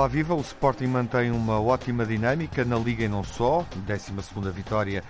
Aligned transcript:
Olá, 0.00 0.08
viva! 0.08 0.34
O 0.34 0.40
Sporting 0.40 0.86
mantém 0.86 1.30
uma 1.30 1.60
ótima 1.60 2.06
dinâmica 2.06 2.64
na 2.64 2.78
Liga 2.78 3.04
e 3.04 3.08
não 3.08 3.22
só. 3.22 3.66
12 3.86 4.12
vitória 4.50 5.04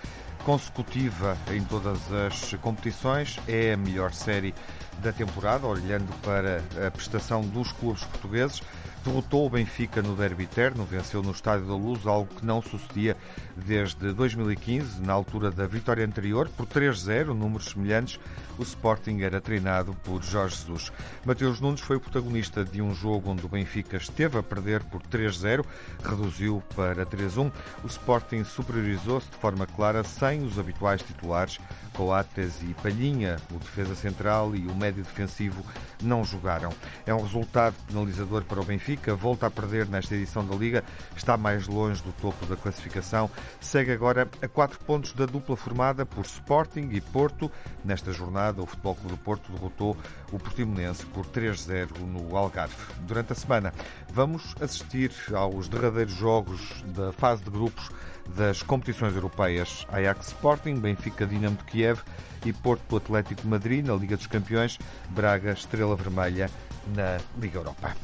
consecutiva 0.44 1.38
em 1.52 1.62
todas 1.62 2.12
as 2.12 2.54
competições. 2.54 3.38
É 3.46 3.74
a 3.74 3.76
melhor 3.76 4.12
série 4.12 4.52
da 4.98 5.12
temporada, 5.12 5.66
olhando 5.66 6.12
para 6.20 6.62
a 6.86 6.90
prestação 6.90 7.42
dos 7.42 7.72
clubes 7.72 8.04
portugueses. 8.04 8.62
Derrotou 9.02 9.46
o 9.46 9.50
Benfica 9.50 10.02
no 10.02 10.14
Derby 10.14 10.42
Eterno, 10.44 10.84
venceu 10.84 11.22
no 11.22 11.30
Estádio 11.30 11.66
da 11.66 11.74
Luz, 11.74 12.06
algo 12.06 12.34
que 12.34 12.44
não 12.44 12.60
sucedia 12.60 13.16
desde 13.56 14.12
2015, 14.12 15.00
na 15.00 15.14
altura 15.14 15.50
da 15.50 15.66
vitória 15.66 16.04
anterior, 16.04 16.50
por 16.54 16.66
3-0, 16.66 17.28
números 17.28 17.70
semelhantes. 17.70 18.20
O 18.58 18.62
Sporting 18.62 19.22
era 19.22 19.40
treinado 19.40 19.94
por 20.04 20.22
Jorge 20.22 20.56
Jesus. 20.56 20.92
Mateus 21.24 21.60
Nunes 21.60 21.80
foi 21.80 21.96
o 21.96 22.00
protagonista 22.00 22.62
de 22.62 22.82
um 22.82 22.94
jogo 22.94 23.30
onde 23.30 23.46
o 23.46 23.48
Benfica 23.48 23.96
esteve 23.96 24.36
a 24.36 24.42
perder 24.42 24.84
por 24.84 25.00
3-0, 25.00 25.64
reduziu 26.04 26.62
para 26.76 27.06
3-1. 27.06 27.50
O 27.82 27.86
Sporting 27.86 28.44
superiorizou-se 28.44 29.30
de 29.30 29.36
forma 29.38 29.66
clara, 29.66 30.04
sem 30.04 30.44
os 30.44 30.58
habituais 30.58 31.00
titulares, 31.00 31.58
Coates 32.00 32.62
e 32.62 32.72
Palhinha, 32.82 33.36
o 33.54 33.58
defesa 33.58 33.94
central 33.94 34.56
e 34.56 34.66
o 34.66 34.74
médio 34.74 35.04
defensivo, 35.04 35.62
não 36.02 36.24
jogaram. 36.24 36.72
É 37.04 37.12
um 37.12 37.20
resultado 37.20 37.74
penalizador 37.86 38.42
para 38.44 38.58
o 38.58 38.64
Benfica, 38.64 39.14
volta 39.14 39.46
a 39.46 39.50
perder 39.50 39.86
nesta 39.86 40.14
edição 40.14 40.42
da 40.42 40.56
Liga, 40.56 40.82
está 41.14 41.36
mais 41.36 41.68
longe 41.68 42.02
do 42.02 42.10
topo 42.12 42.46
da 42.46 42.56
classificação, 42.56 43.30
segue 43.60 43.92
agora 43.92 44.26
a 44.40 44.48
quatro 44.48 44.78
pontos 44.78 45.12
da 45.12 45.26
dupla 45.26 45.54
formada 45.56 46.06
por 46.06 46.24
Sporting 46.24 46.88
e 46.92 47.02
Porto. 47.02 47.52
Nesta 47.84 48.14
jornada, 48.14 48.62
o 48.62 48.66
Futebol 48.66 48.94
Clube 48.94 49.10
do 49.10 49.18
Porto 49.18 49.52
derrotou 49.52 49.94
o 50.32 50.38
Portimonense 50.38 51.04
por 51.06 51.26
3-0 51.26 51.98
no 51.98 52.36
Algarve. 52.36 52.74
Durante 53.00 53.32
a 53.32 53.36
semana, 53.36 53.72
vamos 54.12 54.54
assistir 54.60 55.12
aos 55.32 55.68
derradeiros 55.68 56.14
jogos 56.14 56.82
da 56.86 57.12
fase 57.12 57.42
de 57.42 57.50
grupos 57.50 57.90
das 58.34 58.62
competições 58.62 59.14
europeias 59.14 59.86
Ajax 59.90 60.28
Sporting, 60.28 60.76
Benfica 60.76 61.26
Dinamo 61.26 61.56
de 61.56 61.64
Kiev 61.64 62.00
e 62.44 62.52
Porto 62.52 62.96
Atlético 62.96 63.42
de 63.42 63.48
Madrid 63.48 63.84
na 63.84 63.94
Liga 63.94 64.16
dos 64.16 64.26
Campeões, 64.26 64.78
Braga 65.10 65.52
Estrela 65.52 65.96
Vermelha 65.96 66.50
na 66.94 67.18
Liga 67.38 67.58
Europa. 67.58 67.94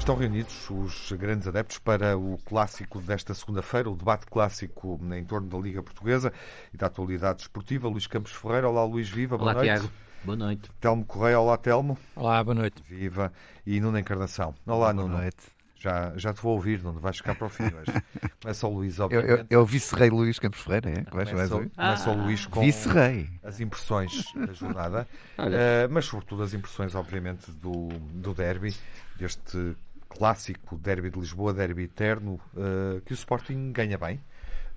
Estão 0.00 0.16
reunidos 0.16 0.68
os 0.70 1.12
grandes 1.12 1.46
adeptos 1.46 1.78
para 1.78 2.16
o 2.16 2.38
clássico 2.46 3.00
desta 3.00 3.34
segunda-feira, 3.34 3.88
o 3.90 3.94
debate 3.94 4.24
clássico 4.26 4.98
em 5.14 5.22
torno 5.24 5.46
da 5.46 5.58
Liga 5.58 5.82
Portuguesa 5.82 6.32
e 6.72 6.76
da 6.76 6.86
atualidade 6.86 7.42
esportiva. 7.42 7.86
Luís 7.86 8.06
Campos 8.06 8.32
Ferreira, 8.32 8.68
olá 8.68 8.82
Luís 8.82 9.10
Viva, 9.10 9.36
boa 9.36 9.52
olá, 9.52 9.62
noite. 9.62 9.66
Tiago. 9.80 9.92
Boa 10.24 10.36
noite. 10.36 10.70
Telmo 10.80 11.04
Correia, 11.04 11.38
olá 11.38 11.56
Telmo. 11.58 11.98
Olá, 12.16 12.42
boa 12.42 12.54
noite. 12.54 12.82
Viva. 12.88 13.30
E 13.66 13.78
Nuno 13.78 13.98
Encarnação. 13.98 14.54
Olá, 14.66 14.92
boa 14.92 15.06
Nuno. 15.06 15.18
noite. 15.18 15.36
Já, 15.78 16.12
já 16.16 16.34
te 16.34 16.42
vou 16.42 16.54
ouvir, 16.54 16.82
não 16.82 16.92
vais 16.92 17.16
ficar 17.16 17.34
para 17.34 17.46
o 17.46 17.48
fim 17.48 17.64
hoje. 17.64 17.92
Começa 18.42 18.66
o 18.66 18.74
Luís, 18.74 19.00
obviamente. 19.00 19.46
eu, 19.48 19.60
eu 19.60 19.64
vice-rei 19.64 20.10
Luís 20.10 20.38
Campos 20.38 20.60
Ferreira, 20.60 20.90
é? 20.90 20.94
Vais, 21.10 21.30
vais 21.30 21.30
Começa, 21.30 21.54
ouvir? 21.54 21.70
começa 21.70 22.10
o 22.10 22.22
Luís 22.22 22.46
com 22.46 22.60
Vice-rei. 22.60 23.30
as 23.42 23.60
impressões 23.60 24.24
da 24.34 24.52
jornada. 24.52 25.06
Eh, 25.38 25.88
mas 25.88 26.04
sobretudo 26.04 26.42
as 26.42 26.52
impressões, 26.52 26.94
obviamente, 26.94 27.50
do, 27.52 27.88
do 28.12 28.34
derby, 28.34 28.74
deste 29.16 29.74
clássico 30.10 30.76
derby 30.76 31.08
de 31.08 31.18
Lisboa, 31.18 31.54
derby 31.54 31.84
eterno, 31.84 32.38
eh, 32.56 33.00
que 33.06 33.12
o 33.12 33.14
Sporting 33.14 33.72
ganha 33.72 33.96
bem. 33.96 34.20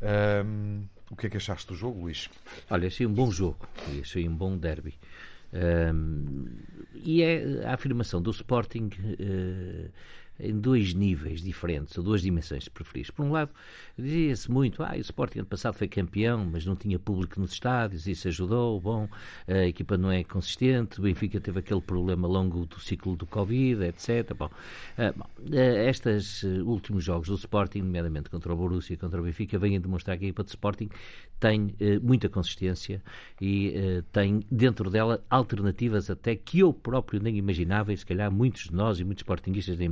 Ehm, 0.01 0.83
o 1.11 1.15
que 1.15 1.27
é 1.27 1.29
que 1.29 1.37
achaste 1.37 1.67
do 1.67 1.75
jogo, 1.75 2.01
Luís? 2.01 2.29
Olha, 2.69 2.87
achei 2.87 3.05
um 3.05 3.13
bom 3.13 3.29
jogo 3.31 3.67
achei 4.01 4.27
um 4.27 4.35
bom 4.35 4.57
derby. 4.57 4.95
Ahm, 5.53 6.45
e 6.93 7.21
é 7.21 7.65
a 7.65 7.73
afirmação 7.73 8.21
do 8.21 8.31
Sporting 8.31 8.89
eh, 9.19 9.89
em 10.39 10.59
dois 10.59 10.93
níveis 10.93 11.41
diferentes, 11.41 11.97
ou 11.97 12.03
duas 12.03 12.21
dimensões, 12.21 12.65
se 12.65 12.69
preferires. 12.69 13.11
Por 13.11 13.25
um 13.25 13.31
lado, 13.31 13.51
dizia-se 13.97 14.49
muito, 14.49 14.83
ah, 14.83 14.93
o 14.95 14.99
Sporting 14.99 15.39
ano 15.39 15.47
passado 15.47 15.75
foi 15.75 15.87
campeão, 15.87 16.47
mas 16.51 16.65
não 16.65 16.75
tinha 16.75 16.97
público 16.97 17.39
nos 17.39 17.53
estádios, 17.53 18.07
isso 18.07 18.27
ajudou, 18.27 18.79
bom, 18.79 19.07
a 19.47 19.65
equipa 19.65 19.97
não 19.97 20.11
é 20.11 20.23
consistente, 20.23 20.99
o 20.99 21.03
Benfica 21.03 21.39
teve 21.39 21.59
aquele 21.59 21.81
problema 21.81 22.27
longo 22.27 22.65
do 22.65 22.79
ciclo 22.79 23.15
do 23.15 23.25
Covid, 23.25 23.83
etc. 23.83 24.33
Bom, 24.35 24.49
ah, 24.97 25.13
bom, 25.15 25.25
eh, 25.51 25.89
estes 25.89 26.43
eh, 26.43 26.61
últimos 26.61 27.03
jogos 27.03 27.27
do 27.27 27.35
Sporting, 27.35 27.79
nomeadamente 27.79 28.29
contra 28.29 28.53
o 28.53 28.55
Borussia 28.55 28.93
e 28.93 28.97
contra 28.97 29.21
o 29.21 29.23
Benfica, 29.23 29.57
vêm 29.57 29.77
a 29.77 29.79
demonstrar 29.79 30.17
que 30.17 30.25
a 30.25 30.27
equipa 30.27 30.43
de 30.43 30.49
Sporting 30.49 30.89
tem 31.43 31.75
eh, 31.77 31.99
muita 31.99 32.29
consistência 32.29 33.03
e 33.41 33.73
eh, 33.75 34.03
tem 34.13 34.45
dentro 34.49 34.89
dela 34.89 35.21
alternativas 35.29 36.09
até 36.09 36.37
que 36.37 36.59
eu 36.59 36.73
próprio 36.73 37.21
nem 37.21 37.35
imaginava 37.35 37.91
e 37.91 37.97
se 37.97 38.05
calhar 38.05 38.31
muitos 38.31 38.69
de 38.69 38.73
nós 38.73 38.97
e 38.97 39.03
muitos 39.03 39.23
sportinguistas 39.23 39.77
nem 39.77 39.89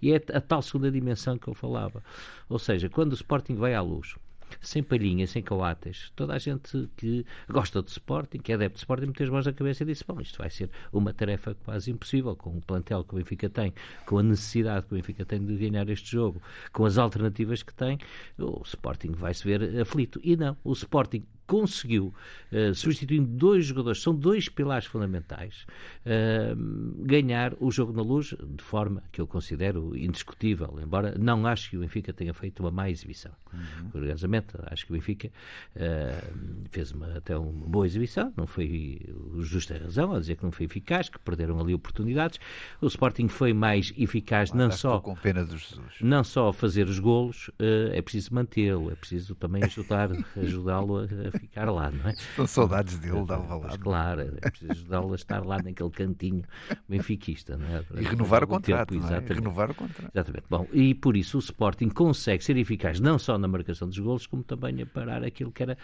E 0.00 0.12
é 0.12 0.16
a 0.32 0.40
tal 0.40 0.62
segunda 0.62 0.90
dimensão 0.90 1.38
que 1.38 1.48
eu 1.48 1.54
falava. 1.54 2.02
Ou 2.48 2.58
seja, 2.58 2.88
quando 2.88 3.12
o 3.12 3.14
Sporting 3.14 3.54
vai 3.54 3.74
à 3.74 3.80
luz, 3.80 4.14
sem 4.60 4.82
palhinha, 4.82 5.26
sem 5.26 5.42
coates, 5.42 6.12
toda 6.14 6.34
a 6.34 6.38
gente 6.38 6.88
que 6.96 7.24
gosta 7.48 7.82
de 7.82 7.90
Sporting, 7.90 8.38
que 8.38 8.52
é 8.52 8.54
adepto 8.54 8.74
de 8.74 8.80
Sporting, 8.80 9.06
meteu 9.06 9.24
as 9.24 9.30
mãos 9.30 9.46
na 9.46 9.52
cabeça 9.52 9.82
e 9.82 9.86
disse, 9.86 10.04
bom, 10.06 10.20
isto 10.20 10.38
vai 10.38 10.50
ser 10.50 10.70
uma 10.92 11.12
tarefa 11.12 11.54
quase 11.64 11.90
impossível, 11.90 12.34
com 12.36 12.50
o 12.56 12.60
plantel 12.60 13.04
que 13.04 13.14
o 13.14 13.18
Benfica 13.18 13.48
tem, 13.48 13.72
com 14.04 14.18
a 14.18 14.22
necessidade 14.22 14.86
que 14.86 14.94
o 14.94 14.96
Benfica 14.96 15.24
tem 15.24 15.44
de 15.44 15.56
ganhar 15.56 15.88
este 15.88 16.12
jogo, 16.12 16.40
com 16.72 16.84
as 16.84 16.98
alternativas 16.98 17.62
que 17.62 17.74
tem, 17.74 17.98
o 18.38 18.62
Sporting 18.64 19.12
vai 19.12 19.34
se 19.34 19.44
ver 19.44 19.80
aflito. 19.80 20.20
E 20.22 20.36
não, 20.36 20.56
o 20.62 20.72
Sporting 20.72 21.24
conseguiu, 21.46 22.12
uh, 22.52 22.74
substituindo 22.74 23.28
dois 23.28 23.66
jogadores, 23.66 24.02
são 24.02 24.14
dois 24.14 24.48
pilares 24.48 24.86
fundamentais, 24.86 25.66
uh, 26.04 27.04
ganhar 27.04 27.54
o 27.60 27.70
jogo 27.70 27.92
na 27.92 28.02
luz 28.02 28.34
de 28.42 28.62
forma 28.62 29.02
que 29.12 29.20
eu 29.20 29.26
considero 29.26 29.96
indiscutível, 29.96 30.78
embora 30.82 31.16
não 31.18 31.46
acho 31.46 31.70
que 31.70 31.76
o 31.76 31.80
Benfica 31.80 32.12
tenha 32.12 32.34
feito 32.34 32.60
uma 32.60 32.70
má 32.70 32.90
exibição. 32.90 33.32
Uhum. 33.52 33.90
Curiosamente, 33.90 34.48
acho 34.66 34.86
que 34.86 34.92
o 34.92 34.94
Benfica 34.94 35.28
uh, 35.28 36.68
fez 36.70 36.92
uma, 36.92 37.16
até 37.16 37.36
uma 37.36 37.66
boa 37.66 37.86
exibição, 37.86 38.32
não 38.36 38.46
foi 38.46 39.00
justa 39.40 39.78
razão 39.78 40.12
a 40.12 40.20
dizer 40.20 40.36
que 40.36 40.44
não 40.44 40.52
foi 40.52 40.66
eficaz, 40.66 41.08
que 41.08 41.18
perderam 41.18 41.60
ali 41.60 41.74
oportunidades. 41.74 42.40
O 42.80 42.86
Sporting 42.86 43.28
foi 43.28 43.52
mais 43.52 43.92
eficaz, 43.96 44.52
não 44.52 44.70
só 44.70 45.00
com 45.00 45.14
pena 45.14 45.46
Jesus. 45.46 45.78
não 46.00 46.24
só 46.24 46.52
fazer 46.52 46.88
os 46.88 46.98
golos, 46.98 47.50
é 47.92 48.00
preciso 48.02 48.34
mantê-lo, 48.34 48.90
é 48.90 48.94
preciso 48.94 49.34
também 49.34 49.62
ajudar, 49.64 50.10
ajudá-lo 50.36 50.98
a 50.98 51.35
ficar 51.38 51.70
lá, 51.70 51.90
não 51.90 52.10
é? 52.10 52.14
São 52.36 52.46
saudades 52.46 52.98
dele, 52.98 53.24
dá 53.26 53.36
valado. 53.36 53.78
claro, 53.78 54.20
é 54.22 54.50
preciso 54.50 54.72
ajudá-lo 54.72 55.12
a 55.12 55.16
estar 55.16 55.44
lá 55.46 55.56
naquele 55.62 55.90
cantinho 55.90 56.42
benfiquista, 56.88 57.56
não 57.56 57.66
é? 57.68 57.84
E 58.00 58.04
renovar 58.04 58.44
o 58.44 58.46
contrato, 58.46 58.90
tempo, 58.94 59.04
é? 59.04 59.06
E 59.06 59.10
exatamente. 59.10 59.32
renovar 59.34 59.70
o 59.70 59.74
contrato. 59.74 60.10
Exatamente. 60.14 60.44
Bom, 60.48 60.66
e 60.72 60.94
por 60.94 61.16
isso 61.16 61.36
o 61.36 61.40
Sporting 61.40 61.88
consegue 61.88 62.42
ser 62.44 62.56
eficaz 62.56 63.00
não 63.00 63.18
só 63.18 63.38
na 63.38 63.48
marcação 63.48 63.88
dos 63.88 63.98
golos, 63.98 64.26
como 64.26 64.42
também 64.42 64.82
a 64.82 64.86
parar 64.86 65.22
aquilo 65.24 65.50
que 65.52 65.62
era 65.62 65.76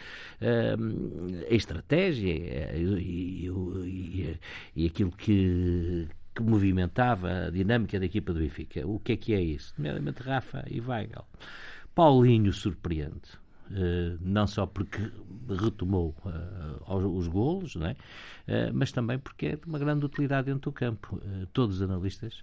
hum, 0.79 1.29
a 1.51 1.55
estratégia 1.55 2.33
eh, 2.33 2.79
e, 2.79 3.47
e- 3.47 3.49
e- 3.87 4.39
e 4.77 4.87
aquilo 4.87 5.11
que, 5.13 6.09
que 6.35 6.43
movimentava 6.43 7.47
a 7.47 7.51
dinâmica 7.51 7.99
da 7.99 8.07
equipa 8.07 8.33
do 8.33 8.41
Benfica. 8.41 8.87
O 8.87 8.99
que 8.99 9.13
é 9.13 9.17
que 9.17 9.35
é 9.35 9.41
isso? 9.41 9.75
Nomeadamente 9.77 10.23
Rafa 10.23 10.65
e 10.71 10.81
Weigl. 10.81 11.25
Paulinho 11.95 12.53
surpreende. 12.53 13.42
Uh, 13.73 14.19
não 14.21 14.47
só 14.47 14.67
porque 14.67 15.11
retomou 15.49 16.15
aos- 16.85 17.05
os 17.05 17.27
golos, 17.27 17.75
não 17.75 17.87
é? 17.87 17.93
Uh, 17.93 18.71
mas 18.75 18.93
também 18.93 19.19
porque 19.19 19.47
é 19.47 19.57
de 19.57 19.67
uma 19.67 19.79
grande 19.79 20.05
utilidade 20.05 20.47
dentro 20.47 20.71
do 20.71 20.73
campo. 20.75 21.19
Todos 21.55 21.77
os 21.77 21.83
analistas 21.83 22.39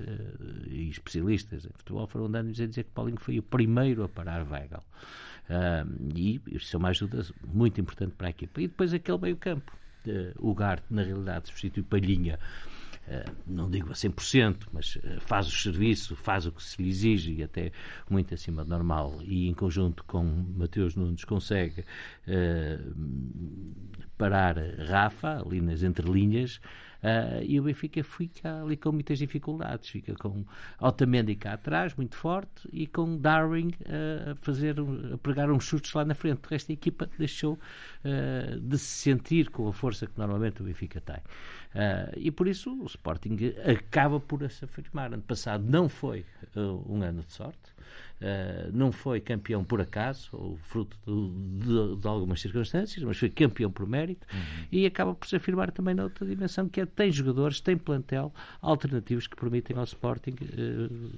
e 0.68 0.90
especialistas 0.90 1.66
em 1.66 1.70
futebol 1.70 2.08
foram 2.08 2.26
andando 2.26 2.50
a 2.50 2.52
dizer 2.52 2.84
que 2.84 2.90
Paulinho 2.92 3.20
foi 3.20 3.38
o 3.38 3.44
primeiro 3.44 4.04
a 4.04 4.10
parar 4.10 4.44
Weigl. 4.50 4.84
E 6.16 6.42
isso 6.48 6.76
é 6.76 6.80
uma 6.80 6.90
ajuda 6.90 7.24
muito 7.54 7.80
importante 7.80 8.14
para 8.18 8.28
a 8.28 8.30
equipa. 8.32 8.62
E 8.62 8.68
depois 8.68 8.92
aquele 8.94 9.18
meio 9.20 9.38
campo. 9.38 9.72
O 10.40 10.56
Garte, 10.56 10.86
na 10.90 11.04
realidade, 11.04 11.48
substitui 11.48 11.84
Palhinha 11.84 12.40
não 13.48 13.70
digo 13.70 13.92
a 13.92 13.94
100%, 13.94 14.68
mas 14.72 14.96
uh, 14.98 15.20
faz 15.20 15.48
o 15.48 15.52
serviço, 15.52 16.16
faz 16.16 16.46
o 16.46 16.52
que 16.52 16.64
se 16.64 16.82
lhe 16.82 16.90
exige 16.90 17.34
e 17.34 17.44
até 17.44 17.72
muito 18.10 18.34
acima 18.34 18.64
do 18.64 18.70
normal. 18.70 19.20
E 19.22 19.48
em 19.48 19.54
conjunto 19.54 20.04
com 20.04 20.24
Mateus 20.24 20.96
Nunes 20.96 21.24
consegue 21.24 21.82
uh, 21.82 22.94
parar 24.18 24.58
Rafa 24.88 25.42
ali 25.42 25.62
nas 25.62 25.84
entrelinhas. 25.84 26.60
Uh, 27.00 27.42
e 27.44 27.58
o 27.58 27.64
Benfica 27.64 28.04
fica 28.04 28.62
ali 28.62 28.76
com 28.76 28.92
muitas 28.92 29.18
dificuldades. 29.20 29.90
Fica 29.90 30.14
com 30.16 30.46
Otamendi 30.80 31.36
cá 31.36 31.54
atrás, 31.54 31.96
muito 31.96 32.16
forte, 32.16 32.68
e 32.72 32.86
com 32.88 33.18
Darwin 33.18 33.70
uh, 33.70 34.32
a 34.32 34.36
fazer, 34.36 34.76
a 35.14 35.18
pregar 35.18 35.50
uns 35.50 35.64
chutes 35.64 35.94
lá 35.94 36.04
na 36.04 36.14
frente. 36.14 36.46
O 36.46 36.50
resto 36.50 36.68
da 36.68 36.74
equipa 36.74 37.10
deixou 37.18 37.54
uh, 37.54 38.60
de 38.60 38.78
se 38.78 39.04
sentir 39.04 39.50
com 39.50 39.68
a 39.68 39.74
força 39.74 40.08
que 40.08 40.18
normalmente 40.18 40.62
o 40.62 40.66
Benfica 40.66 41.00
tem. 41.00 41.20
Uh, 41.74 42.12
e 42.18 42.31
por 42.31 42.48
isso 42.48 42.74
o 42.81 42.86
Sporting 42.86 43.38
acaba 43.63 44.19
por 44.19 44.50
se 44.50 44.66
afirmar. 44.66 45.13
Ano 45.13 45.21
passado 45.21 45.63
não 45.63 45.88
foi 45.88 46.25
uh, 46.56 46.83
um 46.92 47.01
ano 47.04 47.24
de 47.24 47.31
sorte. 47.31 47.79
Uh, 48.19 48.69
não 48.74 48.92
foi 48.92 49.21
campeão 49.21 49.63
por 49.63 49.80
acaso, 49.80 50.27
ou 50.33 50.57
fruto 50.57 50.98
de, 51.07 51.66
de, 51.66 52.01
de, 52.01 52.07
algumas 52.07 52.42
circunstâncias, 52.42 53.01
mas 53.01 53.18
foi 53.18 53.30
campeão 53.30 53.71
por 53.71 53.88
mérito 53.88 54.27
uhum. 54.33 54.66
e 54.69 54.86
acaba 54.86 55.16
por 55.16 55.25
se 55.25 55.38
afirmar 55.38 55.71
também 55.71 55.95
na 55.95 56.04
outra 56.04 56.25
dimensão, 56.25 56.68
que 56.68 56.81
é 56.81 56.86
tem 56.86 57.13
jogadores, 57.13 57.62
tem 57.62 57.77
plantel 57.77 58.33
alternativos 58.62 59.25
que 59.25 59.38
permitem 59.38 59.77
ao 59.77 59.86
Sporting 59.86 60.31
uh, 60.31 61.12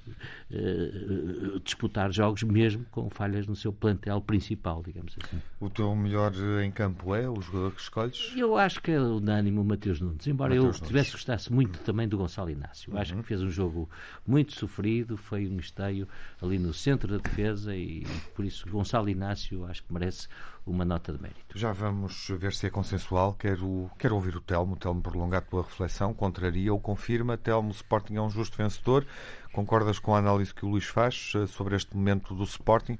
uh, 0.54 1.60
disputar 1.60 2.12
jogos 2.12 2.44
mesmo 2.44 2.86
com 2.92 3.10
falhas 3.10 3.48
no 3.48 3.56
seu 3.56 3.72
plantel 3.72 4.20
principal, 4.20 4.80
digamos 4.86 5.16
assim. 5.20 5.42
O 5.58 5.68
teu 5.68 5.96
melhor 5.96 6.32
em 6.62 6.70
campo 6.70 7.16
é 7.16 7.28
o 7.28 7.40
jogador 7.40 7.72
que 7.72 7.80
escolhes? 7.80 8.32
Eu 8.36 8.56
acho 8.56 8.80
que 8.80 8.92
é 8.92 9.00
unânime 9.00 9.58
o 9.58 9.64
Mateus 9.64 10.00
Nunes, 10.00 10.24
embora 10.28 10.54
Mateus 10.54 10.80
eu 10.80 10.86
tivesse 10.86 11.10
gostasse 11.10 11.52
muito 11.52 11.80
também 11.80 12.06
do 12.06 12.16
Gonçalo 12.16 12.48
Inácio. 12.48 12.92
Uhum. 12.92 12.98
Acho 12.98 13.16
que 13.16 13.22
fez 13.24 13.42
um 13.42 13.50
jogo 13.50 13.90
muito 14.24 14.52
sofrido, 14.52 15.16
foi 15.16 15.48
um 15.48 15.58
esteio 15.58 16.06
ali 16.40 16.60
no 16.60 16.72
centro 16.72 16.91
da 16.96 17.16
defesa 17.16 17.74
e 17.74 18.06
por 18.34 18.44
isso 18.44 18.68
Gonçalo 18.68 19.08
Inácio 19.08 19.64
acho 19.66 19.82
que 19.82 19.92
merece 19.92 20.28
uma 20.66 20.84
nota 20.84 21.12
de 21.12 21.20
mérito. 21.20 21.58
Já 21.58 21.72
vamos 21.72 22.28
ver 22.38 22.52
se 22.52 22.66
é 22.66 22.70
consensual. 22.70 23.34
Quero, 23.34 23.90
quero 23.98 24.14
ouvir 24.14 24.36
o 24.36 24.40
Telmo. 24.40 24.74
O 24.74 24.76
Telmo 24.76 25.02
prolongar 25.02 25.42
a 25.42 25.44
tua 25.44 25.62
reflexão. 25.62 26.14
Contraria 26.14 26.72
ou 26.72 26.80
confirma? 26.80 27.36
Telmo, 27.36 27.68
o 27.68 27.72
Sporting 27.72 28.16
é 28.16 28.20
um 28.20 28.30
justo 28.30 28.56
vencedor. 28.56 29.06
Concordas 29.52 29.98
com 29.98 30.14
a 30.14 30.18
análise 30.18 30.54
que 30.54 30.64
o 30.64 30.68
Luís 30.68 30.84
faz 30.84 31.32
eh, 31.34 31.46
sobre 31.46 31.76
este 31.76 31.96
momento 31.96 32.34
do 32.34 32.44
Sporting? 32.44 32.98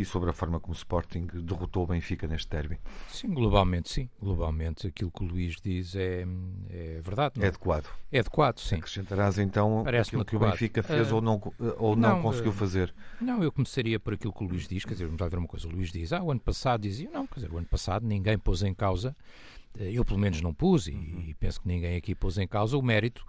E 0.00 0.04
sobre 0.04 0.30
a 0.30 0.32
forma 0.32 0.58
como 0.58 0.72
o 0.72 0.76
Sporting 0.76 1.26
derrotou 1.26 1.84
o 1.84 1.86
Benfica 1.86 2.26
neste 2.26 2.48
derby. 2.48 2.78
Sim, 3.08 3.28
globalmente 3.34 3.90
sim. 3.90 4.08
Globalmente 4.18 4.86
aquilo 4.86 5.10
que 5.10 5.22
o 5.22 5.26
Luís 5.26 5.56
diz 5.62 5.94
é, 5.94 6.26
é 6.70 7.00
verdade. 7.02 7.34
Não? 7.36 7.44
É 7.44 7.48
adequado. 7.48 7.86
É 8.10 8.18
adequado, 8.18 8.58
sim. 8.58 8.76
Acrescentarás 8.76 9.38
então 9.38 9.84
aquilo 9.86 10.24
que 10.24 10.36
o 10.36 10.38
Benfica 10.38 10.82
fez 10.82 11.12
uh, 11.12 11.16
ou 11.16 11.20
não, 11.20 11.52
ou 11.78 11.94
não, 11.94 12.16
não 12.16 12.22
conseguiu 12.22 12.50
uh, 12.50 12.54
fazer? 12.54 12.94
Não, 13.20 13.42
eu 13.42 13.52
começaria 13.52 14.00
por 14.00 14.14
aquilo 14.14 14.32
que 14.32 14.42
o 14.42 14.46
Luís 14.46 14.66
diz. 14.66 14.84
Quer 14.84 14.94
dizer, 14.94 15.04
vamos 15.04 15.20
lá 15.20 15.28
ver 15.28 15.38
uma 15.38 15.48
coisa. 15.48 15.68
O 15.68 15.70
Luís 15.70 15.92
diz, 15.92 16.12
ah, 16.14 16.22
o 16.22 16.30
ano 16.30 16.40
passado 16.40 16.80
dizia, 16.80 17.10
não, 17.10 17.26
quer 17.26 17.40
dizer, 17.40 17.52
o 17.52 17.58
ano 17.58 17.66
passado 17.66 18.06
ninguém 18.06 18.38
pôs 18.38 18.62
em 18.62 18.72
causa 18.72 19.14
eu 19.78 20.04
pelo 20.04 20.18
menos 20.18 20.40
não 20.40 20.52
pus 20.52 20.88
e, 20.88 20.92
uhum. 20.92 21.24
e, 21.28 21.34
penso 21.34 21.60
que 21.60 21.68
ninguém 21.68 21.96
aqui 21.96 22.14
pôs 22.14 22.38
em 22.38 22.46
causa 22.46 22.76
o 22.76 22.82
mérito 22.82 23.24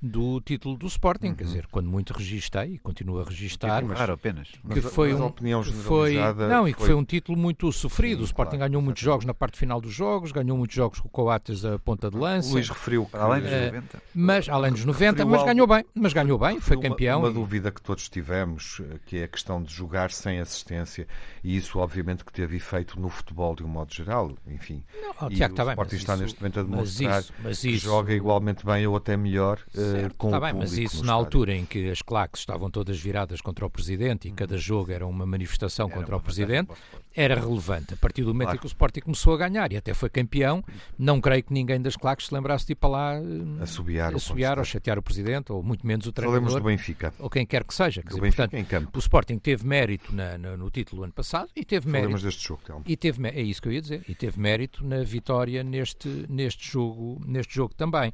do 0.00 0.40
título 0.40 0.76
do 0.76 0.86
Sporting, 0.88 1.28
uhum. 1.28 1.34
quer 1.36 1.44
dizer, 1.44 1.66
quando 1.70 1.88
muito 1.88 2.12
registei 2.12 2.74
e 2.74 2.78
continuo 2.78 3.20
a 3.20 3.24
registar, 3.24 3.84
claro, 3.84 4.14
apenas. 4.14 4.48
que 4.48 4.60
mas, 4.64 4.84
foi 4.86 5.14
um 5.14 5.26
opinião 5.26 5.62
foi 5.62 6.16
não 6.48 6.66
e 6.66 6.74
que 6.74 6.80
foi... 6.80 6.92
um 6.92 7.04
título 7.04 7.38
muito 7.38 7.70
sofrido. 7.70 8.18
Sim, 8.18 8.22
o 8.22 8.24
Sporting 8.24 8.56
claro, 8.56 8.70
ganhou 8.70 8.82
muitos 8.82 9.00
jogos 9.00 9.24
na 9.24 9.32
parte 9.32 9.56
final 9.56 9.80
dos 9.80 9.92
jogos, 9.92 10.32
ganhou 10.32 10.58
muitos 10.58 10.74
jogos 10.74 10.98
com 10.98 11.06
o 11.06 11.10
Coates 11.10 11.64
a 11.64 11.78
ponta 11.78 12.10
de 12.10 12.16
lança. 12.16 12.52
Luís 12.52 12.68
referiu 12.68 13.06
que, 13.06 13.16
além 13.16 13.42
dos 13.42 13.50
90, 13.52 13.96
uh, 13.96 14.00
mas 14.12 14.48
além 14.48 14.72
dos 14.72 14.84
90, 14.84 15.24
mas 15.24 15.44
ganhou 15.44 15.66
bem, 15.68 15.84
mas 15.94 16.12
ganhou 16.12 16.38
bem, 16.38 16.60
foi 16.60 16.80
campeão. 16.80 17.20
Uma, 17.20 17.28
uma 17.28 17.34
dúvida 17.34 17.70
que 17.70 17.80
todos 17.80 18.08
tivemos, 18.08 18.80
que 19.06 19.18
é 19.18 19.24
a 19.24 19.28
questão 19.28 19.62
de 19.62 19.72
jogar 19.72 20.10
sem 20.10 20.40
assistência, 20.40 21.06
e 21.44 21.56
isso 21.56 21.78
obviamente 21.78 22.24
que 22.24 22.32
teve 22.32 22.56
efeito 22.56 22.98
no 22.98 23.08
futebol 23.08 23.54
de 23.54 23.62
um 23.62 23.68
modo 23.68 23.94
geral, 23.94 24.32
enfim. 24.48 24.82
Não, 25.00 25.14
oh, 25.22 25.28
Tiago, 25.28 25.54
o 25.54 25.56
tá 25.56 25.64
Sporting 25.82 25.96
está 25.96 26.16
neste 26.16 26.40
momento 26.40 26.60
a 26.60 26.62
demonstrar 26.62 27.20
isso, 27.20 27.32
que 27.60 27.68
isso, 27.70 27.84
joga 27.84 28.12
igualmente 28.12 28.64
bem 28.64 28.86
ou 28.86 28.96
até 28.96 29.16
melhor 29.16 29.58
uh, 29.74 30.14
com 30.16 30.30
tá 30.30 30.38
o 30.38 30.40
bem, 30.40 30.52
Mas 30.54 30.76
isso 30.76 31.04
na 31.04 31.12
altura 31.12 31.54
em 31.54 31.64
que 31.64 31.90
as 31.90 32.02
claques 32.02 32.40
estavam 32.40 32.70
todas 32.70 32.98
viradas 32.98 33.40
contra 33.40 33.66
o 33.66 33.70
Presidente 33.70 34.26
e 34.26 34.30
uhum. 34.30 34.36
cada 34.36 34.56
jogo 34.56 34.92
era 34.92 35.06
uma 35.06 35.26
manifestação 35.26 35.86
era 35.86 35.94
contra 35.96 36.14
uma 36.14 36.20
o 36.20 36.22
Presidente, 36.22 36.70
era 37.14 37.34
relevante. 37.34 37.94
A 37.94 37.96
partir 37.96 38.22
do 38.22 38.28
momento 38.28 38.46
claro. 38.46 38.56
em 38.56 38.60
que 38.60 38.66
o 38.66 38.68
Sporting 38.68 39.00
começou 39.00 39.34
a 39.34 39.36
ganhar 39.36 39.72
e 39.72 39.76
até 39.76 39.94
foi 39.94 40.08
campeão, 40.08 40.64
não 40.98 41.20
creio 41.20 41.42
que 41.42 41.52
ninguém 41.52 41.80
das 41.80 41.96
claques 41.96 42.26
se 42.26 42.34
lembrasse 42.34 42.66
de 42.66 42.72
ir 42.72 42.76
para 42.76 42.90
lá 42.90 43.20
uh, 43.20 43.62
assobiar, 43.62 44.14
assobiar 44.14 44.58
ou 44.58 44.64
chatear 44.64 44.98
o 44.98 45.02
Presidente, 45.02 45.52
ou 45.52 45.62
muito 45.62 45.86
menos 45.86 46.06
o 46.06 46.12
treinador. 46.12 46.40
Falemos 46.40 46.62
do 46.62 46.66
Benfica. 46.66 47.12
Ou 47.18 47.28
quem 47.28 47.46
quer 47.46 47.64
que 47.64 47.74
seja. 47.74 48.02
Quer 48.02 48.08
dizer, 48.08 48.20
portanto. 48.20 48.90
O 48.94 48.98
Sporting 48.98 49.38
teve 49.38 49.66
mérito 49.66 50.14
na, 50.14 50.38
na, 50.38 50.56
no 50.56 50.70
título 50.70 51.04
ano 51.04 51.12
passado 51.12 51.48
e 51.54 51.64
teve 51.64 51.86
Falemos 51.86 52.08
mérito. 52.08 52.26
deste 52.26 52.48
jogo, 52.48 52.62
Telmo. 52.64 52.84
E 52.86 52.96
teve, 52.96 53.26
é 53.28 53.42
isso 53.42 53.60
que 53.60 53.68
eu 53.68 53.72
ia 53.72 53.80
dizer. 53.80 54.02
E 54.08 54.14
teve 54.14 54.40
mérito 54.40 54.84
na 54.84 55.02
vitória 55.02 55.62
neste, 55.62 56.08
neste, 56.28 56.70
jogo, 56.70 57.20
neste 57.26 57.54
jogo 57.54 57.74
também. 57.74 58.12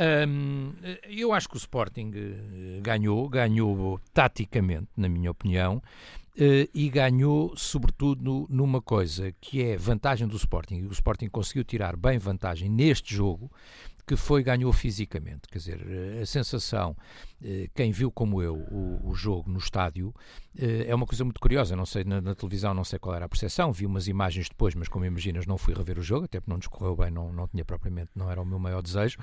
Um, 0.00 0.72
eu 1.10 1.32
acho 1.32 1.46
que 1.46 1.56
o 1.56 1.58
Sporting 1.58 2.10
eh, 2.14 2.80
ganhou, 2.80 3.28
ganhou 3.28 4.00
taticamente, 4.14 4.88
na 4.96 5.10
minha 5.10 5.30
opinião, 5.30 5.82
e 6.74 6.88
ganhou 6.88 7.54
sobretudo 7.56 8.46
numa 8.48 8.80
coisa 8.80 9.32
que 9.40 9.62
é 9.62 9.76
vantagem 9.76 10.26
do 10.26 10.36
Sporting. 10.36 10.82
O 10.86 10.92
Sporting 10.92 11.28
conseguiu 11.28 11.64
tirar 11.64 11.96
bem 11.96 12.18
vantagem 12.18 12.68
neste 12.68 13.14
jogo, 13.14 13.50
que 14.10 14.16
foi 14.16 14.42
ganhou 14.42 14.72
fisicamente. 14.72 15.42
Quer 15.48 15.58
dizer, 15.58 15.80
a 16.20 16.26
sensação, 16.26 16.96
eh, 17.40 17.68
quem 17.72 17.92
viu 17.92 18.10
como 18.10 18.42
eu 18.42 18.56
o, 18.56 19.08
o 19.08 19.14
jogo 19.14 19.48
no 19.48 19.60
estádio, 19.60 20.12
eh, 20.58 20.86
é 20.88 20.92
uma 20.92 21.06
coisa 21.06 21.22
muito 21.22 21.38
curiosa. 21.38 21.76
Não 21.76 21.86
sei, 21.86 22.02
na, 22.02 22.20
na, 22.20 22.34
televisão 22.34 22.74
não 22.74 22.82
sei 22.82 22.98
qual 22.98 23.14
era 23.14 23.26
a 23.26 23.28
percepção, 23.28 23.72
vi 23.72 23.86
umas 23.86 24.08
imagens 24.08 24.48
depois, 24.48 24.74
mas 24.74 24.88
como 24.88 25.04
imaginas, 25.04 25.46
não 25.46 25.56
fui 25.56 25.72
rever 25.74 25.96
o 25.96 26.02
jogo, 26.02 26.24
até 26.24 26.40
porque 26.40 26.50
não 26.50 26.58
discorreu 26.58 26.96
bem, 26.96 27.08
não, 27.12 27.32
não 27.32 27.46
tinha 27.46 27.64
propriamente, 27.64 28.10
não 28.16 28.28
era 28.28 28.42
o 28.42 28.44
meu 28.44 28.58
maior 28.58 28.82
desejo. 28.82 29.16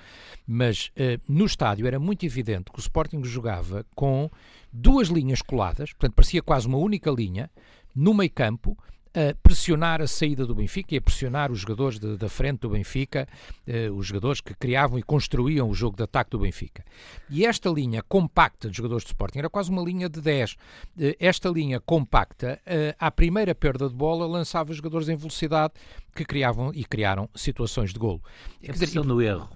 Mas 0.47 0.89
eh, 0.95 1.19
no 1.27 1.45
estádio 1.45 1.85
era 1.85 1.99
muito 1.99 2.25
evidente 2.25 2.71
que 2.71 2.79
o 2.79 2.81
Sporting 2.81 3.21
jogava 3.25 3.85
com 3.93 4.31
duas 4.71 5.09
linhas 5.09 5.41
coladas, 5.41 5.91
portanto 5.91 6.13
parecia 6.13 6.41
quase 6.41 6.65
uma 6.65 6.77
única 6.77 7.11
linha, 7.11 7.51
no 7.93 8.13
meio 8.13 8.31
campo 8.31 8.77
a 9.17 9.33
pressionar 9.41 9.99
a 9.99 10.05
saída 10.05 10.45
do 10.45 10.53
Benfica 10.53 10.93
e 10.93 10.97
a 10.99 11.01
pressionar 11.01 11.51
os 11.51 11.59
jogadores 11.59 11.97
de, 11.97 12.15
da 12.17 12.29
frente 12.29 12.59
do 12.59 12.69
Benfica, 12.69 13.27
eh, 13.65 13.89
os 13.89 14.05
jogadores 14.05 14.39
que 14.39 14.53
criavam 14.53 14.99
e 14.99 15.01
construíam 15.01 15.67
o 15.67 15.73
jogo 15.73 15.97
de 15.97 16.03
ataque 16.03 16.29
do 16.29 16.39
Benfica. 16.39 16.85
E 17.27 17.43
esta 17.43 17.67
linha 17.71 18.03
compacta 18.03 18.69
de 18.69 18.77
jogadores 18.77 19.03
de 19.03 19.09
Sporting 19.09 19.39
era 19.39 19.49
quase 19.49 19.71
uma 19.71 19.81
linha 19.81 20.07
de 20.07 20.21
10. 20.21 20.55
Eh, 20.99 21.17
esta 21.19 21.49
linha 21.49 21.79
compacta, 21.79 22.61
eh, 22.63 22.95
à 22.99 23.09
primeira 23.09 23.55
perda 23.55 23.89
de 23.89 23.95
bola, 23.95 24.27
lançava 24.27 24.69
os 24.69 24.77
jogadores 24.77 25.09
em 25.09 25.15
velocidade 25.15 25.73
que 26.15 26.23
criavam 26.23 26.71
e 26.71 26.85
criaram 26.85 27.27
situações 27.33 27.91
de 27.91 27.97
golo. 27.97 28.21
A 28.69 28.71
pressão 28.71 29.03
no 29.03 29.19
erro. 29.19 29.49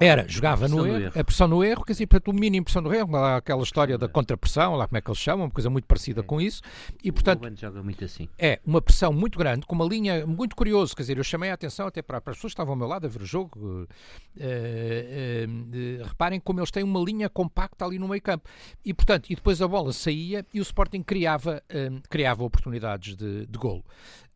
Era, 0.00 0.26
jogava 0.28 0.66
no 0.68 0.86
erro, 0.86 0.98
erro, 1.04 1.20
a 1.20 1.24
pressão 1.24 1.48
no 1.48 1.62
erro, 1.62 1.84
quer 1.84 1.92
dizer, 1.92 2.06
portanto, 2.06 2.28
o 2.28 2.38
mínimo 2.38 2.64
pressão 2.64 2.82
no 2.82 2.92
erro, 2.92 3.16
aquela 3.16 3.62
história 3.62 3.96
da 3.96 4.08
contrapressão, 4.08 4.74
lá 4.74 4.86
como 4.86 4.98
é 4.98 5.00
que 5.00 5.10
eles 5.10 5.18
chamam, 5.18 5.46
uma 5.46 5.50
coisa 5.50 5.70
muito 5.70 5.84
parecida 5.84 6.22
com 6.22 6.40
isso, 6.40 6.62
e 7.02 7.12
portanto, 7.12 7.48
joga 7.56 7.82
muito 7.82 8.04
assim. 8.04 8.28
é 8.38 8.58
uma 8.64 8.80
pressão 8.80 9.12
muito 9.12 9.38
grande, 9.38 9.66
com 9.66 9.74
uma 9.74 9.84
linha 9.84 10.26
muito 10.26 10.56
curiosa, 10.56 10.94
quer 10.94 11.02
dizer, 11.02 11.18
eu 11.18 11.24
chamei 11.24 11.50
a 11.50 11.54
atenção 11.54 11.86
até 11.86 12.02
para, 12.02 12.20
para 12.20 12.32
as 12.32 12.36
pessoas 12.36 12.52
que 12.52 12.54
estavam 12.54 12.72
ao 12.72 12.78
meu 12.78 12.88
lado 12.88 13.06
a 13.06 13.08
ver 13.08 13.22
o 13.22 13.26
jogo, 13.26 13.58
uh, 13.58 13.82
uh, 13.82 13.86
uh, 14.40 16.04
reparem 16.06 16.40
como 16.40 16.60
eles 16.60 16.70
têm 16.70 16.82
uma 16.82 17.00
linha 17.00 17.28
compacta 17.28 17.84
ali 17.84 17.98
no 17.98 18.08
meio 18.08 18.22
campo, 18.22 18.48
e 18.84 18.92
portanto, 18.92 19.30
e 19.30 19.34
depois 19.34 19.62
a 19.62 19.68
bola 19.68 19.92
saía 19.92 20.44
e 20.52 20.60
o 20.60 20.62
Sporting 20.62 21.02
criava, 21.02 21.62
criava 22.08 22.44
oportunidades 22.44 23.16
de, 23.16 23.46
de 23.46 23.58
golo. 23.58 23.84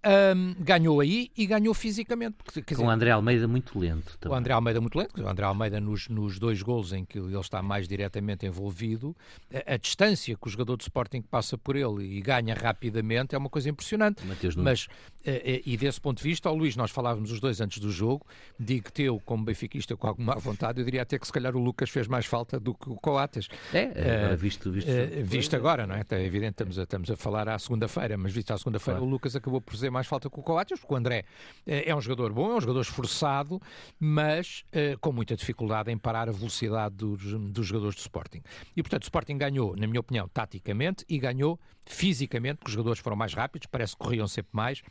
Um, 0.07 0.55
ganhou 0.61 1.01
aí 1.01 1.33
e 1.37 1.47
ganhou 1.47 1.75
fisicamente. 1.75 2.37
Porque, 2.45 2.63
Com 2.63 2.75
dizer, 2.75 2.85
o 2.85 2.91
André 2.91 3.11
Almeida 3.11 3.49
muito 3.49 3.77
lento. 3.77 4.17
Também. 4.19 4.37
O 4.37 4.39
André 4.39 4.53
Almeida 4.53 4.81
muito 4.81 4.97
lento. 4.97 5.21
O 5.21 5.29
André 5.29 5.45
Almeida 5.45 5.81
nos, 5.81 6.09
nos 6.09 6.39
dois 6.39 6.63
gols 6.63 6.93
em 6.93 7.05
que 7.05 7.19
ele 7.19 7.37
está 7.39 7.61
mais 7.61 7.89
diretamente 7.89 8.47
envolvido, 8.47 9.17
a, 9.53 9.75
a, 9.75 9.77
distância 9.77 10.37
que 10.37 10.47
o 10.47 10.51
jogador 10.51 10.77
de 10.77 10.85
Sporting 10.85 11.23
passa 11.23 11.59
por 11.59 11.75
ele 11.75 12.05
e 12.05 12.21
ganha 12.21 12.55
rapidamente 12.55 13.35
é 13.35 13.39
uma 13.39 13.49
coisa 13.49 13.69
impressionante. 13.69 14.23
Mas, 14.57 14.87
eh, 15.25 15.43
eh, 15.45 15.63
e 15.67 15.77
desse 15.77 16.01
ponto 16.01 16.19
de 16.19 16.23
vista, 16.23 16.49
ao 16.49 16.55
Luís, 16.55 16.77
nós 16.77 16.93
falávamos 16.93 17.33
os 17.33 17.41
dois 17.41 17.61
antes 17.61 17.79
do 17.79 17.91
jogo, 17.91 18.25
digo 18.59 18.93
que 18.93 19.03
eu, 19.03 19.21
como 19.25 19.45
benfiquista, 19.45 19.97
com 19.97 20.07
alguma 20.07 20.37
vontade, 20.39 20.81
eu 20.81 20.85
diria 20.85 21.03
até 21.03 21.19
que 21.19 21.27
se 21.27 21.33
calhar 21.33 21.57
o 21.57 21.59
Lucas 21.59 21.91
fez 21.91 22.07
mais 22.07 22.27
falta 22.27 22.61
do 22.61 22.75
que 22.75 22.89
o 22.89 22.95
Coates. 22.95 23.49
É, 23.75 24.19
agora 24.19 24.37
visto, 24.37 24.71
visto, 24.71 24.89
uh, 24.89 25.25
visto 25.25 25.57
agora, 25.57 25.85
não 25.85 25.97
é? 25.97 26.05
É 26.09 26.25
evidente, 26.25 26.53
estamos 26.53 26.79
a, 26.79 26.85
estamos 26.85 27.11
a 27.11 27.17
falar 27.17 27.49
à 27.49 27.59
segunda-feira, 27.59 28.17
mas 28.17 28.33
visto 28.33 28.53
à 28.53 28.59
segunda-feira, 28.59 28.99
claro. 29.01 29.11
o 29.11 29.13
Lucas 29.13 29.35
acabou 29.35 29.61
por 29.61 29.77
ser 29.77 29.91
mais 29.97 30.07
falta 30.07 30.31
com 30.31 30.41
o 30.41 30.45
Coates, 30.45 30.79
porque 30.79 30.95
o 30.95 30.97
André 30.97 31.25
é 31.67 31.95
um 31.95 32.01
jogador 32.01 32.33
bom, 32.33 32.53
é 32.53 32.57
um 32.57 32.61
jogador 32.61 32.81
esforçado, 32.81 33.61
mas 33.99 34.65
uh, 34.69 34.99
com 35.01 35.13
muita 35.13 35.35
dificuldade 35.37 35.91
em 35.91 35.99
parar 35.99 36.29
a 36.29 36.33
velocidade 36.33 36.95
dos, 36.95 37.23
dos 37.51 37.67
jogadores 37.67 37.97
do 37.97 38.01
Sporting. 38.01 38.43
E, 38.77 38.83
portanto, 38.83 39.03
o 39.03 39.07
Sporting 39.07 39.39
ganhou, 39.39 39.75
na 39.77 39.87
minha 39.87 40.01
opinião, 40.01 40.29
taticamente 40.29 41.05
e 41.09 41.19
ganhou 41.19 41.59
fisicamente, 41.85 42.59
porque 42.59 42.69
os 42.69 42.75
jogadores 42.75 43.01
foram 43.01 43.17
mais 43.17 43.33
rápidos, 43.35 43.67
parece 43.71 43.93
que 43.93 43.99
corriam 43.99 44.27
sempre 44.27 44.51
mais, 44.53 44.83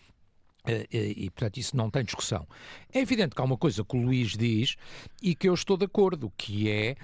eh, 0.67 0.87
eh, 0.91 1.13
e, 1.15 1.29
portanto, 1.29 1.57
isso 1.57 1.77
não 1.77 1.89
tem 1.89 2.03
discussão. 2.03 2.47
É 2.91 2.99
evidente 2.99 3.35
que 3.35 3.41
há 3.41 3.45
uma 3.45 3.57
coisa 3.57 3.83
que 3.83 3.95
o 3.95 4.01
Luís 4.01 4.31
diz 4.31 4.75
e 5.21 5.35
que 5.35 5.47
eu 5.47 5.53
estou 5.53 5.77
de 5.77 5.85
acordo, 5.85 6.31
que 6.35 6.69
é, 6.69 6.95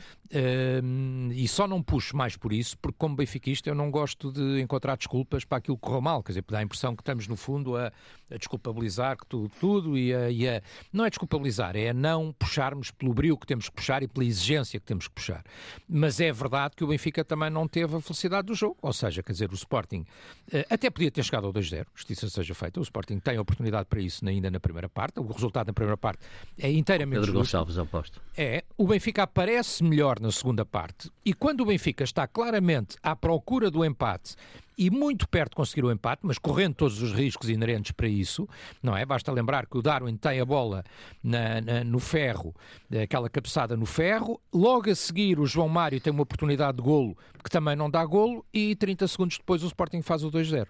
e 1.34 1.48
só 1.48 1.68
não 1.68 1.82
puxo 1.82 2.16
mais 2.16 2.38
por 2.38 2.54
isso, 2.54 2.78
porque 2.78 2.96
como 2.98 3.16
benfiquista 3.16 3.70
eu 3.70 3.76
não 3.76 3.92
gosto 3.92 4.32
de 4.32 4.62
encontrar 4.62 4.96
desculpas 4.96 5.44
para 5.44 5.58
aquilo 5.58 5.78
que 5.78 5.82
correu 5.82 6.02
mal, 6.02 6.24
quer 6.24 6.32
dizer, 6.32 6.46
dá 6.48 6.60
a 6.60 6.64
impressão 6.64 6.96
que 6.96 7.02
estamos 7.02 7.28
no 7.28 7.36
fundo 7.36 7.76
a, 7.76 7.92
a 8.30 8.38
desculpabilizar 8.38 9.18
tudo, 9.28 9.52
tudo 9.60 9.98
e, 9.98 10.14
a, 10.14 10.30
e 10.30 10.48
a, 10.48 10.62
não 10.92 11.06
é 11.06 11.10
desculpabilizar, 11.10 11.76
é 11.76 11.94
não 11.94 12.32
puxarmos 12.32 12.92
pelo 12.92 13.14
brilho 13.14 13.38
que 13.38 13.46
temos 13.46 13.68
que 13.70 13.76
puxar 13.76 14.04
e 14.04 14.08
pela 14.08 14.26
exigência 14.26 14.80
que 14.80 14.86
temos 14.86 15.08
que 15.08 15.14
puxar. 15.14 15.44
Mas 15.88 16.20
é 16.20 16.32
verdade 16.32 16.76
que 16.76 16.84
o 16.84 16.88
Benfica 16.88 17.24
também 17.24 17.50
não 17.50 17.68
teve 17.68 17.96
a 17.96 18.02
felicidade 18.02 18.48
do 18.48 18.56
jogo, 18.56 18.78
ou 18.82 18.94
seja, 18.94 19.22
quer 19.22 19.34
dizer, 19.34 19.52
o 19.52 19.56
Sporting 19.56 20.06
uh, 20.54 20.66
até 20.70 20.90
podia 20.90 21.12
ter 21.12 21.24
chegado 21.24 21.48
ao 21.48 21.54
2-0, 21.54 21.86
justiça 21.94 22.30
seja 22.30 22.54
feita, 22.54 22.80
o 22.80 22.84
Sporting 22.84 23.20
tem 23.20 23.38
a 23.38 23.42
oportunidade 23.42 23.86
para 23.86 24.00
isso 24.00 24.28
ainda 24.28 24.50
na 24.50 24.60
primeira 24.60 24.90
parte. 24.90 25.20
O 25.20 25.28
resultado 25.28 25.68
na 25.68 25.74
primeira 25.74 25.98
parte 25.98 26.20
é 26.58 26.72
inteiramente 26.72 27.20
Pedro 27.20 27.34
justo. 27.34 27.40
Gonçalves, 27.40 27.78
aposto. 27.78 28.22
É. 28.38 28.64
O 28.82 28.88
Benfica 28.88 29.22
aparece 29.22 29.84
melhor 29.84 30.20
na 30.20 30.32
segunda 30.32 30.66
parte 30.66 31.12
e 31.24 31.36
quando 31.36 31.62
o 31.62 31.68
Benfica 31.68 32.04
está 32.04 32.26
claramente 32.26 32.98
à 33.04 33.16
procura 33.16 33.70
do 33.70 33.86
empate 33.86 34.36
e 34.78 34.90
muito 34.90 35.28
perto 35.28 35.52
de 35.52 35.56
conseguir 35.56 35.86
o 35.86 35.92
empate, 35.92 36.22
mas 36.24 36.38
correndo 36.38 36.76
todos 36.76 37.02
os 37.02 37.12
riscos 37.12 37.50
inerentes 37.50 37.92
para 37.92 38.08
isso, 38.08 38.48
não 38.82 38.96
é? 38.96 39.06
Basta 39.06 39.32
lembrar 39.32 39.66
que 39.66 39.78
o 39.78 39.82
Darwin 39.82 40.16
tem 40.16 40.40
a 40.40 40.46
bola 40.46 40.84
na, 41.24 41.62
na, 41.62 41.84
no 41.84 42.00
ferro, 42.00 42.54
aquela 43.02 43.30
cabeçada 43.30 43.76
no 43.76 43.86
ferro, 43.86 44.40
logo 44.54 44.90
a 44.90 44.96
seguir 44.96 45.40
o 45.40 45.46
João 45.46 45.70
Mário 45.70 46.00
tem 46.00 46.12
uma 46.12 46.24
oportunidade 46.24 46.78
de 46.78 46.84
golo 46.84 47.18
que 47.44 47.50
também 47.50 47.76
não 47.76 47.90
dá 47.90 48.06
golo 48.06 48.46
e 48.54 48.76
30 48.76 49.08
segundos 49.08 49.38
depois 49.38 49.64
o 49.64 49.68
Sporting 49.68 50.02
faz 50.02 50.24
o 50.24 50.32
2-0. 50.32 50.64
Uh, 50.64 50.68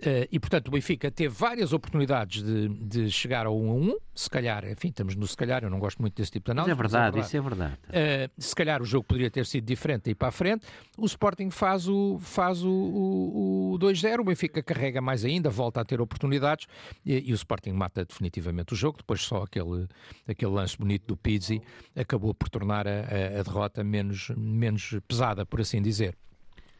eh, 0.00 0.28
e 0.32 0.40
portanto 0.40 0.68
o 0.68 0.70
Benfica 0.70 1.10
teve 1.10 1.34
várias 1.34 1.72
oportunidades 1.72 2.42
de, 2.42 2.68
de 2.68 3.10
chegar 3.10 3.46
ao 3.46 3.58
1 3.58 3.90
1, 3.90 3.96
se 4.14 4.30
calhar, 4.30 4.64
enfim, 4.64 4.88
estamos 4.88 5.14
no 5.14 5.26
se 5.26 5.36
calhar, 5.36 5.62
eu 5.62 5.70
não 5.70 5.78
gosto 5.78 6.00
muito 6.00 6.14
desse 6.14 6.30
tipo 6.30 6.46
de 6.46 6.52
análise. 6.52 6.74
Mas 6.74 6.78
é 6.78 6.82
verdade, 6.82 7.16
mas 7.16 7.34
é 7.34 7.40
verdade. 7.40 7.74
isso 7.78 7.90
é 7.90 8.00
verdade. 8.00 8.28
Uh, 8.28 8.42
se 8.42 8.54
calhar 8.54 8.82
o 8.82 8.84
jogo 8.84 9.04
poderia 9.04 9.30
ter 9.30 9.44
sido 9.44 9.64
diferente 9.64 10.10
e 10.10 10.14
para 10.14 10.28
a 10.28 10.32
frente, 10.32 10.66
o 10.96 11.04
Sporting 11.04 11.50
faz 11.50 11.88
o, 11.88 12.18
faz 12.18 12.62
o, 12.64 12.70
o, 12.70 13.35
o 13.36 13.78
2-0, 13.78 14.20
o 14.20 14.24
Benfica 14.24 14.62
carrega 14.62 15.02
mais 15.02 15.22
ainda, 15.22 15.50
volta 15.50 15.82
a 15.82 15.84
ter 15.84 16.00
oportunidades 16.00 16.66
e, 17.04 17.28
e, 17.28 17.32
o 17.32 17.34
Sporting 17.34 17.72
mata 17.72 18.02
definitivamente 18.02 18.72
o 18.72 18.76
jogo, 18.76 18.96
depois 18.96 19.20
só 19.20 19.42
aquele, 19.42 19.86
aquele 20.26 20.50
lance 20.52 20.78
bonito 20.78 21.06
do 21.06 21.16
Pizzi 21.18 21.60
acabou 21.94 22.32
por 22.32 22.48
tornar 22.48 22.88
a, 22.88 23.00
a, 23.00 23.42
derrota 23.42 23.84
menos, 23.84 24.30
menos 24.34 24.98
pesada, 25.06 25.44
por 25.44 25.60
assim 25.60 25.82
dizer. 25.82 26.16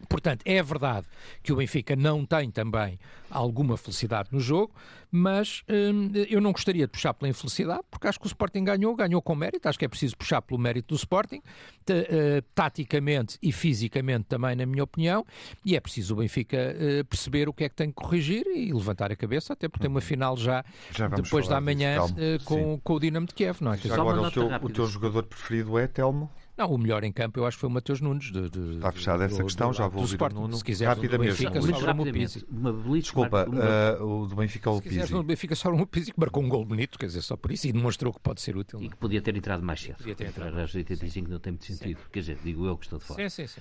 Portanto, 0.09 0.43
é 0.45 0.63
verdade 0.63 1.07
que 1.43 1.53
o 1.53 1.57
Benfica 1.57 1.97
não 1.97 2.25
tem 2.25 2.51
também 2.51 2.99
alguma 3.31 3.77
felicidade 3.77 4.29
no 4.31 4.41
jogo, 4.41 4.73
mas 5.11 5.63
hum, 5.69 6.13
eu 6.29 6.41
não 6.41 6.53
gostaria 6.53 6.87
de 6.87 6.93
puxar 6.93 7.15
pela 7.15 7.29
infelicidade, 7.29 7.83
porque 7.91 8.07
acho 8.07 8.19
que 8.19 8.27
o 8.27 8.29
Sporting 8.29 8.65
ganhou, 8.65 8.95
ganhou 8.95 9.21
com 9.23 9.35
mérito, 9.35 9.69
acho 9.69 9.79
que 9.79 9.85
é 9.85 9.89
preciso 9.89 10.17
puxar 10.17 10.43
pelo 10.43 10.61
mérito 10.61 10.95
do 10.95 10.99
Sporting, 10.99 11.39
uh, 11.39 12.43
taticamente 12.55 13.39
e 13.43 13.51
fisicamente 13.53 14.25
também, 14.25 14.55
na 14.55 14.67
minha 14.67 14.85
opinião, 14.85 15.25
e 15.65 15.75
é 15.75 15.81
preciso 15.81 16.15
o 16.15 16.19
Benfica 16.19 16.57
uh, 16.57 17.05
perceber 17.07 17.49
o 17.49 17.53
que 17.53 17.65
é 17.65 17.69
que 17.69 17.75
tem 17.75 17.89
que 17.89 17.95
corrigir 17.95 18.47
e 18.47 18.73
levantar 18.73 19.11
a 19.11 19.17
cabeça, 19.17 19.55
até 19.55 19.69
porque 19.69 19.83
tem 19.83 19.91
uma 19.91 20.01
final 20.01 20.37
já, 20.37 20.65
já 20.93 21.09
depois 21.09 21.49
da 21.49 21.61
manhã 21.61 22.05
uh, 22.05 22.45
com, 22.45 22.79
com, 22.81 22.95
o 22.95 23.01
Dinamo 23.01 23.27
de 23.27 23.35
Kiev, 23.35 23.59
não 23.63 23.73
é? 23.73 23.79
Já 23.79 23.95
agora 23.95 24.23
o 24.23 24.31
teu, 24.31 24.47
o 24.47 24.69
teu 24.71 24.87
jogador 24.87 25.25
preferido 25.25 25.79
é 25.79 25.87
Telmo? 25.87 26.31
Não, 26.57 26.71
o 26.71 26.79
melhor 26.79 27.05
em 27.05 27.13
campo 27.13 27.39
eu 27.39 27.47
acho 27.47 27.57
que 27.57 27.61
foi 27.61 27.69
o 27.69 27.73
Mateus 27.73 28.01
Nunes. 28.01 28.33
De, 28.33 28.49
de, 28.49 28.77
Está 28.77 28.91
fechada 28.91 29.25
essa 29.25 29.39
do, 29.39 29.45
questão, 29.45 29.71
do, 29.71 29.77
já 29.77 29.87
vou 29.87 30.03
ouvir 30.03 30.21
o 30.21 30.29
Nuno. 30.31 30.57
Se 30.57 30.65
quiser, 30.65 30.87
rapidamente. 30.87 31.31
Benfica, 31.31 31.61
muito 31.61 31.85
rapidamente. 31.85 32.47
Uma 32.51 32.73
Desculpa, 32.99 33.47
uh, 33.47 34.05
o 34.05 34.27
do 34.27 34.37
Benfica 34.37 34.71
ou 34.71 34.79
o 34.79 34.83
Pizzi. 34.83 34.95
Se 34.95 35.01
quiser, 35.03 35.17
o 35.17 35.23
Benfica 35.23 35.55
só 35.55 35.71
um 35.71 35.85
Pizzi 35.85 36.13
que 36.13 36.19
marcou 36.19 36.43
um 36.43 36.49
gol 36.49 36.65
bonito, 36.65 36.99
quer 36.99 37.07
dizer, 37.07 37.23
só 37.23 37.37
por 37.37 37.53
isso, 37.53 37.67
e 37.69 37.73
demonstrou 37.73 38.13
que 38.13 38.21
pode 38.21 38.41
ser 38.41 38.57
útil. 38.57 38.81
E 38.81 38.89
que 38.89 38.97
podia 38.97 39.21
ter 39.21 39.37
entrado 39.37 39.63
mais 39.63 39.81
cedo. 39.81 39.99
Podia 39.99 40.15
ter 40.15 40.29
entrado. 40.29 40.59
Às 40.59 40.75
85 40.75 41.31
não 41.31 41.39
tem 41.39 41.53
muito 41.53 41.65
sentido. 41.67 41.99
Sim. 41.99 42.07
Quer 42.11 42.21
dizer, 42.21 42.39
digo 42.43 42.67
eu 42.67 42.77
que 42.77 42.87
estou 42.87 42.99
de 42.99 43.05
fora. 43.05 43.29
Sim, 43.29 43.47
sim, 43.47 43.61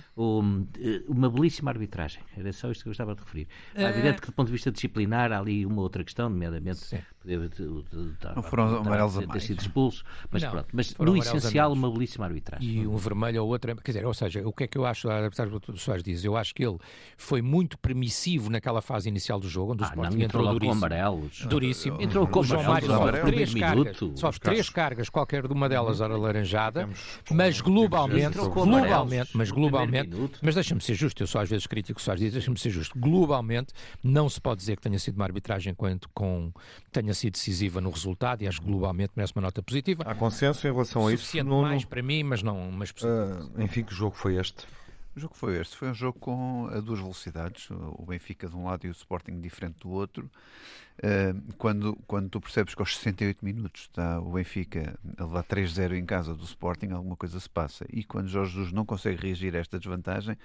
Eh, 0.80 1.02
uma 1.08 1.28
belíssima 1.28 1.70
arbitragem. 1.70 2.22
Era 2.36 2.52
só 2.52 2.70
isto 2.70 2.82
que 2.82 2.88
eu 2.88 2.90
gostava 2.90 3.14
de 3.14 3.20
referir. 3.20 3.48
É 3.74 3.84
evidente 3.84 4.20
que 4.20 4.26
do 4.28 4.32
ponto 4.32 4.46
de 4.46 4.52
vista 4.52 4.70
disciplinar 4.70 5.32
há 5.32 5.38
ali 5.38 5.66
uma 5.66 5.82
outra 5.82 6.02
questão, 6.02 6.30
nomeadamente 6.30 6.96
não 8.34 8.42
foram 8.42 8.76
amarelos 8.76 9.18
a 9.18 9.22
mais. 9.22 9.32
ter 9.32 9.40
sido 9.40 9.60
expulso, 9.60 10.04
mas 10.30 10.42
não, 10.42 10.50
pronto. 10.50 10.68
Mas 10.72 10.94
no 10.96 11.16
essencial, 11.16 11.72
uma 11.72 11.90
belíssima 11.90 12.26
arbitragem. 12.26 12.68
E 12.68 12.86
um 12.86 12.96
vermelho 12.96 13.42
ou 13.42 13.48
outro, 13.50 13.74
quer 13.76 13.92
dizer, 13.92 14.06
ou 14.06 14.14
seja, 14.14 14.46
o 14.46 14.52
que 14.52 14.64
é 14.64 14.66
que 14.66 14.78
eu 14.78 14.86
acho, 14.86 15.08
apesar 15.10 15.48
do 15.48 15.60
que 15.60 15.70
o 15.70 15.76
Soares 15.76 16.02
diz, 16.02 16.24
eu 16.24 16.36
acho 16.36 16.54
que 16.54 16.64
ele 16.64 16.78
foi 17.16 17.42
muito 17.42 17.76
permissivo 17.78 18.50
naquela 18.50 18.80
fase 18.80 19.08
inicial 19.08 19.40
do 19.40 19.48
jogo, 19.48 19.72
onde 19.72 19.82
o 19.82 19.86
ah, 19.86 19.88
Sporting 19.88 20.22
entrou, 20.22 20.42
entrou 20.42 20.52
duríssimo. 20.52 20.80
com 20.80 20.86
amarelos. 20.86 21.46
Duríssimo. 21.46 22.02
Entrou 22.02 22.26
com 22.26 22.40
o 22.40 22.44
João 22.44 22.62
Mário 22.62 22.86
sofre 22.86 23.20
três 23.22 23.54
cargas, 23.54 23.96
sofre 24.14 24.40
três 24.40 24.70
cargas, 24.70 25.08
qualquer 25.08 25.46
uma 25.46 25.68
delas 25.68 26.00
era 26.00 26.16
laranjada, 26.16 26.88
mas 27.30 27.60
globalmente, 27.60 28.38
globalmente, 28.38 29.30
mas 29.34 29.50
globalmente, 29.50 30.10
mas 30.42 30.54
deixa-me 30.54 30.80
ser 30.80 30.94
justo, 30.94 31.22
eu 31.22 31.26
só 31.26 31.40
às 31.40 31.48
vezes 31.48 31.66
critico 31.66 31.98
o 31.98 32.02
Soares 32.02 32.20
diz, 32.20 32.32
deixa-me 32.32 32.58
ser 32.58 32.70
justo, 32.70 32.98
globalmente 32.98 33.72
não 34.02 34.28
se 34.28 34.40
pode 34.40 34.60
dizer 34.60 34.76
que 34.76 34.82
tenha 34.82 34.98
sido 34.98 35.16
uma 35.16 35.24
arbitragem 35.24 35.74
quanto 35.74 36.08
com 36.14 36.52
tenha 36.92 37.12
sido 37.16 37.32
decisiva 37.32 37.80
no 37.80 37.90
resultado 37.90 38.42
e 38.42 38.48
acho 38.48 38.60
que 38.60 38.66
globalmente 38.66 39.12
merece 39.16 39.32
uma 39.34 39.42
nota 39.42 39.62
positiva. 39.62 40.04
Há 40.06 40.14
consenso 40.14 40.66
em 40.66 40.72
relação 40.72 41.06
a 41.06 41.12
isso? 41.12 41.22
Suficiente 41.22 41.48
no, 41.48 41.62
mais 41.62 41.84
para 41.84 42.02
mim, 42.02 42.22
mas 42.22 42.42
não... 42.42 42.70
Mas... 42.70 42.90
Uh, 42.90 43.62
enfim, 43.62 43.82
que 43.82 43.94
jogo 43.94 44.16
foi 44.16 44.36
este? 44.36 44.66
O 45.16 45.20
jogo 45.20 45.34
foi 45.34 45.58
este. 45.58 45.74
Foi 45.74 45.88
um 45.88 45.94
jogo 45.94 46.18
com 46.18 46.68
a 46.70 46.78
duas 46.78 47.00
velocidades. 47.00 47.70
O 47.70 48.04
Benfica 48.06 48.48
de 48.48 48.54
um 48.54 48.66
lado 48.66 48.86
e 48.86 48.90
o 48.90 48.92
Sporting 48.92 49.40
diferente 49.40 49.78
do 49.80 49.90
outro. 49.90 50.30
Uh, 50.98 51.54
quando, 51.56 51.96
quando 52.06 52.28
tu 52.28 52.38
percebes 52.38 52.74
que 52.74 52.82
aos 52.82 52.94
68 52.96 53.42
minutos 53.42 53.82
está 53.82 54.20
o 54.20 54.32
Benfica 54.32 54.98
a 55.16 55.24
levar 55.24 55.44
3-0 55.44 55.96
em 55.96 56.04
casa 56.04 56.34
do 56.34 56.44
Sporting, 56.44 56.90
alguma 56.90 57.16
coisa 57.16 57.40
se 57.40 57.48
passa. 57.48 57.86
E 57.90 58.04
quando 58.04 58.28
Jorge 58.28 58.52
Jesus 58.52 58.72
não 58.72 58.84
consegue 58.84 59.22
reagir 59.22 59.56
a 59.56 59.58
esta 59.58 59.78
desvantagem, 59.78 60.36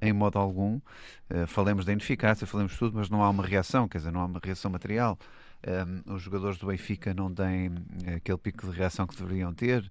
em 0.00 0.14
modo 0.14 0.38
algum, 0.38 0.76
uh, 0.76 1.46
falemos 1.46 1.84
da 1.84 1.92
ineficácia, 1.92 2.46
falemos 2.46 2.78
tudo, 2.78 2.96
mas 2.96 3.10
não 3.10 3.22
há 3.22 3.28
uma 3.28 3.44
reação, 3.44 3.86
quer 3.86 3.98
dizer, 3.98 4.10
não 4.10 4.20
há 4.20 4.24
uma 4.24 4.40
reação 4.42 4.70
material. 4.70 5.18
Um, 5.66 6.14
os 6.14 6.22
jogadores 6.22 6.58
do 6.58 6.66
Benfica 6.66 7.12
não 7.14 7.32
têm 7.32 7.72
aquele 8.16 8.38
pico 8.38 8.66
de 8.70 8.76
reação 8.76 9.06
que 9.06 9.16
deveriam 9.16 9.52
ter. 9.52 9.82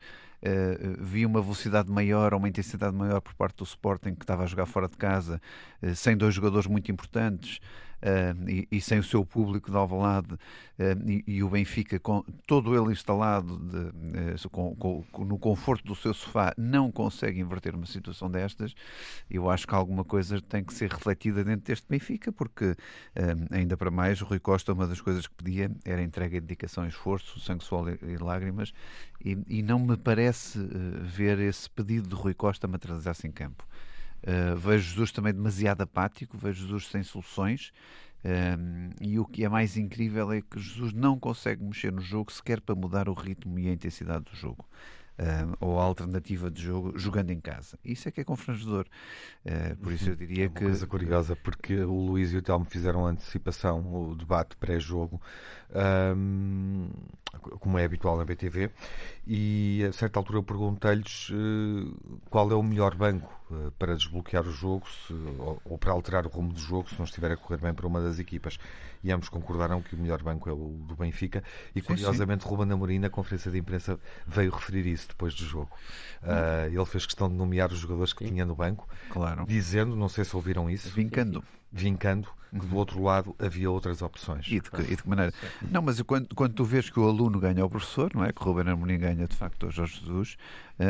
Uh, 0.42 1.04
vi 1.04 1.26
uma 1.26 1.42
velocidade 1.42 1.92
maior, 1.92 2.34
uma 2.34 2.48
intensidade 2.48 2.96
maior 2.96 3.20
por 3.20 3.34
parte 3.34 3.58
do 3.58 3.64
Sporting 3.64 4.14
que 4.14 4.24
estava 4.24 4.44
a 4.44 4.46
jogar 4.46 4.66
fora 4.66 4.88
de 4.88 4.96
casa, 4.96 5.42
uh, 5.82 5.96
sem 5.96 6.16
dois 6.16 6.36
jogadores 6.36 6.68
muito 6.68 6.92
importantes 6.92 7.60
uh, 8.02 8.50
e, 8.50 8.68
e, 8.72 8.82
sem 8.82 9.00
o 9.00 9.04
seu 9.04 9.26
público 9.26 9.70
de 9.70 9.78
Alvalade 9.78 10.34
uh, 10.34 11.10
e, 11.10 11.24
e, 11.28 11.44
o 11.44 11.50
Benfica 11.50 12.00
com 12.00 12.24
todo 12.48 12.76
ele 12.76 12.92
instalado 12.92 13.58
de, 13.58 14.46
uh, 14.46 14.50
com, 14.50 14.76
com, 14.76 15.26
no 15.26 15.38
conforto 15.38 15.86
do 15.86 15.96
seu 15.96 16.14
sofá 16.14 16.54
não 16.58 16.92
consegue 16.92 17.40
inverter 17.40 17.76
uma 17.76 17.86
situação 17.86 18.30
destas. 18.30 18.74
Eu 19.30 19.50
acho 19.50 19.68
que 19.68 19.76
alguma 19.76 20.04
coisa 20.04 20.42
tem 20.42 20.64
que 20.64 20.74
ser 20.74 20.92
refletida 20.92 21.44
dentro 21.44 21.66
deste 21.66 21.88
Benfica 21.88 22.32
porque 22.32 22.76
ainda 23.52 23.78
para 23.78 23.92
mais 23.92 24.22
o 24.22 24.26
Rui 24.26 24.40
Costa 24.40 24.74
uma 24.74 24.88
das 24.88 25.02
coisas 25.02 25.28
que 25.28 25.34
pedia 25.36 25.72
era 25.84 26.02
entrega 26.02 26.40
de 26.40 26.46
dedicação 26.46 26.88
esforço, 26.88 27.40
sangue, 27.40 27.64
suor 27.64 27.90
e, 27.90 28.14
e 28.14 28.18
lágrimas 28.18 28.74
e, 29.24 29.38
e, 29.48 29.62
não 29.62 29.80
me 29.80 29.98
parece 29.98 30.60
ver 31.02 31.40
esse 31.40 31.70
pedido 31.70 32.10
de 32.10 32.16
Rui 32.16 32.34
Costa 32.34 32.68
materializar-se 32.68 33.28
em 33.28 33.32
campo 33.32 33.66
Uh, 34.26 34.56
vejo 34.58 34.90
Jesus 34.90 35.12
também 35.12 35.34
demasiado 35.34 35.82
apático, 35.82 36.38
vejo 36.38 36.64
Jesus 36.64 36.88
sem 36.88 37.04
soluções. 37.04 37.72
Um, 38.26 38.90
e 39.00 39.20
o 39.20 39.26
que 39.26 39.46
é 39.46 39.50
mais 39.50 39.78
incrível 39.78 40.32
é 40.32 40.42
que 40.42 40.60
Jesus 40.60 40.92
não 40.94 41.20
consegue 41.20 41.64
mexer 41.64 41.92
no 41.92 42.02
jogo 42.02 42.32
sequer 42.32 42.60
para 42.60 42.74
mudar 42.74 43.08
o 43.08 43.14
ritmo 43.14 43.60
e 43.60 43.70
a 43.70 43.72
intensidade 43.72 44.26
do 44.26 44.36
jogo. 44.36 44.68
Um, 45.18 45.54
ou 45.62 45.80
a 45.80 45.84
alternativa 45.84 46.52
de 46.52 46.62
jogo 46.62 46.98
jogando 46.98 47.30
em 47.32 47.40
casa. 47.40 47.80
Isso 47.86 48.10
é 48.10 48.12
que 48.12 48.20
é 48.20 48.24
confrangedor. 48.24 48.86
Uh, 49.46 49.78
por 49.78 49.94
isso 49.94 50.10
eu 50.10 50.16
diria 50.16 50.44
é 50.44 50.48
uma 50.48 50.54
que. 50.54 50.66
coisa 50.66 50.88
curiosa, 50.88 51.36
porque 51.38 51.80
o 51.80 51.94
Luís 51.94 52.34
e 52.34 52.38
o 52.38 52.42
Telmo 52.42 52.66
fizeram 52.66 53.06
a 53.06 53.12
antecipação, 53.12 54.10
o 54.10 54.16
debate 54.16 54.58
pré-jogo, 54.58 55.22
um, 56.16 56.90
como 57.60 57.78
é 57.78 57.86
habitual 57.86 58.18
na 58.18 58.26
BTV, 58.26 58.72
e 59.28 59.84
a 59.88 59.92
certa 59.92 60.20
altura 60.20 60.40
eu 60.40 60.44
perguntei-lhes 60.44 61.30
uh, 61.30 62.20
qual 62.30 62.50
é 62.52 62.56
o 62.56 62.64
melhor 62.64 62.96
banco 62.96 63.32
uh, 63.52 63.72
para 63.72 63.96
desbloquear 63.96 64.48
o 64.48 64.52
jogo 64.52 64.88
se, 64.90 65.14
ou, 65.40 65.62
ou, 65.66 65.78
para 65.78 65.92
alterar 65.92 66.26
o 66.26 66.30
rumo 66.30 66.54
do 66.54 66.60
jogo 66.60 66.90
se 66.90 66.98
não 66.98 67.06
estiver 67.06 67.32
a 67.32 67.38
correr 67.38 67.58
bem 67.58 67.74
para 67.74 67.88
uma 67.88 68.02
das 68.02 68.20
equipas. 68.20 68.58
E 69.04 69.12
ambos 69.12 69.30
concordaram 69.30 69.82
que 69.82 69.96
o 69.96 70.00
melhor 70.00 70.24
banco 70.24 70.50
é 70.50 70.54
o 70.54 70.76
do 70.88 70.96
Benfica, 70.96 71.44
e 71.76 71.80
sim, 71.80 71.86
curiosamente 71.86 72.44
sim. 72.44 72.50
Ruben 72.50 72.72
Amorim, 72.72 73.00
na 73.00 73.10
conferência 73.10 73.52
de 73.52 73.60
imprensa, 73.60 74.00
veio 74.26 74.52
referir 74.52 74.88
isso 74.88 75.10
depois 75.10 75.36
do 75.36 75.46
jogo. 75.46 75.70
Uh, 76.24 76.74
ele 76.74 76.86
fez 76.86 77.06
questão 77.06 77.30
de 77.30 77.36
nomear 77.36 77.72
os 77.72 77.78
jogadores 77.78 78.14
que 78.14 78.24
sim. 78.24 78.32
tinha 78.32 78.46
no 78.46 78.56
banco, 78.56 78.88
claro. 79.10 79.46
dizendo, 79.46 79.96
não 79.96 80.10
sei 80.10 80.24
se 80.24 80.36
ouviram 80.36 80.70
isso, 80.70 80.90
vincando 80.90 81.44
vincando 81.76 82.30
que 82.60 82.66
do 82.66 82.76
outro 82.76 83.02
lado 83.02 83.36
havia 83.40 83.70
outras 83.70 84.02
opções. 84.02 84.46
E 84.48 84.60
de 84.60 84.70
que, 84.70 84.82
e 84.82 84.96
de 84.96 85.04
que 85.04 85.10
maneira? 85.10 85.34
Não, 85.70 85.82
mas 85.82 86.02
quando, 86.02 86.34
quando 86.36 86.54
tu 86.54 86.64
vês 86.64 86.90
que 86.90 87.00
o 87.00 87.08
aluno 87.08 87.40
ganha 87.40 87.62
ao 87.62 87.70
professor, 87.70 88.12
não 88.14 88.24
é? 88.24 88.32
Que 88.32 88.42
o 88.42 88.46
Ruben 88.46 88.72
Amorim 88.72 88.98
ganha 88.98 89.28
de 89.28 89.36
facto 89.36 89.66
ao 89.66 89.72
Jorge 89.72 90.00
Jesus, 90.00 90.38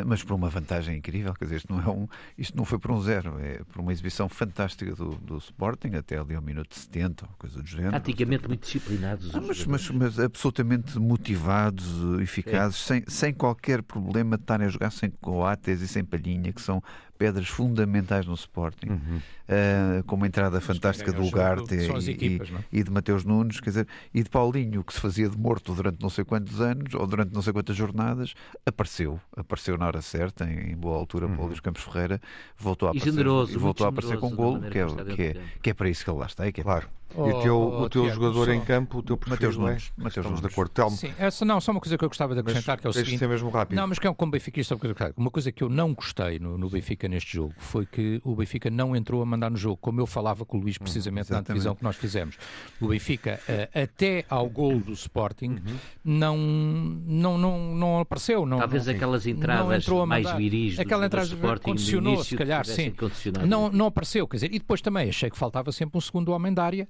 mas 0.06 0.24
por 0.24 0.34
uma 0.34 0.50
vantagem 0.50 0.98
incrível, 0.98 1.34
quer 1.34 1.46
dizer, 1.46 1.58
isto 1.58 1.74
não, 1.74 1.82
é 1.82 1.90
um, 1.90 2.08
isto 2.38 2.58
não 2.58 2.66
foi 2.66 2.80
por 2.80 2.92
um 2.92 3.02
zero, 3.02 3.38
é 3.40 3.64
por 3.64 3.82
uma 3.82 3.92
exibição 3.92 4.28
fantástica 4.28 4.96
do, 4.96 5.16
do 5.16 5.38
Sporting, 5.38 5.96
até 5.96 6.18
ali 6.18 6.36
ao 6.36 6.42
minuto 6.42 6.74
70, 6.76 7.26
ou 7.26 7.32
coisa 7.38 7.62
do 7.62 7.68
género. 7.68 7.92
Praticamente 7.92 8.48
muito 8.48 8.62
disciplinados. 8.62 9.36
Ah, 9.36 9.42
mas, 9.42 9.66
mas, 9.66 9.90
mas, 9.92 10.20
absolutamente 10.20 10.98
motivados, 11.00 11.86
eficazes, 12.22 12.82
é. 12.82 12.88
sem, 12.88 13.04
sem 13.08 13.34
qualquer 13.34 13.84
problema 13.84 14.38
de 14.38 14.44
estarem 14.44 14.68
a 14.68 14.70
jogar 14.70 14.92
sem 14.92 15.10
coates 15.10 15.82
e 15.82 15.88
sem 15.88 16.04
palhinha, 16.04 16.52
que 16.52 16.62
são 16.62 16.82
pedras 17.18 17.48
fundamentais 17.48 18.26
no 18.26 18.34
Sporting, 18.34 18.90
uhum. 18.90 19.18
uh, 19.18 20.04
com 20.04 20.16
uma 20.16 20.28
entrada 20.28 20.60
fantástica 20.60 21.12
do 21.12 21.22
lugar 21.22 21.58
Duarte 21.58 21.76
e, 21.76 22.12
equipas, 22.12 22.50
e, 22.72 22.80
e, 22.80 22.84
de 22.84 22.92
Mateus 22.92 23.24
Nunes, 23.24 23.60
quer 23.60 23.70
dizer, 23.70 23.88
e 24.14 24.22
de 24.22 24.30
Paulinho, 24.30 24.84
que 24.84 24.94
se 24.94 25.00
fazia 25.00 25.30
de 25.30 25.38
morto 25.38 25.74
durante 25.74 26.02
não 26.02 26.10
sei 26.10 26.26
quantos 26.26 26.60
anos 26.60 26.94
ou 26.94 27.08
durante 27.08 27.34
não 27.34 27.42
sei 27.42 27.54
quantas 27.54 27.76
jornadas, 27.76 28.34
apareceu, 28.66 29.20
apareceu 29.36 29.75
na 29.78 29.88
hora 29.88 30.02
certa, 30.02 30.46
em, 30.46 30.76
boa 30.76 30.98
altura, 30.98 31.26
uhum. 31.26 31.36
para 31.36 31.44
o 31.44 31.48
Luís 31.48 31.60
Campos 31.60 31.84
Ferreira, 31.84 32.22
voltou 32.58 32.88
a 32.88 32.92
aparecer, 32.92 33.12
generoso, 33.12 33.60
voltou 33.60 33.86
a 33.86 33.90
aparecer 33.90 34.18
com 34.18 34.36
golo, 34.36 34.62
que 34.62 34.80
é, 34.80 35.16
que, 35.16 35.22
é, 35.22 35.42
que 35.62 35.70
é 35.70 35.74
para 35.74 35.90
isso 35.90 36.04
que 36.04 36.10
ele 36.10 36.20
lá 36.20 36.26
está. 36.26 36.52
Que 36.52 36.62
é 36.62 36.64
claro. 36.64 36.88
E 37.18 37.32
o 37.32 37.42
teu, 37.42 37.58
oh, 37.58 37.82
o 37.84 37.90
teu 37.90 38.04
Tiago, 38.04 38.16
jogador 38.16 38.46
só... 38.46 38.52
em 38.52 38.62
campo, 38.62 38.98
o 38.98 39.04
teu 39.04 39.18
preferido 39.18 39.62
Mateus 39.62 39.92
é? 39.98 40.04
Mateus 40.04 40.26
Estamos 40.26 40.42
de 40.42 40.48
acordo. 40.48 40.72
Telmo. 40.72 40.98
Sim, 40.98 41.14
essa 41.18 41.46
não, 41.46 41.62
só 41.62 41.72
uma 41.72 41.80
coisa 41.80 41.98
que 41.98 42.04
eu 42.04 42.10
gostava 42.10 42.34
de 42.34 42.42
acrescentar, 42.42 42.76
mas, 42.76 42.82
que 42.82 42.88
é 42.88 42.90
o 42.90 42.94
seguinte... 42.94 43.20
ser 43.20 43.30
mesmo 43.30 43.50
rápido. 43.50 43.78
Não, 43.78 43.88
mas 43.88 44.00
que 44.00 44.08
é 44.08 44.10
um 44.10 44.14
como 44.14 44.32
benfiquista, 44.32 44.78
uma 45.16 45.32
coisa 45.32 45.52
que 45.52 45.64
eu 45.64 45.70
não 45.70 45.94
gostei 45.94 46.40
no, 46.40 46.58
no, 46.58 46.70
Benfica 46.70 47.08
neste 47.08 47.34
jogo 47.34 47.54
foi 47.58 47.86
que 47.86 48.20
o 48.24 48.36
Benfica 48.36 48.70
não 48.70 48.96
entrou 48.96 49.22
a 49.22 49.26
mandar 49.26 49.50
no 49.50 49.58
jogo, 49.58 49.78
como 49.78 50.02
eu 50.02 50.06
falava 50.06 50.46
com 50.46 50.58
o 50.58 50.62
Luís 50.62 50.78
precisamente 50.78 51.32
hum, 51.32 51.36
na 51.36 51.42
divisão 51.42 51.76
que 51.76 51.84
nós 51.84 51.96
fizemos. 51.96 52.38
O 52.82 52.88
Benfica, 52.88 53.40
uh, 53.48 53.84
até 53.84 54.26
ao 54.30 54.50
gol 54.50 54.80
do 54.80 54.94
Sporting, 54.94 55.62
uhum. 55.66 55.78
não, 56.04 56.38
não, 56.38 57.38
não, 57.38 57.76
não 57.76 58.00
apareceu. 58.00 58.46
Não, 58.46 58.58
Talvez 58.58 58.86
não, 58.86 58.94
aquelas 58.94 59.26
entradas 59.26 59.88
mais 60.06 60.32
viris 60.32 60.80
Aquela 60.80 61.06
entrada 61.06 61.60
condicionou, 61.60 62.24
se 62.24 62.36
calhar, 62.36 62.66
sim. 62.66 62.94
Não, 63.48 63.70
não 63.70 63.86
apareceu, 63.88 64.28
quer 64.28 64.38
dizer, 64.38 64.54
e 64.54 64.60
depois 64.60 64.82
também 64.82 65.10
achei 65.10 65.30
que 65.30 65.38
faltava 65.38 65.72
sempre 65.72 65.98
um 65.98 66.02
segundo 66.02 66.32
homem 66.32 66.54
da 66.54 66.64
área, 66.64 66.88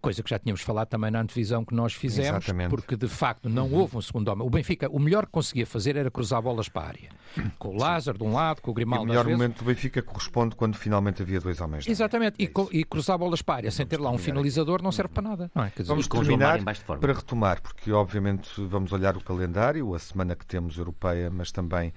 coisa 0.00 0.22
que 0.22 0.30
já 0.30 0.38
tínhamos 0.38 0.60
falado 0.62 0.88
também 0.88 1.10
na 1.10 1.20
antevisão 1.20 1.64
que 1.64 1.74
nós 1.74 1.92
fizemos, 1.92 2.44
Exatamente. 2.44 2.70
porque 2.70 2.96
de 2.96 3.08
facto 3.08 3.48
não 3.48 3.66
uhum. 3.68 3.78
houve 3.78 3.96
um 3.96 4.02
segundo 4.02 4.28
homem. 4.28 4.46
O 4.46 4.50
Benfica, 4.50 4.88
o 4.90 4.98
melhor 4.98 5.26
que 5.26 5.32
conseguia 5.32 5.66
fazer 5.66 5.96
era 5.96 6.10
cruzar 6.10 6.42
bolas 6.42 6.68
para 6.68 6.82
a 6.82 6.88
área. 6.88 7.08
Com 7.58 7.68
o 7.68 7.78
Lázaro 7.78 8.18
de 8.18 8.24
um 8.24 8.32
lado, 8.32 8.60
com 8.60 8.70
o 8.70 8.74
Grimaldo. 8.74 9.04
O 9.04 9.08
melhor 9.08 9.26
momento 9.26 9.58
do 9.58 9.64
Benfica 9.64 10.02
corresponde 10.02 10.56
quando 10.56 10.76
finalmente 10.76 11.22
havia 11.22 11.40
dois 11.40 11.60
homens. 11.60 11.86
Exatamente, 11.86 12.36
e, 12.38 12.50
e, 12.72 12.84
cruzar 12.84 13.18
bolas 13.18 13.42
para 13.42 13.54
a 13.54 13.56
área 13.58 13.70
sem 13.70 13.86
ter 13.86 14.00
lá 14.00 14.10
um 14.10 14.18
finalizador 14.18 14.82
não 14.82 14.92
serve 14.92 15.12
para 15.12 15.22
nada. 15.22 15.50
Não 15.54 15.64
é? 15.64 15.72
dizer, 15.76 15.84
vamos 15.84 16.08
terminar 16.08 16.60
para 17.00 17.12
retomar, 17.12 17.60
porque 17.62 17.92
obviamente 17.92 18.50
vamos 18.66 18.92
olhar 18.92 19.16
o 19.16 19.20
calendário, 19.22 19.94
a 19.94 19.98
semana 19.98 20.34
que 20.34 20.46
temos 20.46 20.76
europeia, 20.76 21.30
mas 21.30 21.52
também 21.52 21.92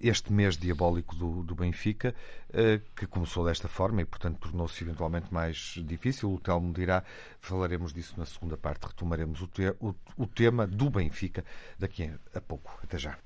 este 0.00 0.32
mês 0.32 0.56
diabólico 0.56 1.14
do, 1.14 1.42
do 1.42 1.54
Benfica, 1.54 2.14
uh, 2.50 2.80
que 2.94 3.06
começou 3.06 3.44
desta 3.44 3.68
forma 3.68 4.02
e, 4.02 4.04
portanto, 4.04 4.38
tornou-se 4.38 4.82
eventualmente 4.82 5.32
mais 5.32 5.74
difícil. 5.84 6.32
O 6.32 6.40
Telmo 6.40 6.72
dirá, 6.72 7.02
falaremos 7.40 7.92
disso 7.92 8.14
na 8.16 8.26
segunda 8.26 8.56
parte, 8.56 8.86
retomaremos 8.86 9.40
o, 9.42 9.46
te 9.46 9.68
o, 9.80 9.94
o 10.16 10.26
tema 10.26 10.66
do 10.66 10.90
Benfica 10.90 11.44
daqui 11.78 12.10
a 12.34 12.40
pouco. 12.40 12.78
Até 12.82 12.98
já. 12.98 13.18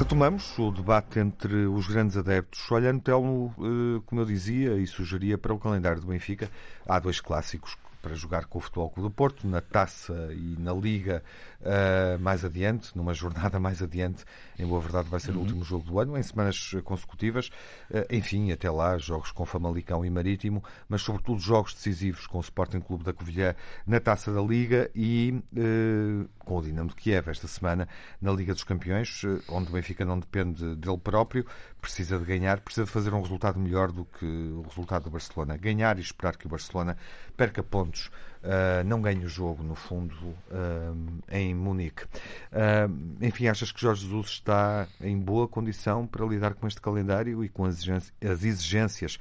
Retomamos 0.00 0.58
o 0.58 0.70
debate 0.70 1.18
entre 1.18 1.66
os 1.66 1.86
grandes 1.86 2.16
adeptos. 2.16 2.70
Olhando, 2.70 3.02
Telmo, 3.02 3.54
eh, 3.58 4.00
como 4.06 4.22
eu 4.22 4.24
dizia 4.24 4.78
e 4.78 4.86
sugeria 4.86 5.36
para 5.36 5.52
o 5.52 5.58
calendário 5.58 6.00
do 6.00 6.06
Benfica, 6.06 6.50
há 6.88 6.98
dois 6.98 7.20
clássicos 7.20 7.76
para 8.00 8.14
jogar 8.14 8.46
com 8.46 8.58
o 8.58 8.60
Futebol 8.60 8.90
Clube 8.90 9.08
do 9.08 9.14
Porto, 9.14 9.46
na 9.46 9.60
Taça 9.60 10.30
e 10.32 10.56
na 10.58 10.72
Liga 10.72 11.22
uh, 11.60 12.18
mais 12.20 12.44
adiante, 12.44 12.96
numa 12.96 13.14
jornada 13.14 13.58
mais 13.60 13.82
adiante. 13.82 14.24
Em 14.58 14.66
boa 14.66 14.80
verdade, 14.80 15.08
vai 15.08 15.20
ser 15.20 15.32
uhum. 15.32 15.38
o 15.38 15.40
último 15.40 15.64
jogo 15.64 15.84
do 15.84 15.98
ano, 15.98 16.16
em 16.16 16.22
semanas 16.22 16.74
consecutivas. 16.84 17.48
Uh, 17.90 18.06
enfim, 18.10 18.52
até 18.52 18.70
lá, 18.70 18.98
jogos 18.98 19.30
com 19.30 19.44
Famalicão 19.44 20.04
e 20.04 20.10
Marítimo, 20.10 20.62
mas 20.88 21.02
sobretudo 21.02 21.40
jogos 21.40 21.74
decisivos 21.74 22.26
com 22.26 22.38
o 22.38 22.42
Sporting 22.42 22.80
Clube 22.80 23.04
da 23.04 23.12
Covilhã 23.12 23.54
na 23.86 24.00
Taça 24.00 24.32
da 24.32 24.40
Liga 24.40 24.90
e 24.94 25.42
uh, 25.52 26.28
com 26.50 26.58
o 26.58 26.62
Dinamo 26.62 26.88
de 26.88 26.96
Kiev 26.96 27.30
esta 27.30 27.46
semana 27.46 27.86
na 28.20 28.32
Liga 28.32 28.52
dos 28.52 28.64
Campeões, 28.64 29.22
onde 29.48 29.68
o 29.68 29.72
Benfica 29.72 30.04
não 30.04 30.18
depende 30.18 30.74
dele 30.74 30.98
próprio, 30.98 31.46
precisa 31.80 32.18
de 32.18 32.24
ganhar, 32.24 32.58
precisa 32.58 32.84
de 32.84 32.90
fazer 32.90 33.14
um 33.14 33.22
resultado 33.22 33.56
melhor 33.56 33.92
do 33.92 34.04
que 34.04 34.26
o 34.26 34.62
resultado 34.62 35.04
do 35.04 35.10
Barcelona. 35.10 35.56
Ganhar 35.56 35.96
e 35.96 36.00
esperar 36.00 36.36
que 36.36 36.46
o 36.46 36.48
Barcelona 36.48 36.96
perca 37.36 37.62
pontos, 37.62 38.10
uh, 38.42 38.82
não 38.84 39.00
ganhe 39.00 39.24
o 39.24 39.28
jogo, 39.28 39.62
no 39.62 39.76
fundo, 39.76 40.12
uh, 40.16 41.22
em 41.30 41.54
Munique. 41.54 42.02
Uh, 42.02 43.24
enfim, 43.24 43.46
achas 43.46 43.70
que 43.70 43.80
Jorge 43.80 44.02
Jesus 44.02 44.26
está 44.26 44.88
em 45.00 45.16
boa 45.16 45.46
condição 45.46 46.04
para 46.04 46.26
lidar 46.26 46.54
com 46.54 46.66
este 46.66 46.80
calendário 46.80 47.44
e 47.44 47.48
com 47.48 47.64
as 47.64 47.86
exigências 48.20 49.20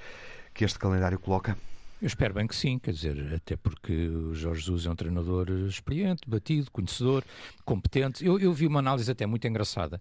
que 0.51 0.65
este 0.65 0.79
calendário 0.79 1.19
coloca? 1.19 1.55
Eu 2.01 2.07
espero 2.07 2.33
bem 2.33 2.47
que 2.47 2.55
sim, 2.55 2.79
quer 2.79 2.93
dizer, 2.93 3.33
até 3.33 3.57
porque 3.57 4.07
o 4.07 4.33
Jorge 4.33 4.61
Jesus 4.61 4.85
é 4.85 4.89
um 4.89 4.95
treinador 4.95 5.49
experiente, 5.67 6.21
batido, 6.25 6.71
conhecedor, 6.71 7.25
competente. 7.65 8.25
Eu, 8.25 8.39
eu 8.39 8.53
vi 8.53 8.67
uma 8.67 8.79
análise 8.79 9.11
até 9.11 9.25
muito 9.25 9.45
engraçada, 9.45 9.99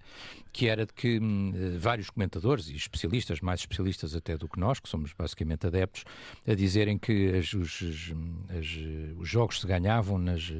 que 0.52 0.68
era 0.68 0.86
de 0.86 0.92
que 0.92 1.18
hum, 1.18 1.52
vários 1.78 2.10
comentadores 2.10 2.68
e 2.68 2.76
especialistas, 2.76 3.40
mais 3.40 3.60
especialistas 3.60 4.14
até 4.14 4.36
do 4.36 4.48
que 4.48 4.58
nós, 4.58 4.80
que 4.80 4.88
somos 4.88 5.12
basicamente 5.12 5.66
adeptos, 5.66 6.04
a 6.46 6.54
dizerem 6.54 6.98
que 6.98 7.36
as, 7.36 7.52
os, 7.52 8.12
as, 8.50 8.78
os, 9.18 9.28
jogos 9.28 9.60
se 9.60 9.66
ganhavam 9.66 10.18
nas, 10.18 10.52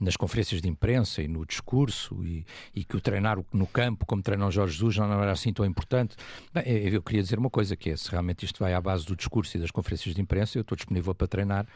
nas 0.00 0.16
conferências 0.16 0.60
de 0.60 0.68
imprensa 0.68 1.22
e 1.22 1.28
no 1.28 1.44
discurso 1.44 2.24
e, 2.24 2.44
e, 2.74 2.84
que 2.84 2.96
o 2.96 3.00
treinar 3.00 3.38
no 3.52 3.66
campo, 3.66 4.06
como 4.06 4.22
treinou 4.22 4.50
Jorge 4.50 4.74
Jesus, 4.74 4.96
não 4.96 5.22
era 5.22 5.32
assim 5.32 5.52
tão 5.52 5.64
importante. 5.64 6.16
Bem, 6.52 6.64
eu 6.66 7.02
queria 7.02 7.22
dizer 7.22 7.38
uma 7.38 7.50
coisa, 7.50 7.76
que 7.76 7.90
é, 7.90 7.96
se 7.96 8.10
realmente 8.10 8.44
isto 8.44 8.58
vai 8.58 8.72
à 8.72 8.80
base 8.80 9.04
do 9.04 9.14
discurso 9.14 9.56
e 9.56 9.60
das 9.60 9.70
conferências 9.70 10.14
de 10.14 10.20
imprensa, 10.20 10.58
eu 10.58 10.62
estou 10.62 10.76
disponível 10.76 11.14
para 11.14 11.26
treinar 11.26 11.66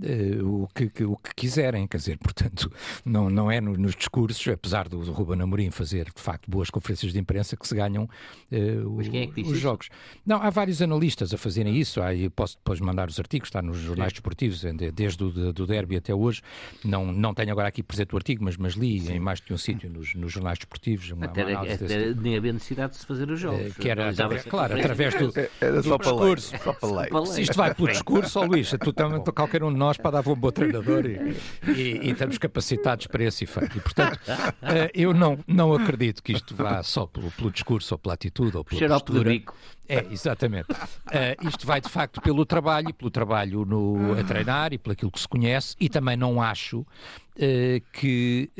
uh, 0.00 0.62
o, 0.62 0.68
que, 0.68 0.88
que, 0.88 1.04
o 1.04 1.16
que 1.16 1.34
quiserem, 1.34 1.86
quer 1.86 1.98
dizer, 1.98 2.18
portanto, 2.22 2.70
não, 3.04 3.30
não 3.30 3.50
é 3.50 3.60
no, 3.60 3.76
nos 3.76 3.94
discursos, 3.94 4.46
apesar 4.48 4.88
do, 4.88 5.04
do 5.04 5.12
Ruben 5.12 5.40
Amorim 5.40 5.70
fazer, 5.70 6.06
de 6.14 6.20
facto, 6.20 6.50
boas 6.50 6.70
conferências 6.70 7.11
de 7.12 7.20
imprensa 7.20 7.56
que 7.56 7.66
se 7.66 7.74
ganham 7.74 8.04
uh, 8.04 9.00
é 9.12 9.40
os 9.40 9.58
jogos. 9.58 9.88
Não, 10.24 10.42
há 10.42 10.50
vários 10.50 10.80
analistas 10.80 11.32
a 11.32 11.38
fazerem 11.38 11.76
isso, 11.76 12.00
aí 12.02 12.28
posso 12.28 12.56
depois 12.56 12.80
mandar 12.80 13.08
os 13.08 13.18
artigos, 13.18 13.48
está 13.48 13.62
nos 13.62 13.78
jornais 13.78 14.12
desportivos, 14.12 14.62
desde 14.94 15.24
o 15.24 15.52
do 15.52 15.66
derby 15.66 15.96
até 15.96 16.14
hoje, 16.14 16.42
não, 16.84 17.12
não 17.12 17.34
tenho 17.34 17.52
agora 17.52 17.68
aqui 17.68 17.82
presente 17.82 18.14
o 18.14 18.16
artigo, 18.16 18.44
mas, 18.44 18.56
mas 18.56 18.74
li 18.74 19.00
Sim. 19.00 19.14
em 19.14 19.20
mais 19.20 19.40
de 19.40 19.52
um 19.52 19.58
sítio 19.58 19.90
nos, 19.90 20.14
nos 20.14 20.32
jornais 20.32 20.58
desportivos. 20.58 21.10
Uma, 21.10 21.26
até, 21.26 21.44
uma 21.44 21.62
até 21.62 22.14
nem 22.14 22.36
havia 22.36 22.52
necessidade 22.52 22.92
de 22.92 22.98
se 22.98 23.06
fazer 23.06 23.30
os 23.30 23.40
jogos. 23.40 23.72
Uh, 23.72 23.80
que 23.80 23.88
era, 23.88 24.10
através, 24.10 24.44
claro, 24.44 24.78
através 24.78 25.14
do, 25.14 25.32
era 25.60 25.82
do 25.82 25.88
só 25.88 25.96
discurso. 25.96 26.56
Só 26.58 26.72
para 26.72 26.90
lei. 26.90 27.26
Se 27.26 27.42
isto 27.42 27.56
vai 27.56 27.74
pelo 27.74 27.88
discurso, 27.88 28.38
ó 28.40 28.44
Luís, 28.44 28.70
tu 28.80 28.92
também, 28.92 29.22
qualquer 29.22 29.62
um 29.62 29.72
de 29.72 29.78
nós 29.78 29.96
para 29.96 30.22
dar 30.22 30.28
um 30.28 30.34
bom 30.34 30.50
treinador 30.50 31.06
e, 31.06 31.36
e, 31.68 32.08
e 32.08 32.10
estamos 32.10 32.38
capacitados 32.38 33.06
para 33.06 33.24
esse 33.24 33.44
efeito. 33.44 33.76
E, 33.76 33.80
portanto, 33.80 34.16
uh, 34.16 34.90
eu 34.94 35.12
não, 35.12 35.38
não 35.46 35.72
acredito 35.72 36.22
que 36.22 36.32
isto 36.32 36.54
vá 36.54 36.82
só 36.82 37.01
pelo, 37.08 37.30
pelo 37.30 37.50
discurso 37.50 37.94
ou 37.94 37.98
pela 37.98 38.14
atitude 38.14 38.56
ou 38.56 38.64
pela 38.64 38.78
Xerope 38.78 39.04
postura. 39.04 39.42
É, 39.88 40.06
exatamente. 40.10 40.70
Uh, 40.72 41.46
isto 41.48 41.66
vai 41.66 41.80
de 41.80 41.88
facto 41.88 42.20
pelo 42.20 42.46
trabalho, 42.46 42.92
pelo 42.94 43.10
trabalho 43.10 43.64
no, 43.64 44.18
a 44.18 44.24
treinar 44.24 44.72
e 44.72 44.78
pelo 44.78 44.92
aquilo 44.92 45.10
que 45.10 45.20
se 45.20 45.28
conhece, 45.28 45.74
e 45.80 45.88
também 45.88 46.16
não 46.16 46.40
acho 46.40 46.86
Uh, 47.34 47.80
que 47.94 48.50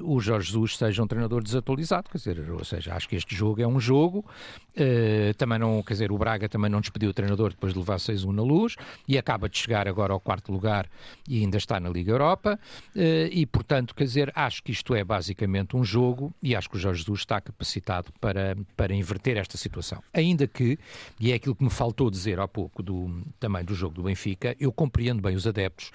uh, 0.00 0.10
o 0.10 0.18
Jorge 0.18 0.46
Jesus 0.46 0.78
seja 0.78 1.02
um 1.02 1.06
treinador 1.06 1.42
desatualizado, 1.42 2.08
quer 2.08 2.16
dizer, 2.16 2.50
ou 2.50 2.64
seja, 2.64 2.94
acho 2.94 3.06
que 3.06 3.16
este 3.16 3.36
jogo 3.36 3.60
é 3.60 3.66
um 3.66 3.78
jogo, 3.78 4.24
também 5.36 5.58
não, 5.58 5.82
quer 5.82 5.92
dizer, 5.92 6.10
o 6.10 6.16
Braga 6.16 6.48
também 6.48 6.70
não 6.70 6.80
despediu 6.80 7.10
o 7.10 7.12
treinador 7.12 7.50
depois 7.50 7.74
de 7.74 7.78
levar 7.78 7.96
6-1 7.96 8.32
na 8.32 8.42
luz 8.42 8.76
e 9.06 9.18
acaba 9.18 9.46
de 9.48 9.56
chegar 9.58 9.86
agora 9.86 10.12
ao 10.14 10.18
quarto 10.18 10.50
lugar 10.50 10.88
e 11.28 11.40
ainda 11.40 11.58
está 11.58 11.78
na 11.78 11.88
Liga 11.88 12.10
Europa 12.10 12.58
e, 13.30 13.46
portanto, 13.46 13.94
quer 13.94 14.02
dizer, 14.02 14.32
acho 14.34 14.64
que 14.64 14.72
isto 14.72 14.92
é 14.94 15.04
basicamente 15.04 15.76
um 15.76 15.84
jogo 15.84 16.34
e 16.42 16.56
acho 16.56 16.68
que 16.68 16.76
o 16.76 16.78
Jorge 16.80 17.02
Jesus 17.02 17.20
está 17.20 17.40
capacitado 17.40 18.10
para, 18.20 18.56
para 18.76 18.92
inverter 18.92 19.36
esta 19.36 19.56
situação. 19.56 20.02
Ainda 20.12 20.48
que, 20.48 20.63
e 21.20 21.32
é 21.32 21.34
aquilo 21.34 21.54
que 21.54 21.64
me 21.64 21.70
faltou 21.70 22.10
dizer 22.10 22.40
há 22.40 22.48
pouco 22.48 22.82
do, 22.82 23.22
também 23.38 23.64
do 23.64 23.74
jogo 23.74 23.94
do 23.94 24.02
Benfica, 24.02 24.56
eu 24.58 24.72
compreendo 24.72 25.22
bem 25.22 25.36
os 25.36 25.46
adeptos 25.46 25.90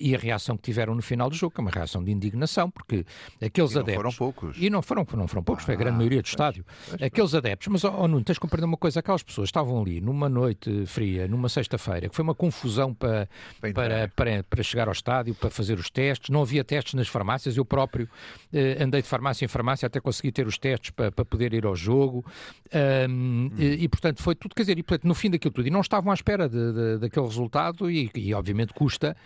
e 0.00 0.14
a 0.14 0.18
reação 0.18 0.56
que 0.56 0.62
tiveram 0.62 0.94
no 0.94 1.02
final 1.02 1.28
do 1.28 1.36
jogo, 1.36 1.54
que 1.54 1.60
é 1.60 1.62
uma 1.62 1.70
reação 1.70 2.02
de 2.02 2.10
indignação, 2.10 2.70
porque 2.70 3.04
aqueles 3.42 3.72
e 3.72 3.74
não 3.74 3.82
adeptos. 3.82 3.94
foram 3.94 4.12
poucos. 4.12 4.56
E 4.58 4.70
não 4.70 4.82
foram, 4.82 5.06
não 5.14 5.28
foram 5.28 5.42
poucos, 5.42 5.64
ah, 5.64 5.66
foi 5.66 5.74
a 5.74 5.78
grande 5.78 5.96
maioria 5.96 6.22
do 6.22 6.26
estádio. 6.26 6.64
Pois, 6.88 7.02
aqueles 7.02 7.34
adeptos, 7.34 7.68
mas, 7.68 7.84
oh, 7.84 8.08
Nuno, 8.08 8.24
tens 8.24 8.36
que 8.36 8.40
compreender 8.40 8.66
uma 8.66 8.76
coisa: 8.76 9.00
aquelas 9.00 9.22
pessoas 9.22 9.48
estavam 9.48 9.80
ali 9.80 10.00
numa 10.00 10.28
noite 10.28 10.86
fria, 10.86 11.26
numa 11.28 11.48
sexta-feira, 11.48 12.08
que 12.08 12.14
foi 12.14 12.22
uma 12.22 12.34
confusão 12.34 12.94
para, 12.94 13.28
para, 13.60 14.08
para, 14.08 14.42
para, 14.44 14.62
chegar 14.62 14.88
ao 14.88 14.92
estádio, 14.92 15.34
para 15.34 15.50
fazer 15.50 15.78
os 15.78 15.90
testes. 15.90 16.30
Não 16.30 16.42
havia 16.42 16.64
testes 16.64 16.94
nas 16.94 17.08
farmácias, 17.08 17.56
eu 17.56 17.64
próprio 17.64 18.08
eh, 18.52 18.82
andei 18.82 19.02
de 19.02 19.08
farmácia 19.08 19.44
em 19.44 19.48
farmácia 19.48 19.86
até 19.86 20.00
conseguir 20.00 20.32
ter 20.32 20.46
os 20.46 20.58
testes 20.58 20.90
para, 20.90 21.10
para 21.10 21.24
poder 21.24 21.52
ir 21.52 21.66
ao 21.66 21.74
jogo. 21.74 22.24
Um, 22.72 23.10
hum. 23.10 23.50
e, 23.58 23.84
e, 23.84 23.88
portanto, 23.88 24.22
foi 24.22 24.34
tudo, 24.34 24.54
quer 24.54 24.62
dizer, 24.62 24.78
e, 24.78 24.82
portanto, 24.82 25.06
no 25.06 25.14
fim 25.14 25.30
daquilo 25.30 25.52
tudo. 25.52 25.66
E 25.66 25.70
não 25.70 25.80
estavam 25.80 26.10
à 26.10 26.14
espera 26.14 26.48
de, 26.48 26.72
de, 26.72 26.98
daquele 26.98 27.26
resultado, 27.26 27.90
e, 27.90 28.10
e 28.14 28.34
obviamente 28.34 28.72
custa 28.72 29.16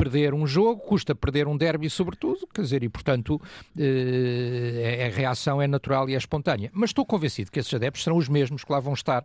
perder 0.00 0.32
um 0.32 0.46
jogo, 0.46 0.80
custa 0.80 1.14
perder 1.14 1.46
um 1.46 1.54
derby, 1.54 1.90
sobretudo, 1.90 2.48
quer 2.54 2.62
dizer, 2.62 2.82
e 2.82 2.88
portanto 2.88 3.38
eh, 3.78 5.10
a 5.12 5.14
reação 5.14 5.60
é 5.60 5.66
natural 5.66 6.08
e 6.08 6.14
é 6.14 6.16
espontânea. 6.16 6.70
Mas 6.72 6.88
estou 6.88 7.04
convencido 7.04 7.50
que 7.50 7.60
esses 7.60 7.72
adeptos 7.74 8.02
serão 8.02 8.16
os 8.16 8.26
mesmos 8.26 8.64
que 8.64 8.72
lá 8.72 8.80
vão 8.80 8.94
estar 8.94 9.22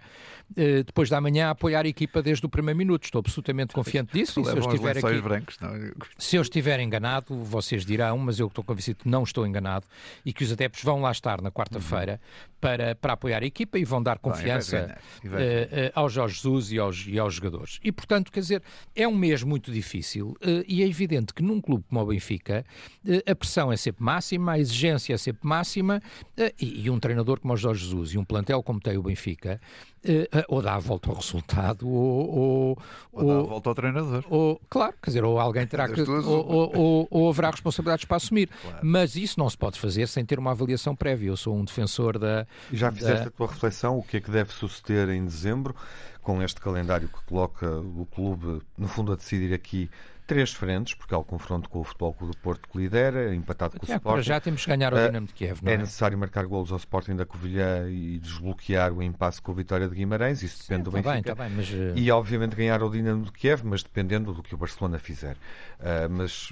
eh, 0.57 0.83
depois 0.83 1.09
da 1.09 1.21
manhã 1.21 1.47
a 1.47 1.49
apoiar 1.51 1.85
a 1.85 1.87
equipa 1.87 2.21
desde 2.21 2.45
o 2.45 2.49
primeiro 2.49 2.77
minuto. 2.77 3.05
Estou 3.05 3.19
absolutamente 3.19 3.73
confiante 3.73 4.11
disso. 4.11 4.41
E 4.41 4.43
se 4.43 4.51
eu 4.51 4.59
estiver 4.59 4.97
aqui, 4.97 5.21
brancos, 5.21 5.57
se 6.17 6.35
eu 6.35 6.41
estiver 6.41 6.79
enganado, 6.81 7.33
vocês 7.43 7.85
dirão, 7.85 8.17
mas 8.17 8.37
eu 8.37 8.47
estou 8.47 8.61
convencido 8.61 8.99
que 9.03 9.07
não 9.07 9.23
estou 9.23 9.47
enganado 9.47 9.85
e 10.25 10.33
que 10.33 10.43
os 10.43 10.51
adeptos 10.51 10.83
vão 10.83 10.99
lá 10.99 11.11
estar 11.11 11.41
na 11.41 11.51
quarta-feira 11.51 12.19
uhum. 12.21 12.53
para, 12.59 12.95
para 12.95 13.13
apoiar 13.13 13.43
a 13.43 13.45
equipa 13.45 13.79
e 13.79 13.85
vão 13.85 14.03
dar 14.03 14.19
confiança 14.19 14.97
uh, 15.23 15.27
uh, 15.27 15.31
ao 15.95 16.09
Jorge 16.09 16.35
Jesus 16.35 16.73
e 16.73 16.79
aos, 16.79 17.05
e 17.07 17.17
aos 17.17 17.33
jogadores. 17.33 17.79
E, 17.81 17.93
portanto, 17.93 18.29
quer 18.29 18.41
dizer, 18.41 18.61
é 18.93 19.07
um 19.07 19.15
mês 19.15 19.41
muito 19.41 19.71
difícil 19.71 20.35
uh, 20.41 20.64
e 20.67 20.83
é 20.83 20.87
evidente 20.87 21.33
que 21.33 21.41
num 21.41 21.61
clube 21.61 21.83
como 21.89 22.01
o 22.01 22.05
Benfica 22.05 22.65
a 23.25 23.35
pressão 23.35 23.71
é 23.71 23.77
sempre 23.77 24.03
máxima, 24.03 24.53
a 24.53 24.59
exigência 24.59 25.13
é 25.13 25.17
sempre 25.17 25.47
máxima 25.47 26.01
e, 26.59 26.85
e, 26.85 26.89
um 26.89 26.99
treinador 26.99 27.39
como 27.39 27.53
o 27.53 27.57
Jorge 27.57 27.85
Jesus 27.85 28.13
e 28.13 28.17
um 28.17 28.25
plantel 28.25 28.61
como 28.63 28.79
tem 28.79 28.97
o 28.97 29.03
Benfica 29.03 29.59
ou 30.47 30.61
dá 30.61 30.75
a 30.75 30.79
volta 30.79 31.09
ao 31.09 31.15
resultado 31.15 31.87
ou, 31.87 32.29
ou, 32.29 32.77
ou 33.11 33.27
dá 33.27 33.39
a 33.39 33.43
volta 33.43 33.69
ao 33.69 33.75
treinador. 33.75 34.23
Ou, 34.29 34.61
claro, 34.69 34.93
quer 35.01 35.09
dizer, 35.09 35.23
ou 35.23 35.39
alguém 35.39 35.65
terá 35.65 35.87
que. 35.89 36.01
Ou, 36.01 36.75
ou, 36.75 37.07
ou, 37.09 37.29
haverá 37.29 37.49
responsabilidades 37.51 38.05
para 38.05 38.17
assumir. 38.17 38.49
Claro. 38.61 38.79
Mas 38.83 39.15
isso 39.15 39.39
não 39.39 39.49
se 39.49 39.57
pode 39.57 39.79
fazer 39.79 40.07
sem 40.07 40.25
ter 40.25 40.39
uma 40.39 40.51
avaliação 40.51 40.95
prévia. 40.95 41.29
Eu 41.29 41.37
sou 41.37 41.55
um 41.55 41.63
defensor 41.63 42.19
da. 42.19 42.45
E 42.71 42.77
já 42.77 42.91
fizeste 42.91 43.23
da... 43.23 43.27
a 43.27 43.31
tua 43.31 43.47
reflexão, 43.47 43.97
o 43.97 44.03
que 44.03 44.17
é 44.17 44.21
que 44.21 44.31
deve 44.31 44.51
suceder 44.53 45.09
em 45.09 45.25
dezembro, 45.25 45.75
com 46.21 46.41
este 46.41 46.59
calendário 46.59 47.07
que 47.07 47.23
coloca 47.25 47.79
o 47.79 48.05
clube, 48.05 48.61
no 48.77 48.87
fundo, 48.87 49.11
a 49.11 49.15
decidir 49.15 49.53
aqui 49.53 49.89
três 50.25 50.51
frentes, 50.53 50.93
porque 50.93 51.13
há 51.13 51.17
o 51.17 51.23
confronto 51.23 51.69
com 51.69 51.79
o 51.79 51.83
Futebol 51.83 52.13
Clube 52.13 52.33
do 52.33 52.39
Porto 52.39 52.67
que 52.67 52.77
lidera, 52.77 53.33
empatado 53.33 53.79
com 53.79 53.85
o 53.85 53.95
Sporting. 53.95 54.23
já 54.23 54.39
temos 54.39 54.63
que 54.63 54.69
ganhar 54.69 54.93
o 54.93 54.97
ah, 54.97 55.07
Dinamo 55.07 55.27
de 55.27 55.33
Kiev, 55.33 55.59
não 55.61 55.71
é? 55.71 55.75
É 55.75 55.77
necessário 55.77 56.17
marcar 56.17 56.45
golos 56.45 56.71
ao 56.71 56.77
Sporting 56.77 57.15
da 57.15 57.25
Covilhã 57.25 57.89
e 57.89 58.19
desbloquear 58.19 58.91
o 58.91 59.03
impasse 59.03 59.41
com 59.41 59.51
a 59.51 59.55
vitória 59.55 59.87
de 59.87 59.95
Guimarães, 59.95 60.41
isso 60.41 60.61
depende 60.61 60.79
Sim, 60.79 60.83
do 60.83 60.91
tá 60.91 61.11
Benfica. 61.11 61.35
Bem, 61.35 61.35
tá 61.35 61.43
bem, 61.43 61.55
mas... 61.55 61.73
Eh, 61.73 61.93
e 61.95 62.11
obviamente 62.11 62.55
ganhar 62.55 62.81
o 62.81 62.89
Dinamo 62.89 63.25
de 63.25 63.31
Kiev, 63.31 63.61
mas 63.63 63.83
dependendo 63.83 64.33
do 64.33 64.41
que 64.41 64.55
o 64.55 64.57
Barcelona 64.57 64.97
fizer. 64.97 65.35
Uh, 65.79 66.09
mas, 66.09 66.49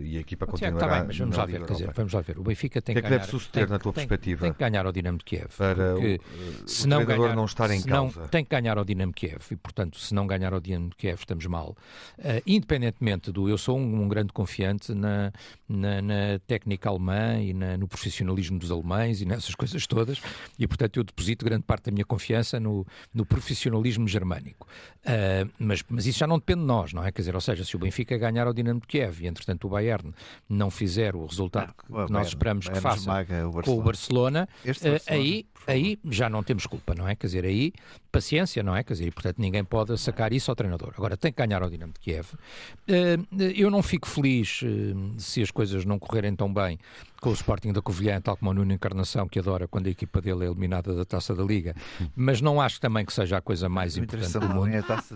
e 0.00 0.16
a 0.18 0.20
equipa 0.20 0.46
continuará... 0.46 0.86
Está 0.86 0.98
bem, 0.98 1.06
mas 1.06 1.18
vamos 1.18 1.36
lá 1.36 1.46
ver, 1.46 1.64
quer 1.64 1.72
dizer, 1.72 1.92
vamos 1.94 2.12
lá 2.12 2.20
ver. 2.20 2.38
O 2.38 2.42
Benfica 2.42 2.82
tem 2.82 2.94
que, 2.94 3.00
que, 3.00 3.06
é 3.06 3.10
que 3.10 3.16
deve 3.18 3.30
suceder 3.30 3.66
tem, 3.66 3.72
na 3.72 3.78
tua 3.78 3.92
tem, 3.92 4.06
perspectiva? 4.06 4.42
Tem 4.42 4.52
que 4.52 4.58
ganhar 4.58 4.84
ao 4.84 4.92
Dinamo 4.92 5.18
de 5.18 5.24
Kiev. 5.24 5.48
Para 5.56 5.92
porque, 5.92 6.20
o, 6.64 6.68
se 6.68 6.84
o 6.84 6.88
não 6.88 7.04
ganhar, 7.04 7.34
não 7.34 7.44
estar 7.44 7.70
em 7.70 7.82
causa. 7.82 8.20
Não, 8.20 8.28
tem 8.28 8.44
que 8.44 8.50
ganhar 8.50 8.76
ao 8.76 8.84
Dinamo 8.84 9.12
de 9.12 9.16
Kiev 9.16 9.40
e, 9.50 9.56
portanto, 9.56 9.98
se 9.98 10.14
não 10.14 10.26
ganhar 10.26 10.52
ao 10.52 10.60
Dinamo 10.60 10.90
de 10.90 10.96
Kiev, 10.96 11.20
estamos 11.20 11.46
mal. 11.46 11.76
Uh, 12.18 12.42
independentemente 12.46 13.05
do... 13.32 13.48
Eu 13.48 13.58
sou 13.58 13.78
um, 13.78 14.02
um 14.02 14.08
grande 14.08 14.32
confiante 14.32 14.94
na, 14.94 15.32
na, 15.68 16.02
na 16.02 16.38
técnica 16.46 16.88
alemã 16.88 17.38
e 17.40 17.52
na, 17.52 17.76
no 17.76 17.86
profissionalismo 17.86 18.58
dos 18.58 18.70
alemães 18.70 19.20
e 19.20 19.24
nessas 19.24 19.54
coisas 19.56 19.86
todas, 19.86 20.20
e 20.58 20.66
portanto 20.66 20.96
eu 20.98 21.04
deposito 21.04 21.44
grande 21.44 21.62
parte 21.62 21.84
da 21.84 21.92
minha 21.92 22.04
confiança 22.04 22.58
no, 22.58 22.86
no 23.12 23.24
profissionalismo 23.24 24.08
germânico. 24.08 24.66
Uh, 25.04 25.50
mas, 25.58 25.84
mas 25.88 26.06
isso 26.06 26.18
já 26.18 26.26
não 26.26 26.38
depende 26.38 26.60
de 26.60 26.66
nós, 26.66 26.92
não 26.92 27.04
é? 27.04 27.12
Quer 27.12 27.22
dizer, 27.22 27.34
ou 27.34 27.40
seja, 27.40 27.64
se 27.64 27.76
o 27.76 27.78
Benfica 27.78 28.18
ganhar 28.18 28.46
ao 28.46 28.52
Dinamo 28.52 28.80
de 28.80 28.86
Kiev 28.86 29.22
e 29.22 29.26
entretanto 29.26 29.66
o 29.66 29.70
Bayern 29.70 30.12
não 30.48 30.70
fizer 30.70 31.14
o 31.14 31.24
resultado 31.26 31.72
não, 31.88 32.00
que, 32.00 32.06
que 32.06 32.12
nós 32.12 32.28
esperamos 32.28 32.68
que 32.68 32.80
faça 32.80 33.10
o 33.48 33.62
com 33.62 33.78
o 33.78 33.82
Barcelona, 33.82 34.48
uh, 34.64 35.02
aí, 35.06 35.46
aí 35.66 35.98
já 36.04 36.28
não 36.28 36.42
temos 36.42 36.66
culpa, 36.66 36.94
não 36.94 37.06
é? 37.06 37.14
Quer 37.14 37.26
dizer, 37.26 37.44
aí 37.44 37.72
paciência, 38.16 38.62
não 38.62 38.74
é? 38.74 38.82
Quer 38.82 38.94
dizer, 38.94 39.12
portanto 39.12 39.38
ninguém 39.38 39.62
pode 39.62 39.96
sacar 39.98 40.32
isso 40.32 40.50
ao 40.50 40.56
treinador. 40.56 40.94
Agora 40.96 41.16
tem 41.16 41.30
que 41.30 41.44
ganhar 41.44 41.62
ao 41.62 41.68
Dinamo 41.68 41.92
de 41.92 42.00
Kiev. 42.00 42.32
Uh, 42.32 43.42
eu 43.54 43.70
não 43.70 43.82
fico 43.82 44.08
feliz 44.08 44.60
eh, 44.64 44.94
se 45.18 45.42
as 45.42 45.50
coisas 45.50 45.84
não 45.84 45.98
correrem 45.98 46.34
tão 46.34 46.52
bem 46.52 46.78
com 47.20 47.30
o 47.30 47.32
Sporting 47.32 47.72
da 47.72 47.82
Covilhã, 47.82 48.20
tal 48.20 48.36
como 48.36 48.50
o 48.50 48.54
Nuno 48.54 48.72
Encarnação, 48.72 49.28
que 49.28 49.38
adora 49.38 49.66
quando 49.66 49.86
a 49.86 49.90
equipa 49.90 50.20
dele 50.20 50.44
é 50.44 50.46
eliminada 50.46 50.94
da 50.94 51.04
Taça 51.04 51.34
da 51.34 51.42
Liga, 51.42 51.74
mas 52.14 52.40
não 52.40 52.60
acho 52.60 52.80
também 52.80 53.04
que 53.04 53.12
seja 53.12 53.38
a 53.38 53.40
coisa 53.40 53.68
mais 53.68 53.96
importante 53.96 54.38
do 54.38 54.48
mundo. 54.48 54.70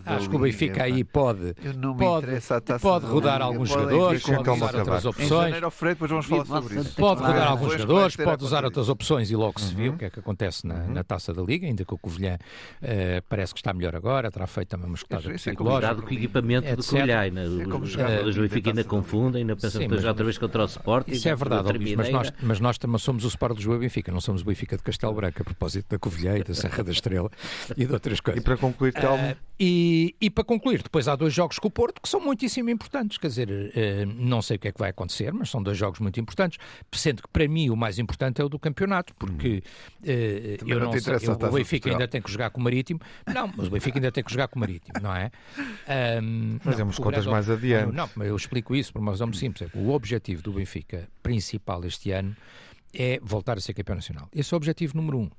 acho 0.07 0.31
que 0.31 0.37
o 0.37 0.39
Benfica 0.39 0.83
aí 0.85 1.05
pode, 1.05 1.55
pode, 1.99 2.27
pode 2.81 3.07
rodar 3.07 3.43
alguns 3.43 3.69
jogadores, 3.69 4.23
pode 4.23 4.51
usar 4.51 4.77
outras 4.77 5.05
opções. 5.05 5.55
Pode 6.97 7.23
rodar 7.23 7.49
alguns 7.49 7.73
jogadores, 7.73 8.17
pode 8.17 8.45
usar 8.45 8.65
outras 8.65 8.89
opções 8.89 9.31
e 9.31 9.37
logo 9.37 9.61
se 9.61 9.75
viu 9.75 9.93
o 9.93 9.97
que 9.97 10.05
é 10.07 10.11
que 10.11 10.21
acontece 10.21 10.67
na, 10.67 10.87
na 10.87 11.05
Taça 11.05 11.33
da 11.33 11.43
Liga, 11.43 11.67
ainda 11.67 11.85
que 11.85 11.95
o 11.95 11.99
Covilhã 11.99 12.37
uh, 12.37 13.23
parece 13.29 13.53
que 13.55 13.61
está 13.61 13.73
melhor 13.73 13.95
agora, 13.95 14.31
terá 14.31 14.47
feito 14.47 14.69
também 14.69 14.87
uma 14.87 14.95
escutada 14.95 15.23
psicológica. 15.31 15.95
Cuidado 15.95 16.03
com 16.03 16.15
o 16.15 16.17
equipamento 16.19 16.77
do 16.77 16.85
Covilhã, 16.85 17.21
os 18.25 18.37
Benfica 18.37 18.71
ainda 18.71 18.85
confundem, 18.85 19.43
ainda 19.43 19.57
pensam 19.57 19.87
que 19.89 19.99
já 19.99 20.09
outra 20.09 20.25
vez 20.25 20.39
contra 20.39 20.63
o 20.63 20.67
Sporting. 20.67 21.13
Isso 21.13 21.29
é 21.29 21.35
verdade, 21.35 21.69
mas 22.01 22.11
nós, 22.11 22.33
mas 22.43 22.61
nós 22.61 22.79
também 22.79 22.99
somos 22.99 23.25
o 23.25 23.29
Sport 23.29 23.53
de 23.53 23.59
Lisboa 23.59 23.77
e 23.77 23.81
Benfica, 23.81 24.11
não 24.13 24.21
somos 24.21 24.43
o 24.43 24.45
Benfica 24.45 24.77
de 24.77 24.83
Castelo 24.83 25.15
Branco, 25.15 25.43
a 25.43 25.45
propósito 25.45 25.87
da 25.91 25.99
Covilhã 25.99 26.39
da 26.41 26.55
Serra 26.55 26.83
da 26.83 26.93
Estrela 26.93 27.31
e 27.77 27.85
de 27.85 27.93
outras 27.93 28.21
coisas. 28.21 28.41
E 28.41 28.45
para 28.45 28.57
concluir, 28.57 28.93
Telmo? 28.93 29.33
Uh, 29.33 29.37
e, 29.63 30.15
e 30.19 30.31
para 30.31 30.43
concluir, 30.43 30.83
depois 30.83 31.07
há 31.07 31.15
dois 31.15 31.35
jogos 31.35 31.59
com 31.59 31.69
o 31.69 31.71
Porto 31.71 32.01
que 32.01 32.09
são 32.09 32.19
muitíssimo 32.19 32.71
importantes, 32.71 33.19
quer 33.19 33.27
dizer, 33.27 33.51
uh, 33.51 34.07
não 34.17 34.41
sei 34.41 34.57
o 34.57 34.59
que 34.59 34.69
é 34.69 34.73
que 34.73 34.79
vai 34.79 34.89
acontecer, 34.89 35.33
mas 35.35 35.51
são 35.51 35.63
dois 35.63 35.77
jogos 35.77 36.01
muito 36.01 36.19
importantes, 36.19 36.59
sendo 36.93 37.23
que 37.23 37.29
para 37.29 37.47
mim 37.47 37.69
o 37.69 37.77
mais 37.77 37.99
importante 37.99 38.41
é 38.41 38.45
o 38.45 38.49
do 38.49 38.59
campeonato, 38.59 39.15
porque 39.17 39.63
uh, 40.03 40.07
eu 40.67 40.81
não, 40.81 40.99
sei, 40.99 41.15
eu, 41.29 41.33
o 41.35 41.53
Benfica 41.53 41.91
ainda 41.91 42.09
tem 42.09 42.23
que 42.23 42.31
jogar 42.31 42.49
com 42.49 42.59
o 42.61 42.65
Marítimo, 42.65 43.01
não, 43.27 43.53
mas 43.55 43.67
o 43.67 43.71
Benfica 43.71 43.99
ainda 43.99 44.11
tem 44.11 44.25
que 44.25 44.33
jogar 44.33 44.49
com 44.49 44.59
o 44.59 44.61
Marítimo, 44.61 44.95
não 45.03 45.15
é? 45.15 45.31
Um, 46.23 46.59
Fazemos 46.61 46.99
não, 46.99 47.05
contas 47.05 47.27
mais 47.27 47.51
adiante. 47.51 47.95
Não, 47.95 48.09
mas 48.17 48.29
eu 48.29 48.37
explico 48.37 48.75
isso 48.75 48.93
por 48.93 49.01
uma 49.01 49.11
razão 49.11 49.27
muito 49.27 49.39
simples, 49.39 49.69
é 49.69 49.71
que 49.71 49.77
o 49.77 49.91
objetivo 49.91 50.43
do 50.43 50.53
Benfica 50.53 51.07
principal 51.23 51.80
este 51.87 52.11
ano 52.13 52.37
é 52.93 53.21
voltar 53.23 53.57
a 53.59 53.61
ser 53.61 53.75
campeão 53.75 53.97
nacional. 53.97 54.29
Esse 54.33 54.53
é 54.53 54.55
o 54.55 54.59
objetivo 54.59 54.97
número 54.97 55.19
um. 55.19 55.31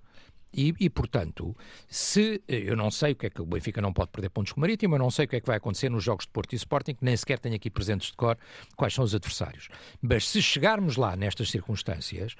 E, 0.53 0.73
e, 0.79 0.89
portanto, 0.89 1.55
se 1.87 2.43
eu 2.47 2.75
não 2.75 2.91
sei 2.91 3.13
o 3.13 3.15
que 3.15 3.27
é 3.27 3.29
que 3.29 3.41
o 3.41 3.45
Benfica 3.45 3.81
não 3.81 3.93
pode 3.93 4.11
perder 4.11 4.29
pontos 4.29 4.51
com 4.51 4.59
o 4.59 4.61
Marítimo, 4.61 4.95
eu 4.95 4.99
não 4.99 5.09
sei 5.09 5.25
o 5.25 5.27
que 5.27 5.37
é 5.37 5.39
que 5.39 5.47
vai 5.47 5.55
acontecer 5.55 5.89
nos 5.89 6.03
jogos 6.03 6.25
de 6.25 6.31
Porto 6.31 6.53
e 6.53 6.55
Sporting, 6.57 6.93
que 6.95 7.05
nem 7.05 7.15
sequer 7.15 7.39
tenho 7.39 7.55
aqui 7.55 7.69
presentes 7.69 8.11
de 8.11 8.17
cor 8.17 8.37
quais 8.75 8.93
são 8.93 9.03
os 9.03 9.15
adversários. 9.15 9.69
Mas 10.01 10.27
se 10.27 10.41
chegarmos 10.41 10.97
lá 10.97 11.15
nestas 11.15 11.49
circunstâncias, 11.49 12.35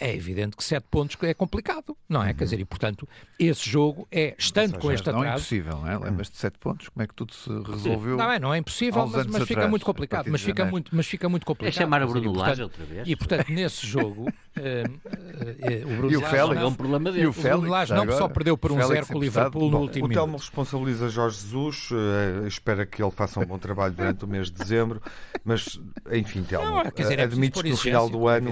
é 0.00 0.14
evidente 0.14 0.56
que 0.56 0.64
sete 0.64 0.86
pontos 0.90 1.16
é 1.22 1.32
complicado, 1.32 1.96
não 2.08 2.22
é? 2.22 2.28
Uhum. 2.28 2.34
Quer 2.34 2.44
dizer, 2.44 2.60
e 2.60 2.64
portanto, 2.64 3.08
esse 3.38 3.68
jogo 3.68 4.06
é, 4.10 4.34
estando 4.36 4.70
seja, 4.70 4.80
com 4.80 4.92
este 4.92 5.08
atraso. 5.08 5.24
Não 5.24 5.30
é 5.30 5.34
impossível, 5.34 5.76
não 5.78 5.90
é? 5.90 5.98
Lembras-te 5.98 6.32
de 6.32 6.38
sete 6.38 6.58
pontos? 6.58 6.88
Como 6.88 7.02
é 7.02 7.06
que 7.06 7.14
tudo 7.14 7.32
se 7.32 7.48
resolveu? 7.48 8.16
Não 8.16 8.32
é, 8.32 8.38
não 8.38 8.54
é 8.54 8.58
impossível, 8.58 9.06
mas, 9.06 9.26
mas 9.26 9.48
fica 9.48 9.68
muito 9.68 9.86
complicado. 9.86 10.26
Mas 10.28 10.42
fica 10.42 10.64
muito, 10.64 10.94
mas 10.94 11.06
fica 11.06 11.28
muito 11.28 11.46
complicado. 11.46 11.74
É 11.74 11.78
chamar 11.78 12.02
a 12.02 12.06
Bruno 12.06 12.32
Lage 12.32 12.62
outra 12.62 12.84
vez. 12.84 13.08
E 13.08 13.16
portanto, 13.16 13.48
nesse 13.50 13.86
jogo, 13.86 14.24
uh, 14.24 14.28
uh, 15.88 15.92
o 15.92 15.96
Bruno 15.96 16.12
e 16.12 16.16
o 16.16 16.22
Félix, 16.22 16.60
é 16.60 16.66
um 16.66 16.74
problema 16.74 17.12
dele. 17.12 17.24
E 17.24 17.26
o 17.26 17.32
Félix, 17.32 17.90
não 17.90 18.10
só 18.12 18.28
perdeu 18.28 18.58
por 18.58 18.72
um 18.72 18.82
zero 18.82 19.06
com 19.06 19.18
o 19.18 19.20
Liverpool 19.20 19.70
no 19.70 19.78
último 19.78 20.06
O 20.06 20.08
Telmo 20.08 20.36
responsabiliza 20.36 21.08
Jorge 21.08 21.38
Jesus, 21.38 21.90
uh, 21.90 22.46
espera 22.46 22.84
que 22.84 23.02
ele 23.02 23.10
faça 23.10 23.40
um 23.40 23.46
bom 23.46 23.58
trabalho 23.58 23.94
durante 23.94 24.24
o 24.24 24.28
mês 24.28 24.50
de 24.50 24.58
dezembro, 24.58 25.00
mas 25.44 25.80
enfim, 26.12 26.42
Telmo, 26.42 26.80
é 26.80 27.22
admites 27.22 27.62
que 27.62 27.70
no 27.70 27.76
final 27.76 28.08
do 28.08 28.26
ano, 28.26 28.50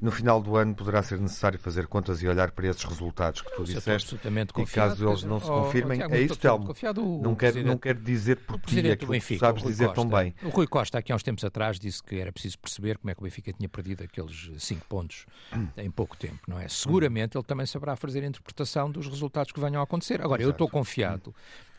no 0.00 0.10
final 0.10 0.40
do 0.40 0.56
ano 0.56 0.65
poderá 0.74 1.02
ser 1.02 1.20
necessário 1.20 1.58
fazer 1.58 1.86
contas 1.86 2.22
e 2.22 2.28
olhar 2.28 2.50
para 2.50 2.68
esses 2.68 2.82
resultados 2.84 3.40
que 3.40 3.54
tu 3.54 3.64
disseste. 3.64 4.18
E 4.58 4.66
caso 4.66 5.08
eles 5.08 5.22
não 5.22 5.40
se 5.40 5.46
confirmem, 5.46 6.02
é 6.02 6.20
isso, 6.20 6.36
Telmo. 6.36 6.74
Não 7.22 7.34
quer, 7.34 7.54
não 7.64 7.78
quer 7.78 7.94
dizer 7.94 8.36
por 8.38 8.58
ti 8.60 8.90
aquilo 8.90 9.12
que 9.12 9.38
sabes 9.38 9.62
dizer 9.62 9.92
tão 9.92 10.06
bem. 10.06 10.34
O 10.42 10.48
Rui 10.48 10.66
Costa, 10.66 10.98
aqui 10.98 11.12
há 11.12 11.16
uns 11.16 11.22
tempos 11.22 11.44
atrás, 11.44 11.78
disse 11.78 12.02
que 12.02 12.16
era 12.16 12.32
preciso 12.32 12.58
perceber 12.58 12.98
como 12.98 13.10
é 13.10 13.14
que 13.14 13.20
o 13.20 13.24
Benfica 13.24 13.52
tinha 13.52 13.68
perdido 13.68 14.04
aqueles 14.04 14.50
5 14.58 14.86
pontos 14.86 15.26
em 15.76 15.90
pouco 15.90 16.16
tempo, 16.16 16.38
não 16.46 16.58
é? 16.58 16.68
Seguramente 16.68 17.36
ele 17.36 17.44
também 17.44 17.66
saberá 17.66 17.96
fazer 17.96 18.22
a 18.22 18.26
interpretação 18.26 18.90
dos 18.90 19.06
resultados 19.06 19.52
que 19.52 19.60
venham 19.60 19.80
a 19.80 19.84
acontecer. 19.84 20.20
Agora, 20.20 20.42
Exato. 20.42 20.50
eu 20.50 20.52
estou 20.52 20.68
confiado 20.68 21.34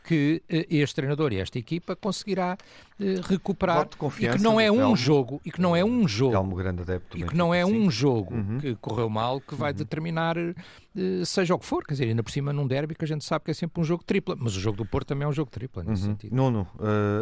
que 0.08 0.42
uh, 0.50 0.66
este 0.70 0.96
treinador 0.96 1.34
e 1.34 1.38
esta 1.38 1.60
equipa 1.60 1.94
conseguirá 1.94 2.58
uh, 2.98 3.22
recuperar 3.28 3.90
e 4.20 4.30
que 4.30 4.42
não 4.42 4.58
é 4.58 4.72
um 4.72 4.96
jogo 4.96 5.42
e 5.44 5.52
que 5.52 5.60
não 5.60 5.76
é 5.76 5.84
um 5.84 6.08
jogo 6.08 6.56
grande 6.56 6.82
adepto 6.82 7.18
e 7.18 7.24
que 7.24 7.36
não 7.36 7.54
é 7.54 7.66
um 7.66 7.92
jogo 7.92 8.34
uhum. 8.34 8.58
que 8.58 8.74
correu 8.76 9.10
mal 9.10 9.42
que 9.42 9.54
vai 9.54 9.72
uhum. 9.72 9.78
determinar 9.78 10.38
uh, 10.38 11.26
seja 11.26 11.54
o 11.54 11.60
que 11.60 11.66
for, 11.66 11.84
quer 11.84 11.94
dizer, 11.94 12.06
ainda 12.06 12.24
por 12.24 12.32
cima 12.32 12.54
num 12.54 12.66
derby 12.66 12.96
que 12.96 13.04
a 13.04 13.08
gente 13.08 13.26
sabe 13.26 13.44
que 13.44 13.52
é 13.52 13.54
sempre 13.54 13.82
um 13.82 13.84
jogo 13.84 14.02
tripla, 14.06 14.38
mas 14.40 14.56
o 14.56 14.60
jogo 14.62 14.78
do 14.78 14.86
Porto 14.86 15.10
também 15.10 15.26
é 15.26 15.28
um 15.28 15.34
jogo 15.34 15.52
tripla 15.52 15.84
nesse 15.84 16.04
uhum. 16.04 16.12
sentido. 16.12 16.34
Nuno, 16.34 16.66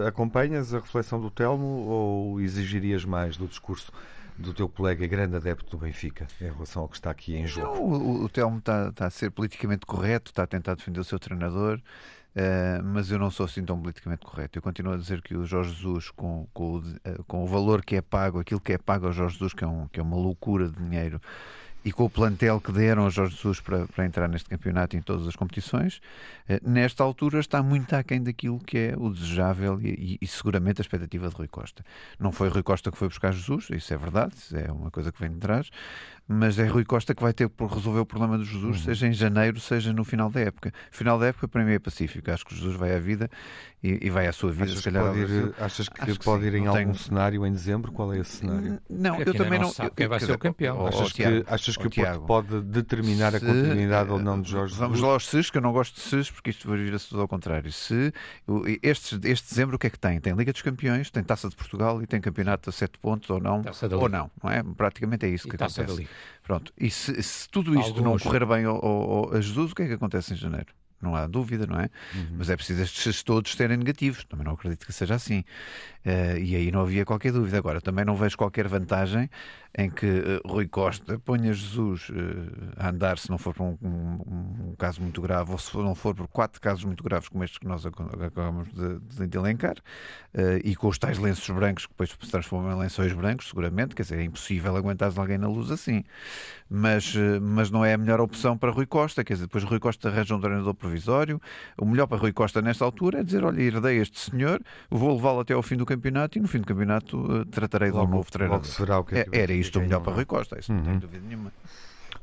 acompanhas 0.08 0.72
a 0.74 0.80
reflexão 0.80 1.20
do 1.20 1.32
Telmo 1.32 1.66
ou 1.66 2.40
exigirias 2.40 3.04
mais 3.04 3.36
do 3.36 3.48
discurso 3.48 3.92
do 4.38 4.54
teu 4.54 4.68
colega 4.68 5.08
grande 5.08 5.36
adepto 5.36 5.72
do 5.72 5.78
Benfica 5.78 6.28
em 6.42 6.52
relação 6.52 6.84
ao 6.84 6.90
que 6.90 6.96
está 6.96 7.10
aqui 7.10 7.36
em 7.36 7.48
jogo? 7.48 7.74
Não, 7.74 7.84
o, 7.84 8.24
o 8.26 8.30
Telmo 8.30 8.60
está, 8.60 8.90
está, 8.90 9.08
a 9.08 9.10
ser 9.10 9.32
politicamente 9.32 9.86
correto, 9.86 10.32
está 10.32 10.44
a 10.44 10.48
tentar 10.48 10.76
defender 10.76 11.00
o 11.00 11.04
seu 11.04 11.18
treinador, 11.18 11.80
uh, 12.36 12.84
mas 12.84 13.10
eu 13.10 13.18
não 13.18 13.32
sou 13.32 13.46
assim 13.46 13.64
tão 13.64 13.80
politicamente 13.80 14.26
correto. 14.26 14.58
Eu 14.58 14.62
continuo 14.62 14.94
a 14.94 14.98
dizer 14.98 15.22
que 15.22 15.36
o 15.36 15.46
Jorge 15.46 15.74
Jesus, 15.74 16.10
com, 16.12 16.48
com, 16.54 16.78
uh, 16.78 17.24
com 17.28 17.44
o 17.44 17.48
valor 17.48 17.84
que 17.84 17.96
é 17.96 18.02
pago, 18.02 18.40
aquilo 18.40 18.60
que 18.60 18.74
é 18.74 18.78
pago 18.78 19.08
ao 19.08 19.14
Jorge 19.14 19.36
Jesus, 19.36 19.54
que 19.54 19.64
é, 19.64 19.68
um, 19.68 19.88
que 19.88 20.00
é 20.00 20.04
uma 20.04 20.18
loucura 20.18 20.70
de 20.70 20.76
dinheiro, 20.76 21.22
e 21.86 21.92
com 21.92 22.04
o 22.04 22.10
plantel 22.10 22.60
que 22.60 22.72
deram 22.72 23.04
ao 23.04 23.12
Jorge 23.12 23.36
Jesus 23.36 23.62
para, 23.62 23.86
para 23.86 24.06
entrar 24.08 24.28
neste 24.28 24.50
campeonato 24.50 24.98
em 24.98 25.02
todas 25.04 25.28
as 25.28 25.36
competições, 25.36 26.02
eh, 26.50 26.60
nesta 26.66 27.04
altura 27.04 27.40
está 27.40 27.62
muito 27.62 27.94
aquém 27.94 28.24
daquilo 28.24 28.58
que 28.60 28.76
é 28.76 28.96
o 28.98 29.12
desejável 29.12 29.80
e, 29.80 29.90
e, 29.90 30.18
e, 30.20 30.28
seguramente 30.28 30.82
a 30.82 30.84
expectativa 30.84 31.30
de 31.30 31.36
Rui 31.36 31.48
Costa. 31.48 31.86
Não 32.20 32.32
foi 32.32 32.50
Rui 32.50 32.64
Costa 32.64 32.92
que 32.92 32.98
foi 32.98 33.08
buscar 33.08 33.32
Jesus, 33.32 33.70
isso 33.70 33.94
é 33.94 33.98
verdade, 33.98 34.34
isso 34.36 34.58
é 34.58 34.72
uma 34.72 34.90
coisa 34.90 35.12
que 35.12 35.22
vem 35.22 35.30
de 35.30 35.38
trás, 35.38 35.70
mas 36.28 36.58
é 36.58 36.66
Rui 36.66 36.84
Costa 36.84 37.14
que 37.14 37.22
vai 37.22 37.34
ter 37.34 37.48
por 37.48 37.72
resolver 37.72 38.00
o 38.00 38.06
problema 38.06 38.38
do 38.38 38.44
Jesus, 38.44 38.78
uhum. 38.78 38.84
seja 38.84 39.08
em 39.08 39.14
janeiro, 39.14 39.60
seja 39.60 39.94
no 39.94 40.04
final 40.04 40.30
da 40.30 40.42
época. 40.42 40.74
Final 40.90 41.20
da 41.20 41.28
época, 41.28 41.48
para 41.48 41.64
mim, 41.64 41.74
é 41.74 41.80
pacífico. 41.80 42.32
Acho 42.32 42.46
que 42.46 42.56
Jesus 42.56 42.76
vai 42.76 42.96
à 42.96 43.00
vida 43.00 43.30
e, 43.84 44.08
e 44.08 44.10
vai 44.10 44.26
à 44.26 44.34
sua 44.34 44.52
vida. 44.52 44.66
Achas 44.66 44.82
que 44.82 44.92
pode 44.92 45.20
ir, 45.20 45.54
achas 45.60 45.90
que 45.90 46.02
Acho 46.02 46.20
pode 46.20 46.42
que 46.42 46.48
ir 46.48 46.56
em 46.56 46.66
algum 46.66 46.80
tenho... 46.80 46.96
cenário 46.96 47.46
em 47.46 47.52
dezembro? 47.52 47.92
Qual 47.92 48.12
é 48.12 48.20
esse 48.20 48.38
cenário? 48.38 48.82
Não, 48.90 49.22
eu 49.22 49.34
também 49.36 49.60
não. 49.60 49.70
Sabe 49.70 49.92
quem 49.96 50.08
vai 50.08 50.20
ser 50.20 50.32
o 50.32 50.40
campeão. 50.40 50.88
Achas 50.88 51.12
que, 51.12 51.24
achas 51.48 51.78
que 51.78 51.88
o 51.88 51.92
Porto 51.92 52.22
pode 52.22 52.62
determinar 52.62 53.32
se, 53.32 53.38
a 53.38 53.40
continuidade 53.42 54.10
ou 54.10 54.20
não 54.20 54.42
de 54.42 54.50
Jorge 54.50 54.76
Vamos 54.76 55.00
lá 55.00 55.10
aos 55.10 55.28
SES, 55.28 55.52
que 55.52 55.58
eu 55.58 55.62
não 55.62 55.72
gosto 55.72 55.96
de 55.96 56.02
SES, 56.02 56.32
porque 56.32 56.50
isto 56.50 56.68
vai 56.68 56.78
vir 56.78 56.96
a 56.96 57.00
tudo 57.00 57.22
ao 57.22 57.28
contrário. 57.28 57.72
Se 57.72 58.12
este, 58.82 59.20
este 59.26 59.50
dezembro, 59.50 59.76
o 59.76 59.80
que 59.80 59.88
é 59.88 59.90
que 59.92 60.00
tem? 60.00 60.20
Tem 60.20 60.34
Liga 60.34 60.52
dos 60.52 60.64
Campeões, 60.64 61.12
tem 61.12 61.24
Taça 61.24 61.50
de 61.50 61.56
Portugal 61.56 62.02
e 62.02 62.08
tem 62.08 62.20
campeonato 62.20 62.70
a 62.70 62.74
7 62.74 62.98
pontos 62.98 63.30
ou 63.30 63.40
não? 63.40 63.64
Ou 64.00 64.10
não, 64.10 64.32
não 64.44 64.50
é? 64.50 64.64
Praticamente 64.64 65.26
é 65.28 65.30
isso 65.30 65.48
e 65.48 65.52
que 65.52 65.58
taça 65.58 65.84
acontece. 65.84 66.15
Pronto, 66.44 66.72
e 66.78 66.90
se, 66.90 67.22
se 67.24 67.50
tudo 67.50 67.74
isto 67.80 67.98
Alguns... 67.98 68.04
não 68.04 68.20
correr 68.20 68.46
bem 68.46 68.66
ao, 68.66 68.84
ao, 68.84 69.34
a 69.34 69.42
Jesus, 69.42 69.72
o 69.72 69.76
que 69.76 69.84
é 69.84 69.88
que 69.88 69.94
acontece 69.94 70.34
em 70.34 70.38
janeiro? 70.38 70.68
não 71.06 71.16
há 71.16 71.28
dúvida, 71.28 71.66
não 71.68 71.80
é? 71.80 71.90
Uhum. 72.16 72.36
Mas 72.38 72.50
é 72.50 72.56
preciso 72.56 72.82
estes 72.82 73.24
todos 73.24 73.54
serem 73.54 73.78
negativos. 73.78 74.24
Também 74.26 74.46
não 74.46 74.54
acredito 74.54 74.86
que 74.86 74.92
seja 74.92 75.16
assim. 75.16 75.44
Uh, 76.06 76.38
e 76.40 76.56
aí 76.56 76.72
não 76.72 76.82
havia 76.82 77.06
qualquer 77.06 77.32
dúvida. 77.32 77.58
Agora, 77.58 77.80
também 77.80 78.04
não 78.04 78.16
vejo 78.16 78.36
qualquer 78.36 78.68
vantagem 78.68 79.30
em 79.78 79.90
que 79.90 80.06
uh, 80.06 80.48
Rui 80.48 80.68
Costa 80.68 81.20
ponha 81.20 81.52
Jesus 81.52 82.10
uh, 82.10 82.14
a 82.78 82.90
andar, 82.90 83.18
se 83.18 83.30
não 83.30 83.38
for 83.38 83.54
por 83.54 83.64
um, 83.64 83.78
um, 83.82 84.70
um, 84.70 84.76
caso 84.78 85.02
muito 85.02 85.22
grave, 85.22 85.52
ou 85.52 85.58
se 85.58 85.76
não 85.78 85.94
for 85.94 86.16
por 86.16 86.28
quatro 86.28 86.62
casos 86.62 86.86
muito 86.86 87.04
graves 87.04 87.28
como 87.28 87.44
estes 87.44 87.58
que 87.58 87.68
nós 87.68 87.86
acabamos 87.86 88.70
de, 88.74 89.28
de 89.28 89.38
elencar, 89.38 89.76
e 90.64 90.76
com 90.76 90.88
os 90.88 90.98
tais 90.98 91.18
lenços 91.18 91.50
brancos 91.50 91.86
que 91.86 91.94
depois 91.94 92.10
se 92.10 92.32
transformam 92.32 92.72
em 92.74 92.80
lençóis 92.80 93.14
brancos, 93.14 93.48
seguramente, 93.48 93.96
quer 93.96 94.04
dizer, 94.04 94.20
é 94.20 94.24
impossível 94.24 94.76
aguentar 94.76 95.12
alguém 95.16 95.38
na 95.38 95.48
luz 95.48 95.72
assim. 95.72 96.04
Mas, 96.70 97.14
mas 97.42 97.70
não 97.70 97.86
é 97.86 97.94
a 97.94 97.98
melhor 97.98 98.20
opção 98.20 98.58
para 98.58 98.72
Rui 98.72 98.86
Costa, 98.86 99.24
quer 99.24 99.34
dizer, 99.34 99.46
depois 99.46 99.64
Rui 99.64 99.80
Costa 99.80 100.10
arranja 100.10 100.36
um 100.36 100.42
treinador 100.42 100.74
provisório. 100.74 101.42
O 101.78 101.86
melhor 101.86 102.08
para 102.08 102.18
Rui 102.18 102.34
Costa 102.34 102.62
nesta 102.62 102.84
altura 102.84 103.20
é 103.20 103.24
dizer: 103.24 103.46
olha, 103.46 103.62
herdei 103.62 104.00
este 104.00 104.20
senhor, 104.20 104.62
vou 104.90 105.16
levá-lo 105.16 105.42
até 105.42 105.54
ao 105.54 105.64
fim 105.64 105.78
do 105.78 105.86
campeonato 105.86 106.38
e 106.38 106.42
no 106.42 106.48
fim 106.48 106.60
do 106.60 106.68
campeonato 106.68 107.46
tratarei 107.46 107.92
de 107.92 107.98
um 107.98 108.08
novo 108.08 108.30
treinador. 108.30 108.66
Será 108.66 109.00
o 109.00 109.04
que 109.04 109.16
é, 109.16 109.28
é 109.32 109.40
era 109.42 109.54
isto 109.66 109.80
o 109.80 109.82
melhor 109.82 110.02
para 110.02 110.14
Rui 110.14 110.26
Costa, 110.26 110.60
isso 110.60 110.72
uhum. 110.72 110.78
não 110.78 110.86
tenho 110.86 111.00
dúvida 111.00 111.26
nenhuma. 111.28 111.52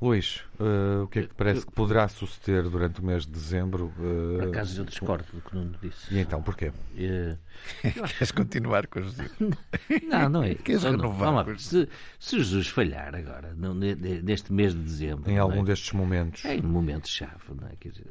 Luís, 0.02 0.42
uh, 0.58 1.04
o 1.04 1.06
que 1.06 1.20
é 1.20 1.22
que 1.22 1.34
parece 1.34 1.64
que 1.64 1.70
poderá 1.70 2.08
suceder 2.08 2.68
durante 2.68 3.00
o 3.00 3.04
mês 3.04 3.24
de 3.24 3.30
dezembro? 3.30 3.92
Uh, 3.96 4.38
Por 4.40 4.48
acaso 4.48 4.80
eu 4.80 4.84
discordo 4.84 5.24
do 5.32 5.40
que 5.40 5.54
Nuno 5.54 5.76
disse. 5.80 6.12
E 6.12 6.18
então, 6.18 6.42
porquê? 6.42 6.72
Uh, 6.92 7.38
Queres 7.82 8.32
continuar 8.32 8.86
com 8.86 9.00
Jesus? 9.00 9.30
Não, 10.08 10.28
não 10.28 10.42
é. 10.42 10.54
Queres 10.54 10.82
renovar? 10.82 11.46
Não, 11.46 11.58
se, 11.58 11.88
se 12.18 12.38
Jesus 12.38 12.68
falhar 12.68 13.14
agora, 13.14 13.54
neste 14.22 14.52
mês 14.52 14.74
de 14.74 14.80
dezembro. 14.80 15.30
Em 15.30 15.38
algum 15.38 15.60
é? 15.60 15.64
destes 15.64 15.92
momentos. 15.92 16.44
É 16.44 16.56
em 16.56 16.62
momentos-chave, 16.62 17.54
não 17.54 17.68
é? 17.68 17.76
Quer 17.76 17.90
dizer, 17.90 18.06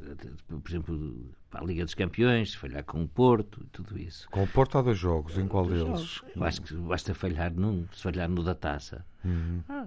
por 0.48 0.70
exemplo, 0.70 1.34
para 1.50 1.60
a 1.60 1.64
Liga 1.64 1.84
dos 1.84 1.94
Campeões, 1.94 2.52
se 2.52 2.56
falhar 2.56 2.84
com 2.84 3.02
o 3.02 3.08
Porto 3.08 3.60
e 3.62 3.66
tudo 3.66 3.98
isso. 3.98 4.28
Com 4.30 4.42
o 4.42 4.48
Porto 4.48 4.78
há 4.78 4.82
dois 4.82 4.98
jogos, 4.98 5.36
em 5.36 5.46
qual 5.46 5.66
deles? 5.66 5.82
Jogos. 5.82 6.24
Eu 6.34 6.44
acho 6.44 6.62
que 6.62 6.74
basta 6.74 7.14
falhar 7.14 7.52
num, 7.52 7.86
se 7.92 8.02
falhar 8.02 8.28
no 8.28 8.42
da 8.42 8.54
taça. 8.54 9.04
Uhum. 9.24 9.62
Ah, 9.68 9.86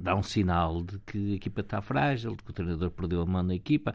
dá 0.00 0.14
um 0.14 0.22
sinal 0.22 0.82
de 0.82 0.98
que 1.00 1.32
a 1.32 1.36
equipa 1.36 1.60
está 1.60 1.80
frágil, 1.82 2.34
de 2.34 2.42
que 2.42 2.50
o 2.50 2.52
treinador 2.52 2.90
perdeu 2.90 3.20
a 3.20 3.26
mão 3.26 3.42
na 3.42 3.54
equipa. 3.54 3.94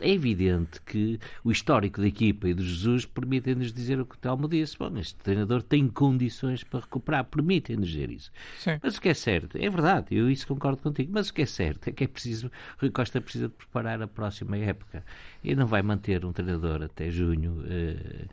É 0.00 0.10
evidente 0.10 0.80
que 0.82 1.18
o 1.42 1.50
histórico 1.50 2.00
da 2.00 2.06
equipa 2.06 2.48
e 2.48 2.54
do 2.54 2.62
Jesus 2.62 3.06
permitem-nos 3.06 3.72
dizer 3.72 3.98
o 3.98 4.06
que 4.06 4.14
o 4.14 4.18
Telmo 4.18 4.48
disse. 4.48 4.76
Bom, 4.78 4.96
este 4.98 5.16
treinador 5.16 5.62
tem 5.62 5.88
condições 5.88 6.62
para 6.62 6.80
recuperar, 6.80 7.24
permitem-nos 7.24 7.88
dizer 7.88 8.10
isso. 8.10 8.30
Sim. 8.58 8.78
Mas 8.82 8.96
o 8.96 9.00
que 9.00 9.08
é 9.08 9.14
certo, 9.14 9.56
é 9.56 9.70
verdade, 9.70 10.14
eu 10.14 10.30
isso 10.30 10.46
concordo 10.46 10.82
contigo, 10.82 11.10
mas 11.12 11.30
o 11.30 11.34
que 11.34 11.42
é 11.42 11.46
certo 11.46 11.88
é 11.88 11.92
que 11.92 12.04
é 12.04 12.06
preciso, 12.06 12.50
Rui 12.78 12.90
Costa 12.90 13.20
precisa 13.20 13.48
de 13.48 13.54
preparar 13.54 14.00
a 14.02 14.06
próxima 14.06 14.56
época. 14.56 15.04
E 15.42 15.54
não 15.54 15.66
vai 15.66 15.82
manter 15.82 16.24
um 16.24 16.32
treinador 16.32 16.82
até 16.82 17.10
junho, 17.10 17.62
uh, 17.62 18.28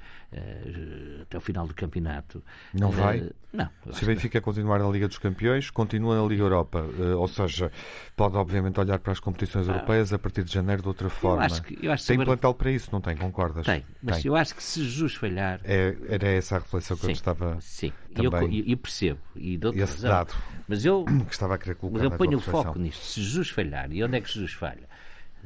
até 1.22 1.38
o 1.38 1.42
final 1.42 1.68
do 1.68 1.74
campeonato. 1.74 2.44
Não 2.74 2.92
vai? 2.92 3.20
Uh, 3.20 3.36
não. 3.54 3.70
Se 3.92 4.04
o 4.04 4.08
Benfica 4.08 4.42
continuar 4.42 4.80
na 4.80 4.90
Liga 4.90 5.08
dos 5.08 5.18
Campeões, 5.18 5.70
continua 5.70 6.22
na 6.22 6.28
Liga 6.28 6.44
Europa. 6.44 6.86
ou 7.18 7.28
seja, 7.28 7.72
pode 8.16 8.36
obviamente 8.36 8.80
olhar 8.80 9.00
para 9.00 9.14
as 9.14 9.20
competições 9.20 9.70
ah. 9.70 9.74
europeias 9.74 10.12
a 10.12 10.20
partir 10.20 10.44
de 10.44 10.54
janeiro 10.54 10.82
de 10.82 10.88
outra 10.88 11.10
forma. 11.10 11.44
Eu 11.44 11.46
acho 11.46 11.64
que, 11.64 11.86
eu 11.86 11.92
acho 11.92 12.06
tem 12.06 12.16
sobre... 12.16 12.26
plantel 12.26 12.54
para 12.54 12.72
isso, 12.72 12.90
não 12.92 13.02
tem? 13.02 13.16
Concordas? 13.16 13.66
Tem, 13.66 13.86
mas 14.04 14.22
tem. 14.22 14.28
eu 14.28 14.36
acho 14.36 14.56
que 14.56 14.62
se 14.62 14.84
Jesus 14.84 15.16
falhar. 15.16 15.62
É, 15.64 15.96
era 16.10 16.28
essa 16.28 16.58
a 16.58 16.60
reflexão 16.60 16.98
que 16.98 17.04
sim, 17.04 17.12
eu 17.12 17.14
estava. 17.14 17.58
Sim, 17.62 17.94
também... 18.14 18.60
eu, 18.60 18.66
eu 18.68 18.78
percebo. 18.78 19.20
E 19.36 19.58
dou 19.58 19.72
Esse 19.72 19.82
razão. 19.82 20.10
dado 20.10 20.36
mas 20.68 20.86
eu, 20.86 21.06
que 21.28 21.34
estava 21.34 21.56
a 21.56 21.58
querer 21.58 21.76
colocar 21.76 22.04
mas 22.04 22.12
eu 22.12 22.18
ponho 22.18 22.38
o 22.38 22.42
foco 22.42 22.80
nisto. 22.80 23.04
Se 23.04 23.22
Jesus 23.22 23.50
falhar, 23.50 23.92
e 23.92 24.04
onde 24.04 24.18
é 24.18 24.22
que 24.22 24.32
Jesus 24.32 24.54
falha? 24.54 24.88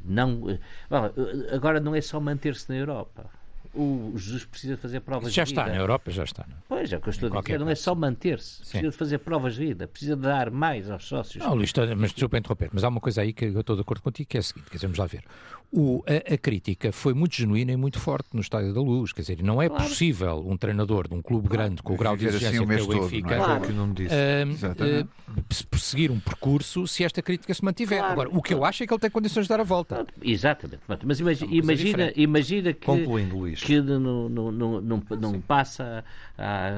Não, 0.03 0.49
eh, 0.49 0.59
agora 1.53 1.79
não 1.79 1.93
é 1.93 2.01
só 2.01 2.19
manter-se 2.19 2.69
na 2.69 2.77
Europa 2.77 3.29
o 3.79 4.17
Jesus 4.17 4.45
precisa 4.45 4.77
fazer 4.77 4.99
provas 4.99 5.33
já 5.33 5.43
de 5.43 5.49
vida. 5.49 5.61
Já 5.61 5.65
está, 5.65 5.75
na 5.75 5.81
Europa 5.81 6.11
já 6.11 6.23
está. 6.23 6.45
Não? 6.47 6.55
É? 6.55 6.59
Pois, 6.67 6.93
é 6.93 6.97
o 6.97 7.01
que 7.01 7.07
eu 7.07 7.11
estou 7.11 7.37
a 7.37 7.41
dizer, 7.41 7.59
não 7.59 7.69
é 7.69 7.75
só 7.75 7.95
manter-se, 7.95 8.59
precisa 8.59 8.89
de 8.89 8.91
fazer 8.91 9.19
provas 9.19 9.55
de 9.55 9.65
vida, 9.65 9.87
precisa 9.87 10.15
de 10.15 10.21
dar 10.21 10.51
mais 10.51 10.89
aos 10.89 11.05
sócios. 11.05 11.43
Não, 11.43 11.53
Luís, 11.53 11.71
mas 11.97 12.11
desculpa 12.11 12.37
interromper, 12.37 12.69
mas 12.73 12.83
há 12.83 12.89
uma 12.89 12.99
coisa 12.99 13.21
aí 13.21 13.33
que 13.33 13.45
eu 13.45 13.59
estou 13.59 13.75
de 13.75 13.81
acordo 13.81 14.01
contigo, 14.01 14.29
que 14.29 14.37
é 14.37 14.39
a 14.39 14.43
seguinte, 14.43 14.69
quer 14.69 14.75
dizer, 14.75 14.87
vamos 14.87 14.99
lá 14.99 15.05
ver. 15.05 15.23
O, 15.71 16.03
a, 16.07 16.33
a, 16.33 16.37
crítica 16.37 16.91
foi 16.91 17.13
muito 17.13 17.35
genuína 17.35 17.71
e 17.71 17.77
muito 17.77 17.99
forte 17.99 18.29
no 18.33 18.41
Estádio 18.41 18.73
da 18.73 18.81
Luz, 18.81 19.13
quer 19.13 19.21
dizer, 19.21 19.43
não 19.43 19.61
é 19.61 19.69
claro. 19.69 19.83
possível 19.83 20.43
um 20.47 20.57
treinador 20.57 21.07
de 21.07 21.13
um 21.13 21.21
clube 21.21 21.47
claro. 21.47 21.63
grande 21.63 21.83
com 21.83 21.93
o 21.93 21.97
grau 21.97 22.17
de 22.17 22.27
assim 22.27 22.37
exigência 22.37 22.63
assim 22.63 22.67
que 22.67 22.73
é 22.73 22.97
o 22.97 23.01
Benfica 23.01 23.35
é? 23.35 23.37
claro. 23.37 23.63
uh, 23.63 25.05
uh, 25.05 25.77
seguir 25.77 26.09
um 26.09 26.19
percurso 26.19 26.87
se 26.87 27.03
esta 27.03 27.21
crítica 27.21 27.53
se 27.53 27.63
mantiver. 27.63 28.03
Agora, 28.03 28.29
o 28.29 28.41
que 28.41 28.51
eu 28.51 28.65
acho 28.65 28.81
é 28.81 28.87
que 28.87 28.93
ele 28.93 28.99
tem 28.99 29.11
condições 29.11 29.43
de 29.43 29.49
dar 29.49 29.59
a 29.59 29.63
volta. 29.63 30.07
Exatamente, 30.23 30.81
mas 31.03 31.19
imagina, 31.19 31.53
imagina, 31.53 32.13
imagina 32.15 32.73
que, 32.73 32.85
Concluindo, 32.85 33.37
Luís. 33.37 33.61
Que 33.69 33.81
no, 33.81 34.29
no 34.29 34.51
não, 34.51 34.81
não, 34.81 35.03
não, 35.19 35.41
passa 35.41 36.03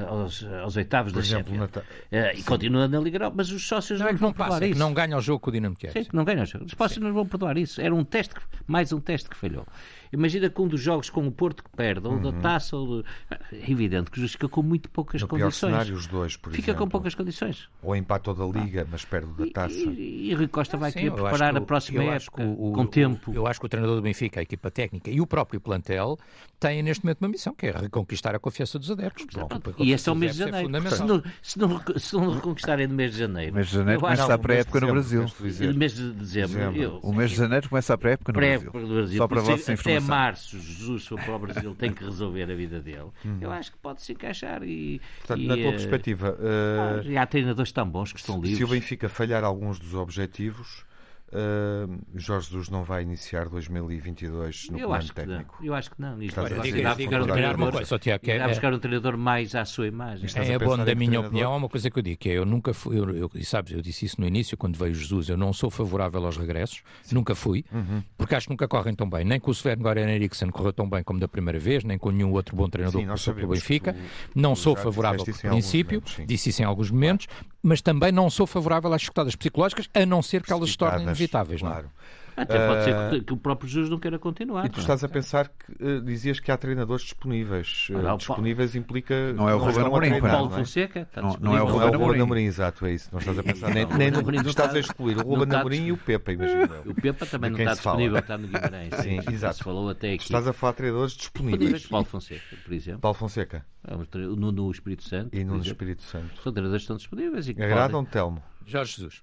aos, 0.08 0.44
aos 0.62 0.76
oitavos 0.76 1.12
Por 1.12 1.20
da 1.20 1.26
exemplo, 1.26 1.54
Champions. 1.54 1.84
Uh, 2.12 2.38
e 2.38 2.42
continua 2.42 2.86
na 2.86 3.00
Liga 3.00 3.16
Europa, 3.16 3.36
mas 3.38 3.50
os 3.50 3.66
sócios 3.66 3.98
não, 3.98 4.10
não 4.10 4.18
vão 4.18 4.32
passa, 4.32 4.50
perdoar 4.50 4.70
isso. 4.70 4.78
Não 4.78 4.92
ganha 4.92 5.16
o 5.16 5.20
jogo 5.20 5.40
com 5.40 5.50
o 5.50 5.52
Dinamo 5.52 5.74
Kiev. 5.74 5.92
Sim, 5.92 6.08
não 6.12 6.24
ganha 6.24 6.42
o 6.42 6.46
jogo. 6.46 6.66
Os 6.66 6.72
sócios 6.72 7.02
não 7.02 7.12
vão 7.12 7.26
perdoar 7.26 7.56
isso. 7.56 7.80
Era 7.80 7.94
um 7.94 8.04
teste, 8.04 8.34
mais 8.66 8.92
um 8.92 9.00
teste 9.00 9.30
que 9.30 9.36
falhou. 9.36 9.66
Imagina 10.12 10.50
que 10.50 10.60
um 10.60 10.68
dos 10.68 10.80
jogos 10.80 11.08
com 11.08 11.26
o 11.26 11.32
Porto 11.32 11.64
que 11.64 11.70
perde, 11.70 12.06
ou 12.06 12.14
uhum. 12.14 12.22
da 12.22 12.32
taça, 12.32 12.76
ou 12.76 13.02
é 13.30 13.70
evidente 13.70 14.10
que 14.10 14.28
fica 14.28 14.48
com 14.48 14.62
muito 14.62 14.90
poucas 14.90 15.22
no 15.22 15.28
condições. 15.28 15.72
Cenário, 15.72 15.94
os 15.94 16.06
dois, 16.06 16.36
por 16.36 16.52
fica 16.52 16.70
exemplo. 16.70 16.84
com 16.84 16.90
poucas 16.90 17.14
condições. 17.14 17.68
Ou 17.82 17.96
empate 17.96 18.32
da 18.34 18.44
Liga, 18.44 18.86
mas 18.90 19.04
perde 19.04 19.32
da 19.32 19.46
taça. 19.52 19.74
E, 19.74 19.88
e, 19.88 20.30
e 20.30 20.34
Rui 20.34 20.48
Costa 20.48 20.76
vai 20.76 20.92
querer 20.92 21.12
preparar 21.12 21.56
a 21.56 21.60
próxima 21.60 22.02
época 22.04 22.42
o, 22.44 22.72
com 22.72 22.86
tempo. 22.86 23.32
Eu 23.32 23.46
acho 23.46 23.58
que 23.58 23.66
o 23.66 23.68
treinador 23.68 23.96
do 23.96 24.02
Benfica, 24.02 24.40
a 24.40 24.42
equipa 24.42 24.70
técnica 24.70 25.10
e 25.10 25.20
o 25.20 25.26
próprio 25.26 25.60
plantel 25.60 26.18
têm 26.60 26.82
neste 26.82 27.04
momento 27.04 27.22
uma 27.22 27.28
missão, 27.28 27.54
que 27.54 27.66
é 27.66 27.70
reconquistar 27.70 28.34
a 28.34 28.38
confiança 28.38 28.78
dos 28.78 28.90
adeptos. 28.90 29.26
Bom, 29.34 29.48
e 29.78 29.92
esse 29.92 30.08
é 30.08 30.12
o 30.12 30.14
mês 30.14 30.32
de 30.34 30.38
janeiro. 30.40 30.68
Se 30.90 31.02
não, 31.02 31.22
se, 31.42 31.58
não, 31.58 31.82
se 31.96 32.14
não 32.14 32.34
reconquistarem 32.34 32.86
no 32.86 32.94
mês 32.94 33.12
de 33.12 33.18
janeiro. 33.18 33.52
O 33.52 33.54
mês 33.54 33.68
de 33.68 33.74
janeiro 33.74 34.00
começa 34.00 34.34
a 34.34 34.38
pré-época 34.38 34.80
no 34.80 34.86
Brasil. 34.88 35.26
No 35.60 35.74
mês 35.74 35.94
de 35.94 36.12
dezembro. 36.12 37.00
o 37.02 37.12
mês 37.12 37.30
de 37.30 37.36
janeiro 37.36 37.68
começa 37.68 37.94
a 37.94 37.98
pré-época 37.98 38.32
no 38.32 38.38
Brasil. 38.38 38.70
Só 39.16 39.26
para 39.26 39.40
vossa 39.40 39.72
informação. 39.72 40.01
Março, 40.02 40.58
Jesus 40.58 41.06
foi 41.06 41.18
para 41.18 41.36
o 41.36 41.38
Brasil, 41.38 41.74
tem 41.74 41.92
que 41.92 42.04
resolver 42.04 42.50
a 42.50 42.54
vida 42.54 42.80
dele. 42.80 43.10
Uhum. 43.24 43.38
Eu 43.40 43.50
acho 43.50 43.72
que 43.72 43.78
pode 43.78 44.02
se 44.02 44.12
encaixar 44.12 44.62
e. 44.62 45.00
Portanto, 45.18 45.40
e, 45.40 45.46
na 45.46 45.56
tua 45.56 45.68
uh, 45.68 45.72
perspectiva. 45.72 46.38
Uh, 46.38 47.18
há 47.18 47.26
treinadores 47.26 47.72
tão 47.72 47.88
bons 47.88 48.12
que 48.12 48.20
estão 48.20 48.36
livres. 48.40 48.58
Se 48.58 48.64
o 48.64 48.68
Benfica 48.68 49.08
falhar 49.08 49.44
alguns 49.44 49.78
dos 49.78 49.94
objetivos 49.94 50.84
Uh, 51.32 51.98
Jorge 52.14 52.48
Jesus 52.48 52.68
não 52.68 52.84
vai 52.84 53.02
iniciar 53.02 53.48
2022 53.48 54.68
no 54.70 54.78
eu 54.78 54.88
plano 54.88 55.08
técnico. 55.08 55.58
Eu 55.64 55.72
acho 55.72 55.90
que 55.90 55.98
não. 55.98 56.22
Isto 56.22 56.34
vai 56.42 56.50
buscar 56.50 57.22
um 57.22 57.26
treinador, 57.26 57.98
Tiago, 57.98 58.30
é, 58.30 58.48
buscar 58.48 58.74
um 58.74 58.78
treinador 58.78 59.16
mais 59.16 59.54
à 59.54 59.64
sua 59.64 59.86
imagem. 59.86 60.28
É, 60.36 60.52
é 60.52 60.58
bom, 60.58 60.76
da 60.76 60.94
minha 60.94 61.20
opinião, 61.20 61.56
uma 61.56 61.70
coisa 61.70 61.90
que 61.90 61.98
eu 61.98 62.02
digo, 62.02 62.18
que 62.18 62.28
é, 62.28 62.34
eu 62.34 62.44
nunca 62.44 62.74
fui, 62.74 62.98
eu, 62.98 63.16
eu, 63.16 63.30
sabes, 63.44 63.72
eu 63.72 63.80
disse 63.80 64.04
isso 64.04 64.20
no 64.20 64.26
início, 64.26 64.58
quando 64.58 64.76
veio 64.76 64.94
Jesus, 64.94 65.30
eu 65.30 65.36
não 65.38 65.54
sou 65.54 65.70
favorável 65.70 66.22
aos 66.26 66.36
regressos, 66.36 66.82
Sim. 67.02 67.14
nunca 67.14 67.34
fui, 67.34 67.64
uhum. 67.72 68.02
porque 68.18 68.34
acho 68.34 68.46
que 68.46 68.52
nunca 68.52 68.68
correm 68.68 68.94
tão 68.94 69.08
bem. 69.08 69.24
Nem 69.24 69.40
com 69.40 69.50
o 69.50 69.54
Sven 69.54 69.76
Goran 69.76 70.10
Eriksson 70.10 70.50
correu 70.50 70.72
tão 70.74 70.88
bem 70.88 71.02
como 71.02 71.18
da 71.18 71.28
primeira 71.28 71.58
vez, 71.58 71.82
nem 71.82 71.96
com 71.96 72.10
nenhum 72.10 72.32
outro 72.32 72.54
bom 72.54 72.68
treinador 72.68 73.00
Sim, 73.00 73.06
que 73.06 73.12
passou 73.12 73.34
pelo 73.34 73.48
Benfica. 73.48 73.96
O, 74.36 74.38
não 74.38 74.54
sou 74.54 74.76
favorável 74.76 75.24
por 75.24 75.34
princípio, 75.34 76.02
disse 76.26 76.50
isso 76.50 76.60
em 76.60 76.66
alguns 76.66 76.90
momentos, 76.90 77.26
mas 77.62 77.80
também 77.80 78.10
não 78.10 78.28
sou 78.28 78.46
favorável 78.46 78.92
às 78.92 79.02
chutadas 79.02 79.36
psicológicas, 79.36 79.88
a 79.94 80.04
não 80.04 80.22
ser 80.22 80.42
que 80.42 80.52
elas 80.52 80.70
se 80.70 80.76
tornem 80.76 81.02
inevitáveis. 81.02 81.60
Claro. 81.60 81.84
Não? 81.84 81.90
Até 82.36 82.66
pode 82.66 82.84
ser 82.84 83.10
que, 83.10 83.20
que 83.26 83.32
o 83.32 83.36
próprio 83.36 83.68
Jesus 83.68 83.90
não 83.90 83.98
queira 83.98 84.18
continuar. 84.18 84.64
E 84.66 84.68
tu 84.70 84.78
é? 84.78 84.80
estás 84.80 85.04
a 85.04 85.08
pensar 85.08 85.48
que 85.48 85.72
eh, 85.80 86.00
dizias 86.00 86.40
que 86.40 86.50
há 86.50 86.56
treinadores 86.56 87.04
disponíveis. 87.04 87.88
Eh, 87.90 87.94
Olha, 87.96 88.16
disponíveis 88.16 88.74
implica. 88.74 89.32
Não 89.32 89.48
é 89.48 89.54
o 89.54 89.58
Ruben 89.58 89.84
Amorim, 89.84 90.20
Paulo 90.20 90.48
não 90.50 90.56
é? 90.56 90.58
Fonseca 90.60 91.00
está 91.00 91.20
Não- 91.20 91.28
não 91.28 91.34
disponível. 91.36 91.58
é 91.58 91.62
o 91.62 91.66
Não 91.76 91.82
é 91.82 91.96
o 91.96 92.00
Ruben 92.06 92.20
Amorim. 92.22 92.44
Exato, 92.44 92.86
é 92.86 92.92
isso. 92.94 93.08
Não 93.12 93.18
estás 93.18 93.38
a 93.38 93.42
pensar. 93.44 93.74
nem, 93.74 93.86
nem 93.86 94.10
no, 94.10 94.22
não 94.22 94.30
estás 94.32 94.46
está- 94.68 94.76
a 94.76 94.80
excluir 94.80 95.16
o 95.18 95.22
Ruben 95.22 95.56
Amorim 95.58 95.86
e 95.86 95.92
o 95.92 95.96
Pepa, 95.96 96.32
imagina. 96.32 96.70
O 96.86 96.94
Pepa 96.94 97.26
também 97.26 97.50
não 97.50 97.58
está 97.58 97.72
disponível, 97.74 98.18
está 98.18 98.38
no 98.38 98.46
Guimarães. 98.48 98.94
Sim, 98.96 99.20
exato. 99.30 99.62
Falou 99.64 99.88
até 99.90 100.12
aqui. 100.12 100.24
Estás 100.24 100.46
a 100.48 100.52
falar 100.52 100.72
de 100.72 100.76
treinadores 100.78 101.12
disponíveis. 101.14 101.86
Paulo 101.86 102.06
Fonseca, 102.06 102.56
por 102.64 102.72
exemplo. 102.72 103.00
Paulo 103.00 103.14
Fonseca 103.18 103.64
tre- 104.10 104.26
O 104.26 104.36
Nuno 104.36 104.70
Espírito 104.70 105.02
Santo. 105.04 105.34
e 105.34 105.40
exemplo. 105.40 105.60
Espírito 105.60 106.02
Santo. 106.02 106.42
São 106.42 106.52
treinadores 106.52 106.82
que 106.82 106.84
estão 106.84 106.96
disponíveis 106.96 107.48
e 107.48 107.54
podem- 107.54 108.04
Telmo? 108.06 108.42
Jorge 108.66 108.96
Jesus. 108.96 109.22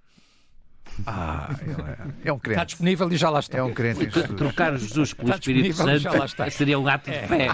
Ah, 1.05 1.49
é, 2.23 2.29
é 2.29 2.33
um 2.33 2.35
Está 2.37 2.39
crente. 2.39 2.65
disponível 2.67 3.11
e 3.11 3.17
já 3.17 3.29
lá 3.29 3.39
está. 3.39 3.57
É 3.57 3.63
um 3.63 3.73
crente. 3.73 4.05
Trocar 4.35 4.77
Jesus 4.77 5.13
pelo 5.13 5.29
Está 5.29 5.39
Espírito 5.39 5.75
Santo 5.77 6.23
está. 6.25 6.49
seria 6.49 6.79
um 6.79 6.87
ato 6.87 7.09
de 7.09 7.17
fé. 7.27 7.49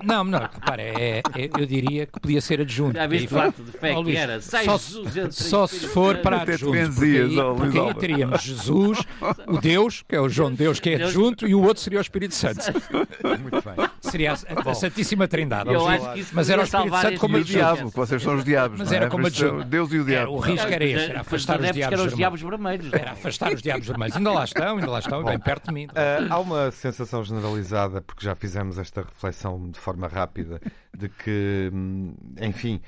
É, 0.00 0.04
não, 0.06 0.24
não, 0.24 0.38
repara, 0.40 0.82
é, 0.82 1.18
é- 1.18 1.50
eu 1.58 1.66
diria 1.66 2.06
que 2.06 2.20
podia 2.20 2.40
ser 2.40 2.60
adjunto. 2.60 2.94
Já 2.96 3.06
viste 3.06 3.34
o 3.34 3.40
ato 3.40 3.62
de 3.62 3.72
fé 3.72 3.94
que 3.94 4.00
Luís, 4.00 4.16
era? 4.16 4.40
Sai 4.40 4.64
só, 4.64 4.78
Jesus, 4.78 5.16
entra 5.16 5.32
só 5.32 5.66
se 5.66 5.86
for 5.88 6.18
para 6.18 6.42
adjunto, 6.42 6.92
porque 6.94 7.06
aí, 7.18 7.36
porque 7.56 7.78
aí 7.78 7.94
teríamos 7.94 8.42
Jesus, 8.42 8.98
o 9.46 9.58
Deus, 9.58 10.04
que 10.08 10.14
é 10.16 10.20
o 10.20 10.28
João 10.28 10.52
Deus, 10.52 10.78
que 10.80 10.90
é 10.90 10.94
adjunto, 10.96 11.46
e 11.46 11.54
o 11.54 11.62
outro 11.62 11.82
seria 11.82 11.98
o 11.98 12.02
Espírito 12.02 12.34
Santo. 12.34 12.60
Muito 13.40 13.62
bem. 13.64 13.88
Seria 14.00 14.32
a, 14.32 14.70
a 14.70 14.74
Santíssima 14.74 15.26
Trindade. 15.28 15.72
Eu 15.72 15.86
acho 15.88 16.12
que 16.12 16.20
isso 16.20 16.30
Mas 16.34 16.48
era 16.50 16.62
o 16.62 16.64
Espírito 16.64 16.88
salvar 16.90 17.02
Santo 17.02 17.20
como 17.20 17.34
o 17.36 17.38
Jesus. 17.42 17.54
diabo, 17.56 17.90
que 17.90 17.96
vocês 17.96 18.22
são 18.22 18.36
os 18.36 18.44
diabos. 18.44 18.78
Mas 18.78 18.92
é? 18.92 18.96
era 18.96 19.08
como 19.10 19.22
Por 19.24 19.32
isso, 19.32 19.44
adjunto. 19.46 19.64
Deus 19.64 19.92
e 19.92 19.98
o 19.98 20.02
É, 20.02 20.04
diabo. 20.04 20.32
o 20.32 20.38
risco 20.38 20.66
era 20.68 20.84
esse, 20.84 21.10
era 21.10 21.20
afastar 21.20 21.60
os 21.60 21.66
que 21.66 21.72
diabos 21.72 21.94
os 21.94 21.98
vermelhos. 22.06 22.16
diabos 22.18 22.40
vermelhos. 22.40 22.92
Era 22.92 23.12
afastar 23.12 23.52
os 23.52 23.62
diabos 23.62 23.86
vermelhos. 23.86 24.16
Ainda 24.16 24.32
lá 24.32 24.44
estão, 24.44 24.76
ainda 24.78 24.90
lá 24.90 24.98
estão, 24.98 25.24
bem 25.24 25.38
perto 25.38 25.66
de 25.68 25.74
mim. 25.74 25.88
Ah, 25.94 26.26
há 26.34 26.38
uma 26.38 26.70
sensação 26.70 27.22
generalizada, 27.24 28.00
porque 28.00 28.24
já 28.24 28.34
fizemos 28.34 28.78
esta 28.78 29.02
reflexão 29.02 29.70
de 29.70 29.78
forma 29.88 30.06
rápida, 30.06 30.60
de 30.92 31.08
que, 31.08 31.70
hum, 31.72 32.14
enfim, 32.40 32.80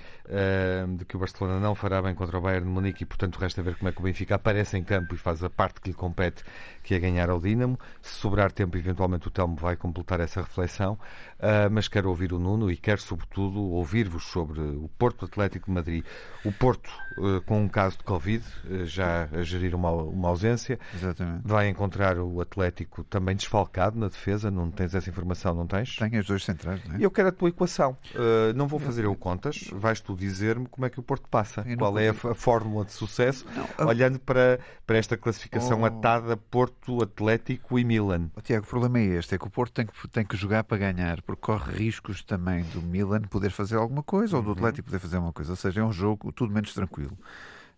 de 0.96 1.04
que 1.04 1.16
o 1.16 1.18
Barcelona 1.18 1.58
não 1.58 1.74
fará 1.74 2.00
bem 2.00 2.14
contra 2.14 2.38
o 2.38 2.40
Bayern 2.40 2.66
de 2.66 2.72
Munique 2.72 3.02
e, 3.02 3.06
portanto, 3.06 3.36
resta 3.38 3.62
ver 3.62 3.76
como 3.76 3.88
é 3.88 3.92
que 3.92 3.98
o 4.00 4.02
Benfica 4.02 4.36
aparece 4.36 4.76
em 4.76 4.84
campo 4.84 5.14
e 5.14 5.18
faz 5.18 5.42
a 5.42 5.50
parte 5.50 5.80
que 5.80 5.88
lhe 5.88 5.94
compete, 5.94 6.44
que 6.82 6.94
é 6.94 6.98
ganhar 6.98 7.28
ao 7.30 7.40
Dínamo. 7.40 7.78
Se 8.00 8.14
sobrar 8.14 8.52
tempo, 8.52 8.76
eventualmente 8.76 9.28
o 9.28 9.30
Telmo 9.30 9.56
vai 9.56 9.76
completar 9.76 10.20
essa 10.20 10.40
reflexão, 10.40 10.98
Ah, 11.42 11.68
mas 11.70 11.88
quero 11.88 12.10
ouvir 12.10 12.32
o 12.32 12.38
Nuno 12.38 12.70
e 12.70 12.76
quero, 12.76 13.00
sobretudo, 13.00 13.60
ouvir-vos 13.60 14.24
sobre 14.24 14.60
o 14.60 14.90
Porto 14.98 15.24
Atlético 15.24 15.66
de 15.66 15.72
Madrid. 15.72 16.04
O 16.44 16.52
Porto, 16.52 16.90
ah, 17.18 17.40
com 17.46 17.62
um 17.62 17.68
caso 17.68 17.96
de 17.98 18.04
Covid, 18.04 18.44
ah, 18.44 18.84
já 18.84 19.28
a 19.32 19.42
gerir 19.42 19.74
uma, 19.74 19.90
uma 19.90 20.28
ausência, 20.28 20.78
Exatamente. 20.94 21.40
vai 21.44 21.68
encontrar 21.68 22.18
o 22.18 22.40
Atlético 22.40 23.02
também 23.04 23.34
desfalcado 23.34 23.98
na 23.98 24.08
defesa. 24.08 24.50
Não 24.50 24.70
tens 24.70 24.94
essa 24.94 25.08
informação, 25.08 25.54
não 25.54 25.66
tens? 25.66 25.96
Tem 25.96 26.14
as 26.18 26.26
duas 26.26 26.44
centrais, 26.44 26.84
não 26.84 26.96
é? 26.96 26.98
Eu 27.00 27.10
quero 27.10 27.28
a 27.28 27.32
tua 27.32 27.48
equação. 27.48 27.96
Uh, 28.14 28.52
não 28.54 28.68
vou 28.68 28.78
fazer 28.78 29.04
eu 29.06 29.14
contas. 29.14 29.68
Vais 29.72 30.00
tu 30.00 30.14
dizer-me 30.20 30.66
como 30.68 30.86
é 30.86 30.90
que 30.90 31.00
o 31.00 31.02
Porto 31.02 31.28
passa. 31.28 31.62
Eu 31.62 31.70
não 31.70 31.76
Qual 31.78 31.98
é 31.98 32.10
a, 32.10 32.14
fórmula 32.14 32.84
de 32.84 32.92
sucesso, 32.92 33.44
a- 33.78 33.86
olhando 33.86 34.20
para, 34.20 34.60
para 34.86 34.98
esta 34.98 35.16
classificação 35.16 35.80
Oh. 35.80 35.84
atada 35.86 36.36
Porto, 36.36 37.02
Atlético 37.02 37.78
e 37.78 37.84
Milan. 37.84 38.30
Ó, 38.36 38.40
Tiago, 38.40 38.64
o 38.64 38.68
problema 38.68 38.98
é 39.00 39.04
este, 39.18 39.34
é 39.34 39.38
que 39.38 39.46
o 39.46 39.50
Porto 39.50 39.72
tem 39.72 39.86
que, 39.86 40.08
tem 40.08 40.24
que 40.24 40.36
jogar 40.36 40.62
para 40.64 40.76
ganhar, 40.78 41.22
porque 41.22 41.40
corre 41.42 41.72
riscos 41.72 42.22
também 42.22 42.62
do 42.64 42.80
Milan 42.82 43.22
poder 43.22 43.50
fazer 43.50 43.76
alguma 43.76 44.02
coisa 44.02 44.36
ou 44.36 44.42
do 44.42 44.52
Atlético 44.52 44.86
poder 44.86 44.98
fazer 45.00 45.16
alguma 45.16 45.32
coisa. 45.32 45.50
Ou 45.52 45.56
seja, 45.56 45.80
é 45.80 45.84
um 45.84 45.92
jogo 45.92 46.30
tudo 46.32 46.52
menos 46.52 46.72
tranquilo, 46.74 47.16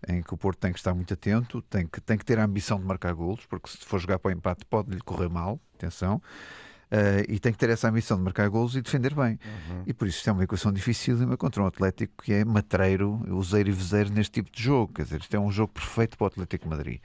em 0.09 0.21
que 0.23 0.35
o 0.35 0.37
Porto 0.37 0.59
tem 0.59 0.73
que 0.73 0.79
estar 0.81 0.93
muito 0.95 1.15
atento, 1.15 1.63
tem 1.63 1.87
que, 1.87 2.01
tem 2.01 2.19
que 2.19 2.25
ter 2.25 2.39
a 2.39 2.45
ambição 2.45 2.79
de 2.81 2.85
marcar 2.85 3.15
golos, 3.15 3.47
porque 3.47 3.71
se 3.71 3.79
for 3.79 4.01
jogar 4.01 4.19
para 4.19 4.31
o 4.31 4.33
empate 4.33 4.65
pode-lhe 4.67 5.01
correr 5.01 5.29
mal, 5.29 5.61
atenção. 5.77 6.21
Eh, 6.95 7.25
e 7.27 7.39
tem 7.39 7.51
que 7.51 7.59
ter 7.59 7.71
essa 7.71 7.89
ambição 7.89 8.19
de 8.19 8.23
marcar 8.23 8.47
golos 8.51 8.77
e 8.77 8.83
defender 8.83 9.15
bem. 9.15 9.39
E 9.87 9.95
por 9.95 10.07
isso 10.07 10.19
isto 10.19 10.29
é 10.29 10.33
uma 10.35 10.45
equação 10.45 10.71
dificílima 10.71 11.39
contra 11.39 11.63
um 11.63 11.67
Atlético 11.67 12.23
que 12.23 12.35
é 12.35 12.45
matreiro, 12.45 13.19
useiro 13.35 13.71
e 13.71 13.73
vezeiro 13.73 14.13
neste 14.13 14.33
tipo 14.33 14.55
de 14.55 14.63
jogo. 14.63 14.93
Quer 14.93 15.05
dizer, 15.05 15.21
isto 15.21 15.35
é 15.35 15.41
um 15.41 15.51
jogo 15.51 15.73
perfeito 15.73 16.19
para 16.19 16.25
o 16.25 16.27
Atlético 16.27 16.69
Madrid. 16.69 17.01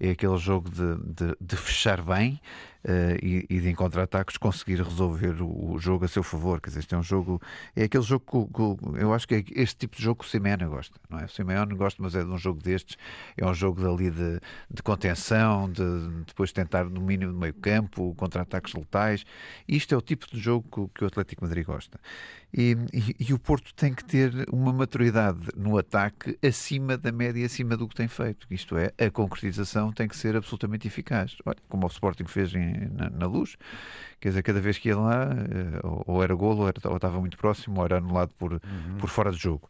É 0.00 0.10
aquele 0.10 0.36
jogo 0.36 0.70
de, 0.70 0.96
de, 0.96 1.36
de 1.40 1.56
fechar 1.56 2.02
bem 2.02 2.40
eh, 2.88 3.18
e, 3.20 3.46
e 3.50 3.60
de 3.60 3.68
em 3.68 3.74
contra-ataques 3.74 4.36
conseguir 4.36 4.80
resolver 4.80 5.42
o, 5.42 5.72
o 5.72 5.78
jogo 5.78 6.04
a 6.04 6.08
seu 6.08 6.22
favor. 6.22 6.60
Quer 6.60 6.68
dizer, 6.68 6.80
isto 6.80 6.94
é 6.94 6.98
um 6.98 7.02
jogo. 7.02 7.42
É 7.74 7.82
aquele 7.82 8.04
jogo 8.04 8.24
que, 8.24 8.52
que 8.52 9.02
eu 9.02 9.12
acho 9.12 9.26
que 9.26 9.34
é 9.34 9.44
este 9.56 9.76
tipo 9.76 9.96
de 9.96 10.02
jogo 10.04 10.20
que 10.20 10.26
o 10.26 10.30
Simeone 10.30 10.64
gosta. 10.66 10.94
Não 11.10 11.18
é? 11.18 11.24
O 11.24 11.28
Simeone 11.28 11.74
gosta, 11.74 12.00
mas 12.00 12.14
é 12.14 12.22
de 12.22 12.30
um 12.30 12.38
jogo 12.38 12.62
destes. 12.62 12.96
É 13.36 13.44
um 13.44 13.52
jogo 13.52 13.82
dali 13.82 14.08
de, 14.08 14.40
de 14.70 14.82
contenção, 14.84 15.68
de 15.68 15.82
depois 16.26 16.52
tentar 16.52 16.84
domínio 16.84 17.32
do 17.32 17.36
meio 17.36 17.54
campo, 17.54 18.14
contra-ataques 18.14 18.72
letais. 18.72 19.24
Isto 19.66 19.94
é 19.96 19.98
o 19.98 20.02
tipo 20.02 20.30
de 20.30 20.38
jogo 20.38 20.88
que, 20.88 20.98
que 20.98 21.04
o 21.04 21.08
Atlético 21.08 21.42
Madrid 21.42 21.66
gosta. 21.66 21.98
E, 22.56 22.74
e- 23.18 23.34
o 23.34 23.38
Porto 23.38 23.74
tem 23.74 23.92
que 23.92 24.02
ter 24.02 24.32
uma 24.50 24.72
maturidade 24.72 25.40
no 25.54 25.76
ataque 25.76 26.38
acima 26.42 26.96
da 26.96 27.12
média, 27.12 27.44
acima 27.44 27.76
do 27.76 27.86
que 27.86 27.94
tem 27.94 28.08
feito. 28.08 28.46
Isto 28.50 28.78
é, 28.78 28.92
a 28.98 29.10
concretização 29.10 29.92
tem 29.92 30.08
que 30.08 30.16
ser 30.16 30.34
absolutamente 30.36 30.86
eficaz. 30.86 31.36
Olha, 31.44 31.58
como 31.68 31.84
o 31.86 31.90
Sporting 31.90 32.24
fez 32.26 32.54
em- 32.54 32.88
na, 32.92 33.10
na 33.10 33.26
luz, 33.26 33.56
quer 34.20 34.28
dizer, 34.30 34.42
cada 34.42 34.60
vez 34.60 34.78
que 34.78 34.88
ia 34.88 34.96
lá, 34.96 35.24
eh, 35.24 35.80
ou, 36.06 36.22
era 36.22 36.34
golo, 36.34 36.62
ou, 36.62 36.68
era- 36.68 36.80
ou 36.86 36.96
estava 36.96 37.20
muito 37.20 37.36
próximo, 37.36 37.78
ou 37.80 37.84
era 37.84 37.98
anulado 37.98 38.32
por, 38.38 38.60
por 38.98 39.08
fora 39.10 39.30
de 39.30 39.38
jogo. 39.38 39.68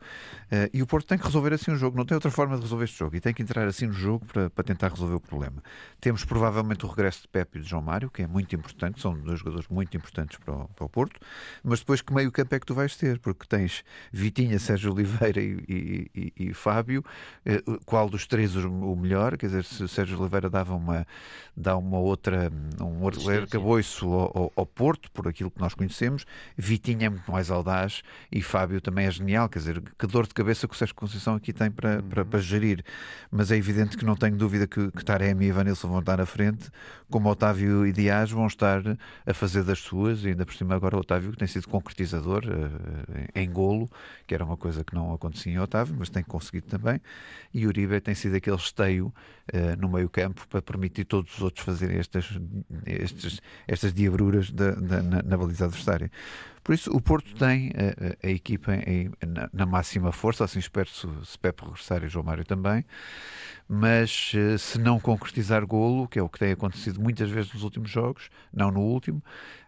Eh, 0.50 0.70
e 0.72 0.82
o 0.82 0.86
Porto 0.86 1.06
tem 1.06 1.18
que 1.18 1.24
resolver 1.24 1.52
assim 1.52 1.70
o 1.72 1.76
jogo, 1.76 1.96
não 1.96 2.04
tem 2.04 2.14
outra 2.14 2.30
forma 2.30 2.56
de 2.56 2.62
resolver 2.62 2.84
este 2.84 2.98
jogo, 2.98 3.16
e 3.16 3.20
tem 3.20 3.34
que 3.34 3.42
entrar 3.42 3.66
assim 3.66 3.86
no 3.86 3.92
jogo 3.92 4.24
para, 4.26 4.48
para 4.50 4.64
tentar 4.64 4.88
resolver 4.88 5.14
o 5.14 5.20
problema. 5.20 5.62
Temos 6.00 6.24
provavelmente 6.24 6.84
o 6.86 6.88
regresso 6.88 7.22
de 7.22 7.28
Pepe 7.28 7.58
e 7.58 7.62
de 7.62 7.68
João 7.68 7.82
Mário, 7.82 8.10
que 8.10 8.22
é 8.22 8.26
muito 8.26 8.54
importante, 8.54 9.00
são 9.00 9.14
dois 9.18 9.38
jogadores 9.40 9.66
muito 9.68 9.96
importantes 9.96 10.38
para 10.38 10.54
o, 10.54 10.68
para 10.68 10.84
o 10.84 10.88
Porto, 10.88 11.20
mas 11.64 11.80
depois 11.80 12.00
que 12.00 12.12
meio 12.14 12.30
campo 12.30 12.54
é 12.54 12.60
que 12.60 12.66
tu 12.66 12.74
vais 12.74 12.96
ter? 12.96 13.18
Porque 13.18 13.46
tens 13.46 13.84
Vitinha, 14.12 14.58
Sérgio 14.58 14.92
Oliveira 14.92 15.40
e, 15.40 15.64
e- 15.68 16.10
e- 16.14 16.32
e 16.50 16.54
Fábio, 16.54 17.04
eh, 17.44 17.62
qual 17.84 18.08
dos 18.08 18.26
três 18.26 18.54
o 18.56 18.96
melhor? 18.96 19.36
Quer 19.36 19.46
dizer, 19.46 19.64
se 19.64 19.82
o 19.82 19.88
Sérgio 19.88 20.18
Oliveira 20.20 20.48
dava 20.48 20.74
uma, 20.74 21.06
dá 21.56 21.76
uma 21.76 21.98
outra, 21.98 22.50
um 22.80 23.06
Assistência. 23.08 23.40
arcabouço 23.42 24.06
ao, 24.12 24.32
ao- 24.38 24.52
ao 24.54 24.66
Porto, 24.66 25.10
por 25.10 25.26
aquilo 25.28 25.50
que 25.50 25.60
nós 25.60 25.74
conhecemos, 25.74 26.24
Vitinha 26.56 27.06
é 27.06 27.08
muito 27.08 27.30
mais 27.30 27.50
audaz 27.50 28.02
e 28.30 28.42
Fábio 28.42 28.80
também 28.80 29.06
é 29.06 29.10
genial, 29.10 29.48
quer 29.48 29.58
dizer, 29.60 29.82
que 29.98 30.06
dor 30.06 30.26
de 30.26 30.34
cabeça 30.34 30.68
que 30.68 30.74
o 30.74 30.76
Sérgio 30.76 30.94
Conceição 30.94 31.34
aqui 31.34 31.52
tem 31.52 31.70
para, 31.70 32.02
para, 32.02 32.24
para 32.24 32.40
gerir. 32.40 32.84
Mas 33.30 33.50
é 33.50 33.56
evidente 33.56 33.96
que 33.96 34.04
não 34.04 34.14
tenho 34.16 34.36
dúvida 34.36 34.66
que, 34.66 34.90
que 34.92 35.04
Taremi 35.04 35.46
e 35.46 35.52
Vanilson 35.52 35.88
vão 35.88 36.00
estar 36.00 36.18
na 36.18 36.26
frente, 36.26 36.68
como 37.10 37.28
Otávio 37.30 37.86
e 37.86 37.92
Dias 37.92 38.30
vão 38.30 38.46
estar 38.46 38.82
a 39.24 39.34
fazer 39.34 39.62
das 39.64 39.78
suas, 39.78 40.22
e 40.24 40.28
ainda 40.28 40.44
por 40.44 40.54
cima 40.54 40.74
agora 40.74 40.96
Otávio 40.98 41.30
que 41.32 41.38
tem 41.38 41.48
sido 41.48 41.68
concretizador 41.68 42.42
eh, 42.46 43.42
em 43.42 43.50
golo, 43.50 43.90
que 44.26 44.34
era 44.34 44.44
uma 44.44 44.56
coisa 44.56 44.84
que 44.84 44.94
não 44.94 45.14
acontecia 45.14 45.52
em 45.52 45.58
Otávio, 45.58 45.94
mas 45.98 46.08
tem 46.10 46.22
conseguido 46.22 46.66
também, 46.66 47.00
e 47.54 47.66
Uribe 47.66 48.00
tem 48.00 48.14
sido 48.14 48.34
aquele 48.36 48.56
esteio 48.56 49.14
eh, 49.52 49.76
no 49.76 49.88
meio 49.88 50.08
campo 50.10 50.46
para 50.48 50.60
permitir 50.60 51.04
todos 51.04 51.34
os 51.36 51.42
outros 51.42 51.64
fazerem 51.64 51.98
estas, 51.98 52.38
estes, 52.84 53.40
estas 53.66 53.92
diabruras 53.94 54.25
da- 54.52 54.72
da- 54.74 55.02
na, 55.02 55.22
na 55.22 55.36
baliza 55.36 55.64
adversária. 55.66 56.10
Por 56.64 56.74
isso, 56.74 56.90
o 56.90 57.00
Porto 57.00 57.32
tem 57.36 57.70
a, 57.76 58.26
a- 58.26 58.28
a 58.28 58.30
equipa 58.30 58.74
em- 58.74 59.10
na, 59.26 59.48
na 59.52 59.66
máxima 59.66 60.10
força, 60.12 60.44
assim 60.44 60.58
espero 60.58 60.88
se, 60.88 61.06
se 61.24 61.38
Pepe 61.38 61.64
regressar 61.64 62.02
e 62.04 62.08
João 62.08 62.24
Mário 62.24 62.44
também, 62.44 62.84
mas 63.68 64.32
eh, 64.34 64.58
se 64.58 64.78
não 64.78 64.98
concretizar 65.00 65.64
golo, 65.66 66.08
que 66.08 66.18
é 66.18 66.22
o 66.22 66.28
que 66.28 66.38
tem 66.38 66.52
acontecido 66.52 67.00
muitas 67.00 67.30
vezes 67.30 67.52
nos 67.52 67.62
últimos 67.62 67.90
jogos, 67.90 68.30
não 68.52 68.70
no 68.70 68.80
último, 68.80 69.22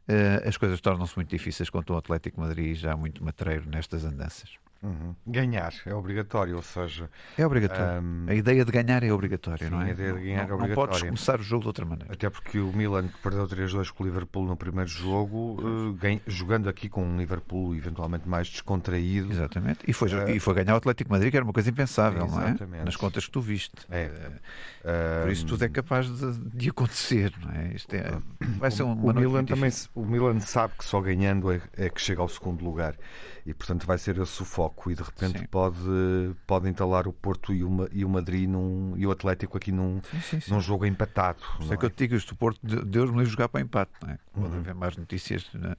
eh, 0.09 0.43
as 0.47 0.57
coisas 0.57 0.81
tornam-se 0.81 1.15
muito 1.17 1.31
difíceis 1.31 1.71
contra 1.71 1.95
o 1.95 1.99
Atlético 1.99 2.41
Madrid 2.41 2.77
já 2.77 2.97
muito 2.97 3.23
matreiro 3.25 3.69
nestas 3.69 4.05
andanças. 4.05 4.51
Uhum. 4.81 5.15
Ganhar 5.27 5.73
é 5.87 5.93
obrigatório, 5.95 6.55
ou 6.57 6.63
seja, 6.63 7.11
É 7.37 7.45
obrigatório. 7.45 7.99
Ahm, 7.99 8.27
A 8.29 8.35
ideia 8.35 8.65
de 8.65 8.71
ganhar 8.71 9.03
é 9.03 9.13
obrigatória, 9.13 9.67
sim, 9.67 9.73
não 9.73 9.83
é? 9.83 9.87
a 9.87 9.91
ideia 9.91 10.13
de 10.13 10.21
ganhar 10.21 10.45
é 10.45 10.47
não, 10.47 10.51
não 10.51 10.57
podes 10.59 10.71
obrigatória. 10.71 11.07
começar 11.07 11.41
o 11.41 11.43
jogo 11.43 11.63
de 11.63 11.67
outra 11.69 11.85
maneira. 11.85 12.13
até 12.15 12.31
porque 12.31 12.59
o 12.61 12.73
Milan, 12.73 13.09
que 13.09 13.19
perdeu 13.19 13.47
3-2 13.49 13.91
com 13.93 14.05
o 14.05 14.07
Liverpool 14.07 14.45
no 14.47 14.57
primeiro 14.57 14.89
jogo, 14.89 15.57
ganha- 15.99 16.21
jogando 16.29 16.69
aqui 16.69 16.89
com 16.89 17.05
um 17.05 17.17
Liverpool 17.19 17.75
eventualmente 17.75 18.29
mais 18.29 18.49
descontraído, 18.49 19.33
Exatamente. 19.33 19.81
E 19.87 19.93
foi, 19.93 20.13
Eh, 20.13 20.37
e 20.37 20.41
foi 20.41 20.55
ganhar 20.55 20.75
o 20.75 20.77
Atlético 20.77 21.11
Madrid, 21.11 21.31
que 21.33 21.37
era 21.37 21.45
uma 21.45 21.53
coisa 21.53 21.69
impensável, 21.71 22.27
não 22.27 22.41
é? 22.41 22.49
Exatamente. 22.51 22.85
Nas 22.85 22.95
contas 22.97 23.27
que 23.27 23.33
tu 23.33 23.41
viste. 23.41 23.75
É. 23.91 24.11
Eh, 24.85 25.23
Por 25.23 25.33
isso 25.33 25.45
tudo 25.47 25.65
é 25.65 25.69
capaz 25.69 26.07
de, 26.09 26.39
de 26.51 26.69
acontecer, 26.71 27.33
não 27.43 27.51
é? 27.51 27.73
Isto 27.75 27.95
é 27.95 28.13
vai 28.59 28.71
ser 28.71 28.85
uma 28.85 28.95
o 28.95 29.15
Milan 29.15 29.45
também 29.45 29.71
o 29.95 30.05
Milan 30.07 30.39
sabe 30.41 30.75
que 30.79 30.85
só 30.85 31.01
ganhando 31.01 31.51
é, 31.51 31.61
é 31.77 31.89
que 31.89 32.01
chega 32.01 32.21
ao 32.23 32.29
segundo 32.29 32.65
lugar 32.65 32.95
e 33.45 33.53
portanto 33.55 33.87
vai 33.87 33.99
ser 33.99 34.19
esse 34.19 34.41
o 34.43 34.45
foco 34.45 34.68
e 34.91 34.95
de 34.95 35.03
repente 35.03 35.39
Sim. 35.41 35.47
pode 35.47 35.77
pode 36.47 36.69
entalar 36.69 37.07
o 37.09 37.13
Porto 37.13 37.53
e 37.53 37.63
o, 37.65 37.89
e 37.93 38.05
o 38.05 38.09
Madrid 38.09 38.49
num, 38.49 38.95
e 38.97 39.07
o 39.07 39.11
Atlético 39.11 39.57
aqui 39.57 39.71
num, 39.73 40.01
Sim, 40.23 40.41
sim, 40.41 40.51
num 40.53 40.61
jogo 40.61 40.85
empatado 40.87 41.41
não 41.61 41.73
é 41.73 41.77
que 41.77 41.85
eu 41.85 41.89
é? 41.89 41.91
te 41.91 41.99
digo 41.99 42.15
isto, 42.15 42.33
o 42.33 42.37
Porto, 42.37 42.59
de- 42.63 42.85
Deus 42.85 43.11
me 43.11 43.17
livre 43.19 43.31
jogar 43.33 43.49
para 43.49 43.61
empate, 43.61 43.93
não 44.03 44.11
é? 44.11 44.19
Pode 44.33 44.47
Uhum. 44.49 44.59
haver 44.61 44.75
mais 44.75 44.97
notícias 44.97 45.47
na- 45.55 45.77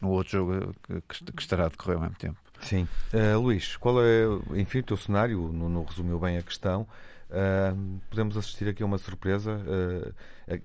no 0.00 0.10
outro 0.10 0.32
jogo 0.32 0.74
que, 1.08 1.32
que- 1.32 1.42
estará 1.42 1.66
a 1.66 1.68
decorrer 1.68 1.96
ao 1.96 2.02
mesmo 2.02 2.16
tempo. 2.16 2.38
Sim. 2.60 2.86
Eh, 3.12 3.34
Luís, 3.34 3.76
qual 3.76 3.96
é 4.02 4.24
enfim 4.54 4.78
o 4.78 4.82
teu 4.82 4.96
cenário? 4.96 5.44
O 5.44 5.52
Nuno 5.52 5.84
resumiu 5.84 6.18
bem 6.18 6.36
a 6.38 6.42
questão 6.42 6.86
Uh, 7.30 8.00
podemos 8.10 8.36
assistir 8.36 8.68
aqui 8.68 8.82
a 8.82 8.86
uma 8.86 8.98
surpresa. 8.98 9.56
Uh, 9.56 10.14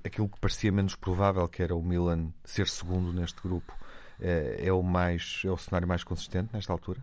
aquilo 0.04 0.30
que 0.30 0.39
parecia 0.39 0.72
menos 0.72 0.93
provável, 0.93 1.48
que 1.48 1.63
era 1.63 1.74
o 1.74 1.82
Milan 1.82 2.28
ser 2.43 2.67
segundo 2.67 3.12
neste 3.12 3.41
grupo, 3.41 3.74
uh, 4.19 4.24
é 4.60 4.72
o 4.72 4.84
mais 4.84 5.41
é 5.45 5.50
o 5.50 5.58
cenário 5.58 5.88
mais 5.88 6.04
consistente 6.04 6.50
nesta 6.54 6.72
altura? 6.72 7.00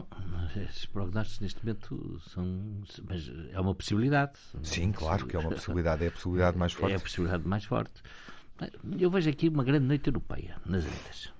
Bom, 0.00 0.06
esses 0.56 0.86
prognósticos 0.86 1.40
neste 1.40 1.64
momento 1.64 2.20
são. 2.28 2.82
Mas 3.08 3.30
é 3.52 3.60
uma 3.60 3.74
possibilidade. 3.74 4.32
Sim, 4.62 4.92
claro 4.92 5.26
que 5.26 5.36
é 5.36 5.38
uma 5.38 5.50
possibilidade. 5.50 6.04
É 6.04 6.08
a 6.08 6.12
possibilidade 6.12 6.56
mais 6.58 6.72
forte. 6.72 6.92
É 6.92 6.96
a 6.96 7.00
possibilidade 7.00 7.46
mais 7.46 7.64
forte. 7.64 8.02
Eu 8.98 9.10
vejo 9.10 9.30
aqui 9.30 9.48
uma 9.48 9.62
grande 9.62 9.86
noite 9.86 10.08
europeia 10.08 10.56
nas 10.66 10.84
ilhas. 10.84 11.32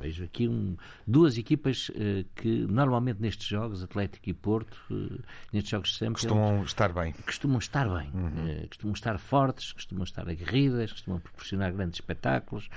Vejo 0.00 0.24
aqui 0.24 0.48
um, 0.48 0.76
duas 1.06 1.36
equipas 1.36 1.90
uh, 1.90 2.24
que 2.34 2.66
normalmente 2.66 3.20
nestes 3.20 3.46
jogos, 3.46 3.82
Atlético 3.82 4.30
e 4.30 4.34
Porto, 4.34 4.76
uh, 4.90 5.22
nestes 5.52 5.70
jogos 5.70 5.96
sempre. 5.96 6.14
Costumam 6.14 6.56
eles, 6.56 6.68
estar 6.68 6.92
bem. 6.92 7.12
Costumam 7.24 7.58
estar 7.58 7.88
bem. 7.88 8.10
Uhum. 8.14 8.62
Uh, 8.64 8.68
costumam 8.68 8.94
estar 8.94 9.18
fortes, 9.18 9.72
costumam 9.72 10.04
estar 10.04 10.28
aguerridas, 10.28 10.92
costumam 10.92 11.20
proporcionar 11.20 11.72
grandes 11.72 11.96
espetáculos, 11.96 12.68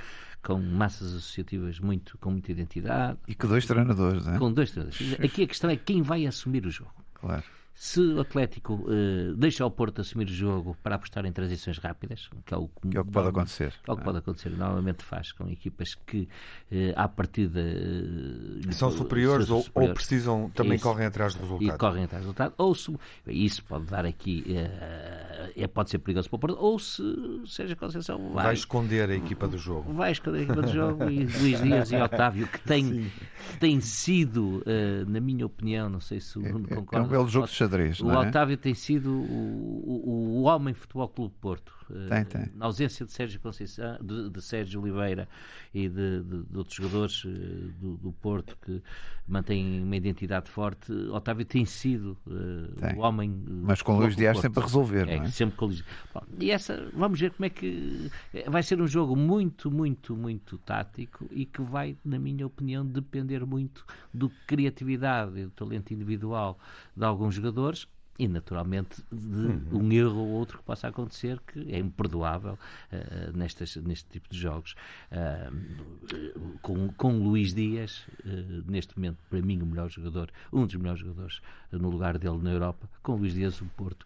com 0.43 0.60
massas 0.60 1.14
associativas 1.14 1.80
muito, 1.80 2.18
com 2.18 2.32
muita 2.32 2.52
identidade. 2.52 3.18
E 3.28 3.34
com 3.34 3.47
dois 3.47 3.66
treinadores, 3.66 4.26
não 4.26 4.36
é? 4.36 4.38
Com 4.38 4.52
dois 4.52 4.72
treinadores. 4.72 5.14
Aqui 5.24 5.43
a 5.43 5.47
questão 5.47 5.70
é 5.70 5.78
quem 5.78 6.02
vai 6.02 6.26
assumir 6.26 6.66
o 6.66 6.72
jogo. 6.72 6.93
Claro. 7.14 7.43
Se 7.76 7.99
o 7.99 8.21
Atlético 8.21 8.76
uh, 8.76 9.36
deixa 9.36 9.65
o 9.65 9.71
Porto 9.71 10.01
assumir 10.01 10.26
o 10.26 10.34
jogo 10.34 10.78
para 10.84 10.95
apostar 10.95 11.26
em 11.26 11.32
transições 11.32 11.80
rápidas, 11.80 12.30
que 12.45 12.53
é 12.53 12.57
o 12.57 12.67
que, 12.67 12.95
é 12.95 13.01
o 13.01 13.05
que 13.05 13.11
pode 13.11 13.30
acontecer, 13.30 13.74
é 13.88 13.91
o 13.91 13.95
que 13.95 14.01
é? 14.01 14.05
pode 14.05 14.17
acontecer, 14.19 14.49
normalmente 14.51 15.03
faz 15.03 15.32
com 15.32 15.49
equipas 15.49 15.95
que 15.95 16.30
uh, 16.71 16.93
à 16.95 17.07
partida 17.07 17.59
uh, 17.59 18.74
são 18.74 18.91
superiores, 18.91 19.49
ou, 19.49 19.63
superiores, 19.63 19.89
ou, 19.89 19.95
precisam 19.95 20.51
também 20.51 20.76
isso, 20.76 20.84
correm 20.84 21.07
atrás 21.07 21.34
do 21.34 21.41
resultado. 21.41 21.76
E 21.76 21.78
correm 21.78 22.03
atrás 22.03 22.24
do 22.24 22.28
resultado, 22.28 22.53
ou 22.57 22.76
se, 22.76 22.95
isso 23.28 23.63
pode 23.63 23.86
dar 23.86 24.05
aqui 24.05 24.43
é, 25.55 25.67
pode 25.67 25.89
ser 25.89 25.97
perigoso 25.97 26.30
para 26.30 26.38
o 26.38 26.39
Porto, 26.39 26.57
ou 26.59 26.78
se 26.78 27.03
seja 27.47 27.76
Conceição 27.76 28.32
vai, 28.34 28.45
vai 28.45 28.53
esconder 28.53 29.09
a 29.09 29.15
equipa 29.15 29.47
do 29.47 29.57
jogo. 29.57 29.91
Vai 29.93 30.11
esconder 30.11 30.39
a 30.39 30.41
equipa 30.43 30.61
do 30.61 30.71
jogo 30.71 31.09
e 31.09 31.26
Luís 31.26 31.61
Dias 31.61 31.91
e 31.91 31.95
Otávio, 32.01 32.47
que 32.47 32.59
tem, 32.61 33.11
que 33.51 33.57
tem 33.59 33.82
sido, 33.82 34.63
na 35.07 35.19
minha 35.19 35.45
opinião, 35.45 35.89
não 35.89 35.99
sei 35.99 36.19
se 36.19 36.38
o 36.38 36.41
Bruno 36.41 36.67
concorda. 36.67 36.97
É 36.97 37.07
um 37.07 37.09
belo 37.09 37.28
jogo 37.28 37.47
de 37.47 37.62
xadrez. 37.64 37.99
O 38.01 38.11
é? 38.11 38.18
Otávio 38.18 38.57
tem 38.57 38.74
sido 38.74 39.11
o, 39.11 40.01
o, 40.05 40.39
o 40.39 40.43
homem 40.43 40.74
Futebol 40.74 41.07
Clube 41.07 41.36
Porto. 41.39 41.74
Tem, 41.88 42.18
eh, 42.20 42.24
tem. 42.26 42.52
Na 42.56 42.66
ausência 42.66 43.06
de 43.06 43.12
Sérgio 43.12 43.40
Conceição, 43.40 43.98
de, 44.02 44.30
de 44.30 44.42
Sérgio 44.42 44.82
Oliveira 44.82 45.28
e 45.74 45.90
de, 45.90 46.24
de, 46.24 46.44
de 46.44 46.58
outros 46.58 46.76
jogadores 46.76 47.24
eh, 47.26 47.30
do, 47.80 47.98
do, 47.98 48.12
Porto 48.14 48.58
que 48.64 48.82
mantêm 49.28 49.84
uma 49.84 49.96
identidade 49.96 50.50
forte, 50.50 50.92
Otávio 51.12 51.46
tem 51.46 51.66
sido 51.66 52.18
uh, 52.28 52.98
o 52.98 53.00
homem. 53.00 53.44
Mas 53.48 53.82
com 53.82 53.98
Luís 53.98 54.16
Dias 54.16 54.40
sempre 54.40 54.60
a 54.60 54.64
resolver, 54.64 55.08
é, 55.08 55.18
não 55.18 55.24
é? 55.24 55.30
Sempre 55.30 55.56
com 55.56 55.66
Luís. 55.66 55.84
Bom, 56.14 56.22
e 56.40 56.52
essa, 56.52 56.90
vamos 56.94 57.20
ver 57.20 57.32
como 57.32 57.46
é 57.46 57.50
que. 57.50 58.12
Vai 58.48 58.64
ser 58.64 58.82
um 58.82 58.88
jogo 58.88 59.16
muito, 59.16 59.72
muito, 59.72 60.16
muito 60.16 60.58
tático 60.60 61.28
e 61.32 61.46
que 61.46 61.62
vai, 61.62 61.98
na 62.04 62.20
minha 62.20 62.46
opinião, 62.46 62.86
depender 62.86 63.46
muito 63.46 63.86
do 64.14 64.30
criatividade 64.48 65.40
e 65.40 65.46
do 65.46 65.52
talento 65.52 65.94
individual 65.94 66.58
de 66.96 67.04
alguns 67.04 67.36
jogadores 67.36 67.88
e 68.18 68.28
naturalmente 68.28 69.01
de 69.11 69.47
uhum. 69.47 69.61
um 69.72 69.91
erro 69.91 70.20
ou 70.20 70.28
outro 70.30 70.59
que 70.59 70.64
possa 70.64 70.88
acontecer 70.88 71.39
que 71.47 71.74
é 71.74 71.80
imperdoável 71.80 72.53
uh, 72.53 73.38
nestas, 73.38 73.76
neste 73.78 74.07
tipo 74.09 74.30
de 74.30 74.39
jogos 74.39 74.76
uh, 75.11 76.57
com, 76.61 76.89
com 76.89 77.18
Luís 77.18 77.53
Dias 77.53 78.05
uh, 78.24 78.72
neste 78.72 78.95
momento 78.97 79.18
para 79.30 79.41
mim 79.41 79.61
o 79.61 79.66
melhor 79.66 79.89
jogador 79.89 80.30
um 80.51 80.66
dos 80.66 80.76
melhores 80.76 80.99
jogadores 80.99 81.41
no 81.72 81.89
lugar 81.89 82.20
dele 82.20 82.38
na 82.38 82.51
Europa 82.51 82.88
com 83.01 83.16
Luís 83.16 83.34
Dias 83.34 83.59
o 83.61 83.66
Porto 83.66 84.05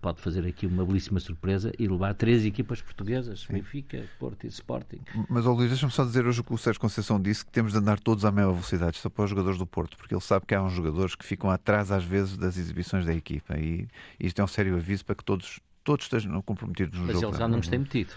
pode 0.00 0.20
fazer 0.22 0.46
aqui 0.46 0.66
uma 0.66 0.84
belíssima 0.84 1.20
surpresa 1.20 1.70
e 1.78 1.86
levar 1.86 2.14
três 2.14 2.46
equipas 2.46 2.80
portuguesas 2.80 3.40
Sim. 3.40 3.54
Benfica, 3.54 4.04
Porto 4.18 4.44
e 4.44 4.48
Sporting 4.48 5.00
mas 5.28 5.44
oh, 5.44 5.52
Luís 5.52 5.68
deixa-me 5.68 5.92
só 5.92 6.02
dizer 6.02 6.26
hoje 6.26 6.40
o 6.40 6.44
que 6.44 6.54
o 6.54 6.58
Sérgio 6.58 6.80
Conceição 6.80 7.20
disse 7.20 7.44
que 7.44 7.52
temos 7.52 7.72
de 7.72 7.78
andar 7.78 8.00
todos 8.00 8.24
à 8.24 8.32
mesma 8.32 8.52
velocidade 8.52 8.96
só 8.96 9.10
para 9.10 9.24
os 9.24 9.30
jogadores 9.30 9.58
do 9.58 9.66
Porto 9.66 9.98
porque 9.98 10.14
ele 10.14 10.22
sabe 10.22 10.46
que 10.46 10.54
há 10.54 10.62
uns 10.62 10.72
jogadores 10.72 11.14
que 11.14 11.26
ficam 11.26 11.50
atrás 11.50 11.92
às 11.92 12.04
vezes 12.04 12.38
das 12.38 12.56
exibições 12.56 13.04
da 13.04 13.12
equipe 13.12 13.33
equipa. 13.34 13.58
E 13.58 13.88
isto 14.18 14.40
é 14.40 14.44
um 14.44 14.48
sério 14.48 14.76
aviso 14.76 15.04
para 15.04 15.14
que 15.14 15.24
todos, 15.24 15.60
todos 15.82 16.06
estejam 16.06 16.40
comprometidos 16.42 16.98
no 16.98 17.06
Mas 17.06 17.14
jogo. 17.14 17.26
Mas 17.26 17.34
ele 17.34 17.42
já 17.42 17.48
não 17.48 17.58
nos 17.58 17.68
tem 17.68 17.78
metido. 17.78 18.12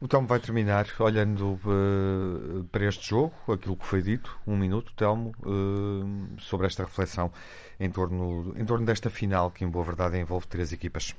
O 0.00 0.08
Telmo 0.08 0.26
vai 0.26 0.40
terminar 0.40 0.86
olhando 0.98 1.60
uh, 1.66 2.64
para 2.72 2.86
este 2.86 3.10
jogo, 3.10 3.34
aquilo 3.52 3.76
que 3.76 3.84
foi 3.84 4.00
dito, 4.00 4.34
um 4.46 4.56
minuto, 4.56 4.94
Telmo, 4.94 5.34
uh, 5.40 6.40
sobre 6.40 6.66
esta 6.66 6.84
reflexão 6.84 7.30
em 7.78 7.90
torno, 7.90 8.54
em 8.56 8.64
torno 8.64 8.86
desta 8.86 9.10
final 9.10 9.50
que, 9.50 9.62
em 9.62 9.68
boa 9.68 9.84
verdade, 9.84 10.16
envolve 10.16 10.46
três 10.46 10.72
equipas. 10.72 11.14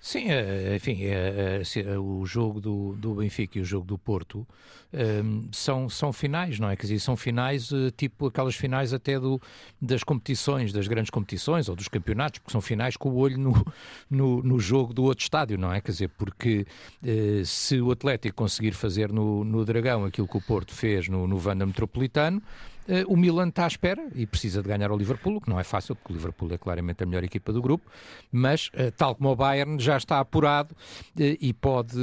Sim, 0.00 0.30
é, 0.30 0.76
enfim, 0.76 1.02
é, 1.02 1.60
é, 1.60 1.98
o 1.98 2.24
jogo 2.24 2.60
do, 2.60 2.94
do 2.94 3.14
Benfica 3.16 3.58
e 3.58 3.60
o 3.60 3.64
jogo 3.64 3.84
do 3.84 3.98
Porto 3.98 4.46
um, 4.92 5.48
são, 5.52 5.88
são 5.88 6.12
finais, 6.12 6.60
não 6.60 6.70
é? 6.70 6.76
Quer 6.76 6.82
dizer, 6.82 7.00
são 7.00 7.16
finais 7.16 7.70
tipo 7.96 8.28
aquelas 8.28 8.54
finais 8.54 8.94
até 8.94 9.18
do, 9.18 9.40
das 9.82 10.04
competições, 10.04 10.72
das 10.72 10.86
grandes 10.86 11.10
competições 11.10 11.68
ou 11.68 11.74
dos 11.74 11.88
campeonatos, 11.88 12.38
porque 12.38 12.52
são 12.52 12.60
finais 12.60 12.96
com 12.96 13.08
o 13.10 13.16
olho 13.16 13.38
no, 13.38 13.66
no, 14.08 14.42
no 14.42 14.60
jogo 14.60 14.94
do 14.94 15.02
outro 15.02 15.24
estádio, 15.24 15.58
não 15.58 15.72
é? 15.72 15.80
Quer 15.80 15.90
dizer, 15.90 16.10
porque 16.10 16.64
se 17.44 17.80
o 17.80 17.90
Atlético 17.90 18.36
conseguir 18.36 18.72
fazer 18.72 19.12
no, 19.12 19.44
no 19.44 19.64
Dragão 19.64 20.04
aquilo 20.04 20.28
que 20.28 20.36
o 20.36 20.40
Porto 20.40 20.72
fez 20.72 21.08
no, 21.08 21.26
no 21.26 21.38
Vanda 21.38 21.66
Metropolitano, 21.66 22.40
o 23.06 23.16
Milan 23.16 23.48
está 23.48 23.64
à 23.64 23.66
espera 23.66 24.08
e 24.14 24.26
precisa 24.26 24.62
de 24.62 24.68
ganhar 24.68 24.90
ao 24.90 24.96
Liverpool, 24.96 25.36
o 25.36 25.40
que 25.40 25.48
não 25.48 25.60
é 25.60 25.64
fácil, 25.64 25.94
porque 25.94 26.12
o 26.12 26.16
Liverpool 26.16 26.52
é 26.52 26.58
claramente 26.58 27.02
a 27.02 27.06
melhor 27.06 27.22
equipa 27.22 27.52
do 27.52 27.60
grupo, 27.60 27.86
mas, 28.32 28.68
uh, 28.68 28.90
tal 28.96 29.14
como 29.14 29.30
o 29.30 29.36
Bayern, 29.36 29.78
já 29.78 29.96
está 29.96 30.20
apurado 30.20 30.74
uh, 30.74 31.14
e 31.16 31.52
pode 31.52 31.98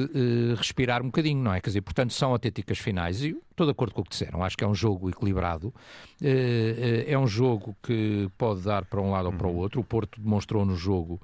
respirar 0.57 1.01
um 1.01 1.07
bocadinho, 1.07 1.41
não 1.41 1.53
é? 1.53 1.59
Quer 1.59 1.69
dizer, 1.69 1.81
portanto, 1.81 2.13
são 2.13 2.31
autênticas 2.31 2.77
finais 2.77 3.23
e 3.23 3.35
estou 3.51 3.65
de 3.65 3.71
acordo 3.71 3.93
com 3.93 4.01
o 4.01 4.03
que 4.03 4.09
disseram. 4.11 4.43
Acho 4.43 4.57
que 4.57 4.63
é 4.63 4.67
um 4.67 4.75
jogo 4.75 5.09
equilibrado. 5.09 5.73
É 6.21 7.17
um 7.17 7.27
jogo 7.27 7.75
que 7.81 8.29
pode 8.37 8.61
dar 8.61 8.85
para 8.85 9.01
um 9.01 9.11
lado 9.11 9.27
ou 9.27 9.33
para 9.33 9.47
o 9.47 9.51
uhum. 9.51 9.57
outro. 9.57 9.79
O 9.79 9.83
Porto 9.83 10.19
demonstrou 10.19 10.65
no 10.65 10.75
jogo, 10.75 11.21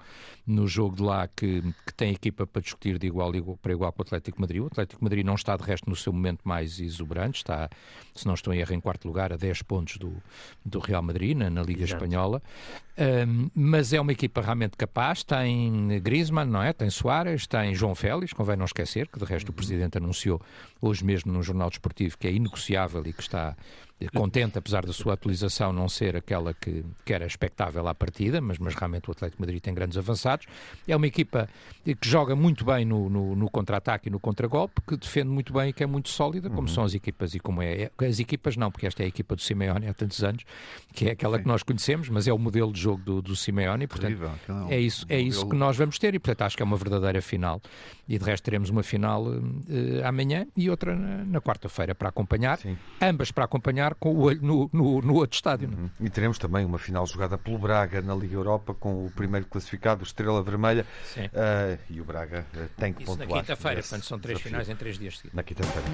no 0.52 0.68
jogo 0.68 0.96
de 0.96 1.04
lá 1.04 1.28
que, 1.28 1.62
que 1.86 1.94
tem 1.94 2.12
equipa 2.12 2.48
para 2.48 2.62
discutir 2.62 2.98
de 2.98 3.08
igual, 3.08 3.32
para 3.62 3.72
igual 3.72 3.92
com 3.94 4.02
o 4.02 4.06
Atlético 4.06 4.42
Madrid. 4.42 4.62
O 4.62 4.68
Atlético 4.68 5.04
Madrid 5.04 5.26
não 5.26 5.36
está, 5.36 5.56
de 5.56 5.64
resto, 5.64 5.90
no 5.90 5.96
seu 5.96 6.12
momento 6.12 6.42
mais 6.44 6.80
exuberante. 6.80 7.38
Está, 7.38 7.70
se 8.16 8.26
não 8.26 8.34
estou 8.34 8.54
em 8.54 8.60
erro, 8.60 8.74
em 8.74 8.80
quarto 8.80 9.08
lugar, 9.08 9.32
a 9.32 9.38
10 9.38 9.52
10 9.52 9.62
pontos 9.64 9.98
do, 9.98 10.14
do 10.66 10.80
Real 10.80 11.02
Madrid 11.02 11.38
na, 11.38 11.50
na 11.50 11.62
Liga 11.62 11.84
Exato. 11.84 12.04
Espanhola. 12.04 12.42
Um, 12.98 13.50
mas 13.54 13.94
é 13.94 14.02
uma 14.02 14.12
equipa 14.12 14.42
realmente 14.42 14.78
capaz. 14.78 15.24
Tem 15.24 16.00
Griezmann, 16.02 16.50
não 16.50 16.64
é? 16.64 16.74
Tem 16.74 16.90
Soares, 16.90 17.46
tem 17.48 17.76
João 17.76 17.96
Félix, 17.96 18.34
convém 18.34 18.58
não 18.58 18.66
esquecer, 18.66 19.08
que 19.08 19.20
de 19.20 19.26
resto 19.26 19.50
o 19.50 19.52
uhum. 19.52 19.56
Presidente 19.56 19.98
anunciou 19.98 20.42
hoje 20.82 21.04
mesmo 21.04 21.32
num 21.32 21.44
jornal 21.44 21.70
desportivo 21.70 22.18
que 22.18 22.28
é 22.28 22.32
inegociável 22.32 23.04
e 23.06 23.14
que 23.14 23.22
está 23.22 23.56
contente, 24.10 24.58
apesar 24.58 24.86
da 24.86 24.94
sua 24.94 25.14
atualização 25.14 25.72
não 25.72 25.88
ser 25.88 26.16
aquela 26.16 26.54
que, 26.54 26.84
que 27.06 27.14
era 27.14 27.26
expectável 27.26 27.88
à 27.88 27.94
partida, 27.94 28.42
mas, 28.42 28.58
mas 28.58 28.74
realmente 28.76 29.10
o 29.10 29.12
Atlético 29.12 29.42
Madrid 29.42 29.62
tem 29.62 29.74
grandes 29.74 29.98
avançados. 29.98 30.48
É 30.88 30.96
uma 30.96 31.08
equipa 31.08 31.48
que 31.84 32.08
joga 32.08 32.36
muito 32.36 32.66
bem 32.66 32.86
no, 32.86 33.10
no, 33.10 33.36
no 33.36 33.50
contra-ataque 33.50 34.10
e 34.10 34.12
no 34.12 34.20
contra-golpe, 34.20 34.82
que 34.88 34.98
defende 34.98 35.30
muito 35.30 35.54
bem 35.54 35.70
e 35.70 35.74
que 35.74 35.84
é 35.84 35.88
muito 35.88 36.10
sólida, 36.10 36.50
como 36.50 36.62
uhum. 36.62 36.68
são 36.68 36.84
as 36.84 36.94
equipas 36.94 37.34
e 37.36 37.40
como 37.40 37.62
é. 37.62 37.92
As 37.98 38.20
equipas 38.20 38.56
não, 38.56 38.72
porque 38.72 38.88
esta 38.88 39.04
é 39.04 39.06
a 39.06 39.10
equipa 39.10 39.36
do 39.36 39.42
Simeone 39.42 39.88
há 39.88 39.94
tantos 39.94 40.24
anos, 40.24 40.44
que 40.94 41.08
é 41.08 41.12
aquela 41.12 41.38
Sim. 41.38 41.44
que 41.44 41.48
nós 41.48 41.64
conhecemos, 41.64 42.10
mas 42.10 42.28
é 42.28 42.34
o 42.34 42.38
modelo 42.38 42.72
de 42.72 42.80
jogo 42.80 43.02
do, 43.04 43.22
do 43.22 43.36
Simeone, 43.36 43.86
e, 43.86 43.88
portanto, 43.88 44.32
é, 44.70 44.80
isso, 44.80 45.06
é 45.10 45.20
isso 45.20 45.48
que 45.48 45.56
nós 45.56 45.78
vamos 45.78 45.98
ter, 45.98 46.14
e 46.16 46.20
portanto 46.20 46.42
acho 46.44 46.58
que 46.58 46.64
é 46.64 46.66
uma 46.66 46.78
verdadeira 46.78 47.22
final. 47.22 47.62
E 48.08 48.18
de 48.18 48.26
resto 48.26 48.44
teremos 48.44 48.70
uma 48.70 48.84
final 48.84 49.26
uh, 49.26 49.38
amanhã 50.06 50.46
e 50.56 50.70
outra 50.70 50.96
na, 50.96 51.24
na 51.24 51.42
quarta-feira 51.42 51.96
para 51.96 52.10
acompanhar, 52.10 52.58
Sim. 52.58 52.78
ambas 53.02 53.32
para 53.32 53.46
acompanhar 53.46 53.91
com 54.00 54.14
o 54.14 54.22
olho 54.22 54.42
no, 54.42 54.70
no, 54.72 55.02
no 55.02 55.14
outro 55.16 55.36
estádio. 55.36 55.70
É? 55.72 55.76
Uhum. 55.76 55.90
E 56.02 56.10
teremos 56.10 56.38
também 56.38 56.66
uma 56.66 56.78
final 56.78 57.06
jogada 57.06 57.38
pelo 57.38 57.58
Braga 57.58 58.02
na 58.02 58.16
Liga 58.16 58.36
Europa 58.36 58.74
com 58.74 59.06
o 59.06 59.12
primeiro 59.12 59.46
classificado, 59.46 60.04
Estrela 60.04 60.42
Vermelha. 60.44 60.86
Uh, 61.18 61.78
e 61.90 62.02
o 62.02 62.04
Braga 62.04 62.46
uh, 62.56 62.70
tem 62.78 62.94
que 62.94 63.04
Isso 63.04 63.12
pontuar. 63.12 63.30
na 63.30 63.42
quinta-feira, 63.42 63.82
portanto 63.82 64.06
são 64.06 64.20
três 64.20 64.38
desafio. 64.38 64.52
finais 64.52 64.70
em 64.70 64.76
três 64.76 64.98
dias 64.98 65.18
seguidos. 65.18 65.36
Na 65.36 65.44
quinta-feira, 65.44 65.88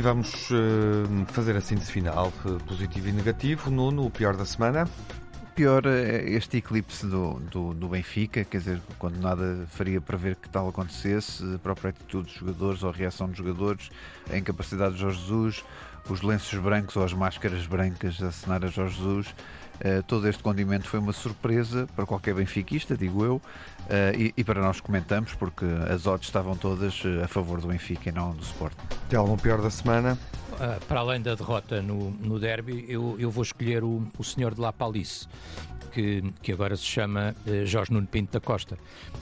E 0.00 0.02
vamos 0.02 0.50
uh, 0.50 1.26
fazer 1.26 1.54
a 1.54 1.60
síntese 1.60 1.92
final, 1.92 2.32
uh, 2.46 2.58
positivo 2.64 3.08
e 3.08 3.12
negativo. 3.12 3.70
Nuno, 3.70 4.06
o 4.06 4.10
pior 4.10 4.34
da 4.34 4.46
semana? 4.46 4.88
pior 5.54 5.84
é 5.84 6.24
este 6.30 6.56
eclipse 6.56 7.06
do, 7.06 7.34
do, 7.34 7.74
do, 7.74 7.86
Benfica, 7.86 8.42
quer 8.42 8.56
dizer, 8.56 8.80
quando 8.98 9.20
nada 9.20 9.66
faria 9.68 10.00
prever 10.00 10.36
que 10.36 10.48
tal 10.48 10.70
acontecesse, 10.70 11.44
a 11.54 11.58
própria 11.58 11.90
atitude 11.90 12.28
dos 12.28 12.32
jogadores 12.32 12.82
ou 12.82 12.88
a 12.88 12.92
reação 12.94 13.28
dos 13.28 13.36
jogadores, 13.36 13.90
a 14.30 14.38
incapacidade 14.38 14.94
de 14.94 15.00
Jorge 15.02 15.20
Jesus, 15.20 15.64
os 16.12 16.22
lenços 16.22 16.58
brancos 16.58 16.96
ou 16.96 17.04
as 17.04 17.12
máscaras 17.12 17.66
brancas 17.66 18.22
a 18.22 18.32
cenar 18.32 18.64
a 18.64 18.68
Jorge 18.68 18.96
Jesus. 18.96 19.34
Uh, 19.80 20.02
todo 20.02 20.28
este 20.28 20.42
condimento 20.42 20.86
foi 20.86 21.00
uma 21.00 21.12
surpresa 21.12 21.86
para 21.96 22.04
qualquer 22.04 22.34
benfiquista, 22.34 22.94
digo 22.94 23.24
eu, 23.24 23.36
uh, 23.36 23.42
e, 24.14 24.34
e, 24.36 24.44
para 24.44 24.60
nós 24.60 24.78
comentamos, 24.78 25.32
porque 25.32 25.64
as 25.88 26.06
odds 26.06 26.28
estavam 26.28 26.54
todas 26.54 27.00
a 27.24 27.26
favor 27.26 27.62
do 27.62 27.68
Benfica 27.68 28.10
e 28.10 28.12
não 28.12 28.32
do 28.32 28.42
Sport. 28.42 28.74
Tem 29.08 29.18
algum 29.18 29.38
pior 29.38 29.62
da 29.62 29.70
semana? 29.70 30.18
Uh, 30.52 30.84
para 30.84 31.00
além 31.00 31.22
da 31.22 31.34
derrota 31.34 31.80
no, 31.80 32.10
no 32.10 32.38
derby, 32.38 32.84
eu, 32.88 33.16
eu 33.18 33.30
vou 33.30 33.42
escolher 33.42 33.82
o, 33.82 34.06
o 34.18 34.22
senhor 34.22 34.54
de 34.54 34.60
La 34.60 34.70
Palice, 34.70 35.26
que, 35.90 36.22
que 36.42 36.52
agora 36.52 36.76
se 36.76 36.84
chama 36.84 37.34
uh, 37.46 37.66
Jorge 37.66 37.92
Nuno 37.92 38.06
Pinto 38.06 38.32
da 38.32 38.40
Costa 38.40 38.78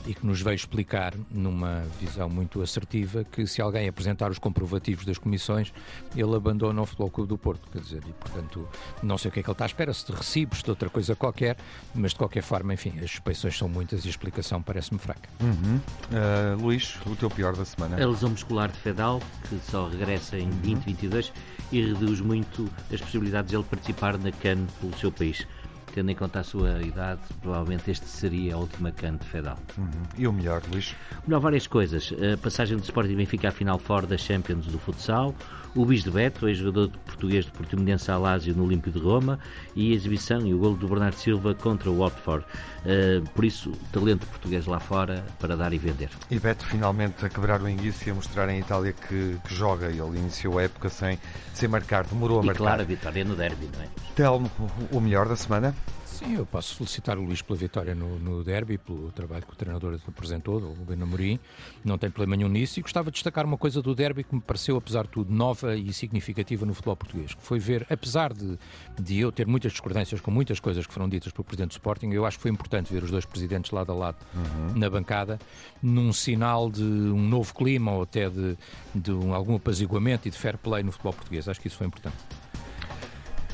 e 0.06 0.14
que 0.14 0.26
nos 0.26 0.40
veio 0.40 0.54
explicar, 0.54 1.14
numa 1.30 1.82
visão 2.00 2.28
muito 2.28 2.62
assertiva, 2.62 3.24
que 3.24 3.46
se 3.46 3.60
alguém 3.60 3.88
apresentar 3.88 4.30
os 4.30 4.38
comprovativos 4.38 5.04
das 5.04 5.18
comissões, 5.18 5.72
ele 6.14 6.34
abandona 6.34 6.80
o 6.80 6.86
Futebol 6.86 7.10
Clube 7.10 7.28
do 7.28 7.38
Porto. 7.38 7.68
Quer 7.70 7.80
dizer, 7.80 8.02
e 8.06 8.12
portanto, 8.12 8.68
não 9.02 9.18
sei 9.18 9.30
o 9.30 9.32
que 9.32 9.40
é 9.40 9.42
que 9.42 9.48
ele 9.48 9.54
está 9.54 9.64
à 9.64 9.66
espera, 9.66 9.92
se 9.92 10.06
de 10.06 10.12
recibos, 10.12 10.62
de 10.62 10.70
outra 10.70 10.88
coisa 10.88 11.14
qualquer, 11.14 11.56
mas 11.94 12.12
de 12.12 12.18
qualquer 12.18 12.42
forma, 12.42 12.74
enfim, 12.74 12.92
as 13.02 13.10
suspeições 13.10 13.56
são 13.56 13.68
muitas 13.68 14.04
e 14.04 14.08
a 14.08 14.10
explicação 14.10 14.62
parece-me 14.62 14.98
fraca. 14.98 15.28
Uhum. 15.40 15.76
Uh, 15.76 16.62
Luís, 16.62 16.98
o 17.06 17.16
teu 17.16 17.30
pior 17.30 17.56
da 17.56 17.64
semana? 17.64 18.02
A 18.02 18.06
lesão 18.06 18.30
muscular 18.30 18.70
de 18.70 18.78
Fedal, 18.78 19.20
que 19.48 19.58
só 19.70 19.88
regressa 19.88 20.38
em 20.38 20.48
2022 20.48 21.32
e 21.70 21.84
reduz 21.84 22.20
muito 22.20 22.70
as 22.92 23.00
possibilidades 23.00 23.50
de 23.50 23.56
ele 23.56 23.64
participar 23.64 24.18
na 24.18 24.32
CAN 24.32 24.66
pelo 24.80 24.96
seu 24.98 25.12
país. 25.12 25.46
Tendo 25.94 26.10
em 26.10 26.14
conta 26.14 26.40
a 26.40 26.44
sua 26.44 26.80
idade, 26.82 27.20
provavelmente 27.40 27.90
este 27.90 28.06
seria 28.06 28.54
a 28.54 28.58
última 28.58 28.92
CAN 28.92 29.16
de 29.16 29.26
Fedal. 29.26 29.58
Uhum. 29.76 29.88
E 30.16 30.26
o 30.26 30.32
melhor, 30.32 30.62
Luís? 30.70 30.94
O 31.24 31.28
melhor, 31.28 31.40
várias 31.40 31.66
coisas. 31.66 32.12
A 32.32 32.36
passagem 32.36 32.76
do 32.76 32.82
Sporting 32.82 33.16
Benfica 33.16 33.48
à 33.48 33.52
final 33.52 33.78
fora 33.78 34.06
da 34.06 34.16
Champions 34.16 34.66
do 34.66 34.78
futsal, 34.78 35.34
o 35.74 35.84
Bis 35.84 36.02
de 36.02 36.10
Beto, 36.10 36.48
ex-jogador 36.48 36.90
português 37.06 37.44
de 37.44 37.52
Portimonense 37.52 38.10
Alásio 38.10 38.54
no 38.54 38.64
Olímpio 38.64 38.92
de 38.92 38.98
Roma, 38.98 39.38
e 39.74 39.92
a 39.92 39.94
exibição 39.94 40.46
e 40.46 40.54
o 40.54 40.58
golo 40.58 40.76
do 40.76 40.88
Bernardo 40.88 41.14
Silva 41.14 41.54
contra 41.54 41.90
o 41.90 41.98
Watford. 41.98 42.44
Uh, 42.84 43.28
por 43.30 43.44
isso, 43.44 43.72
talento 43.92 44.26
português 44.26 44.66
lá 44.66 44.78
fora 44.78 45.24
para 45.38 45.56
dar 45.56 45.72
e 45.72 45.78
vender. 45.78 46.10
E 46.30 46.38
Beto 46.38 46.64
finalmente 46.66 47.24
a 47.24 47.28
quebrar 47.28 47.60
o 47.62 47.68
enguiço 47.68 48.08
e 48.08 48.10
a 48.10 48.14
mostrar 48.14 48.48
em 48.48 48.60
Itália 48.60 48.92
que, 48.92 49.36
que, 49.46 49.54
joga. 49.54 49.86
Ele 49.86 50.18
iniciou 50.18 50.58
a 50.58 50.62
época 50.62 50.88
sem, 50.88 51.18
sem 51.52 51.68
marcar, 51.68 52.04
demorou 52.04 52.40
a 52.40 52.42
e 52.42 52.46
marcar. 52.46 52.64
claro, 52.64 52.82
a 52.82 52.84
vitória 52.84 53.24
no 53.24 53.34
derby, 53.34 53.68
não 53.74 53.82
é? 53.82 53.88
Telmo, 54.14 54.50
o 54.92 55.00
melhor 55.00 55.28
da 55.28 55.36
semana? 55.36 55.74
Sim, 56.18 56.34
eu 56.34 56.44
posso 56.44 56.74
felicitar 56.74 57.16
o 57.16 57.22
Luís 57.22 57.40
pela 57.42 57.56
vitória 57.56 57.94
no, 57.94 58.18
no 58.18 58.42
derby, 58.42 58.76
pelo 58.76 59.12
trabalho 59.12 59.46
que 59.46 59.52
o 59.52 59.54
treinador 59.54 60.00
apresentou, 60.08 60.56
o 60.56 60.74
Ruben 60.74 61.00
Amorim. 61.00 61.38
Não 61.84 61.96
tem 61.96 62.10
problema 62.10 62.36
nenhum 62.36 62.48
nisso. 62.48 62.80
E 62.80 62.82
gostava 62.82 63.08
de 63.08 63.14
destacar 63.14 63.46
uma 63.46 63.56
coisa 63.56 63.80
do 63.80 63.94
derby 63.94 64.24
que 64.24 64.34
me 64.34 64.40
pareceu, 64.40 64.76
apesar 64.76 65.04
de 65.04 65.10
tudo, 65.10 65.32
nova 65.32 65.76
e 65.76 65.92
significativa 65.92 66.66
no 66.66 66.74
futebol 66.74 66.96
português. 66.96 67.34
Que 67.34 67.42
foi 67.42 67.60
ver, 67.60 67.86
apesar 67.88 68.32
de, 68.32 68.58
de 69.00 69.20
eu 69.20 69.30
ter 69.30 69.46
muitas 69.46 69.70
discordâncias 69.70 70.20
com 70.20 70.32
muitas 70.32 70.58
coisas 70.58 70.84
que 70.84 70.92
foram 70.92 71.08
ditas 71.08 71.30
pelo 71.30 71.44
presidente 71.44 71.68
do 71.68 71.74
Sporting, 71.74 72.08
eu 72.08 72.26
acho 72.26 72.36
que 72.36 72.42
foi 72.42 72.50
importante 72.50 72.92
ver 72.92 73.04
os 73.04 73.12
dois 73.12 73.24
presidentes 73.24 73.70
lado 73.70 73.92
a 73.92 73.94
lado 73.94 74.16
uhum. 74.34 74.76
na 74.76 74.90
bancada, 74.90 75.38
num 75.80 76.12
sinal 76.12 76.68
de 76.68 76.82
um 76.82 77.28
novo 77.28 77.54
clima 77.54 77.92
ou 77.92 78.02
até 78.02 78.28
de, 78.28 78.58
de 78.92 79.12
um, 79.12 79.32
algum 79.32 79.54
apaziguamento 79.54 80.26
e 80.26 80.32
de 80.32 80.36
fair 80.36 80.58
play 80.58 80.82
no 80.82 80.90
futebol 80.90 81.12
português. 81.12 81.48
Acho 81.48 81.60
que 81.60 81.68
isso 81.68 81.76
foi 81.76 81.86
importante. 81.86 82.16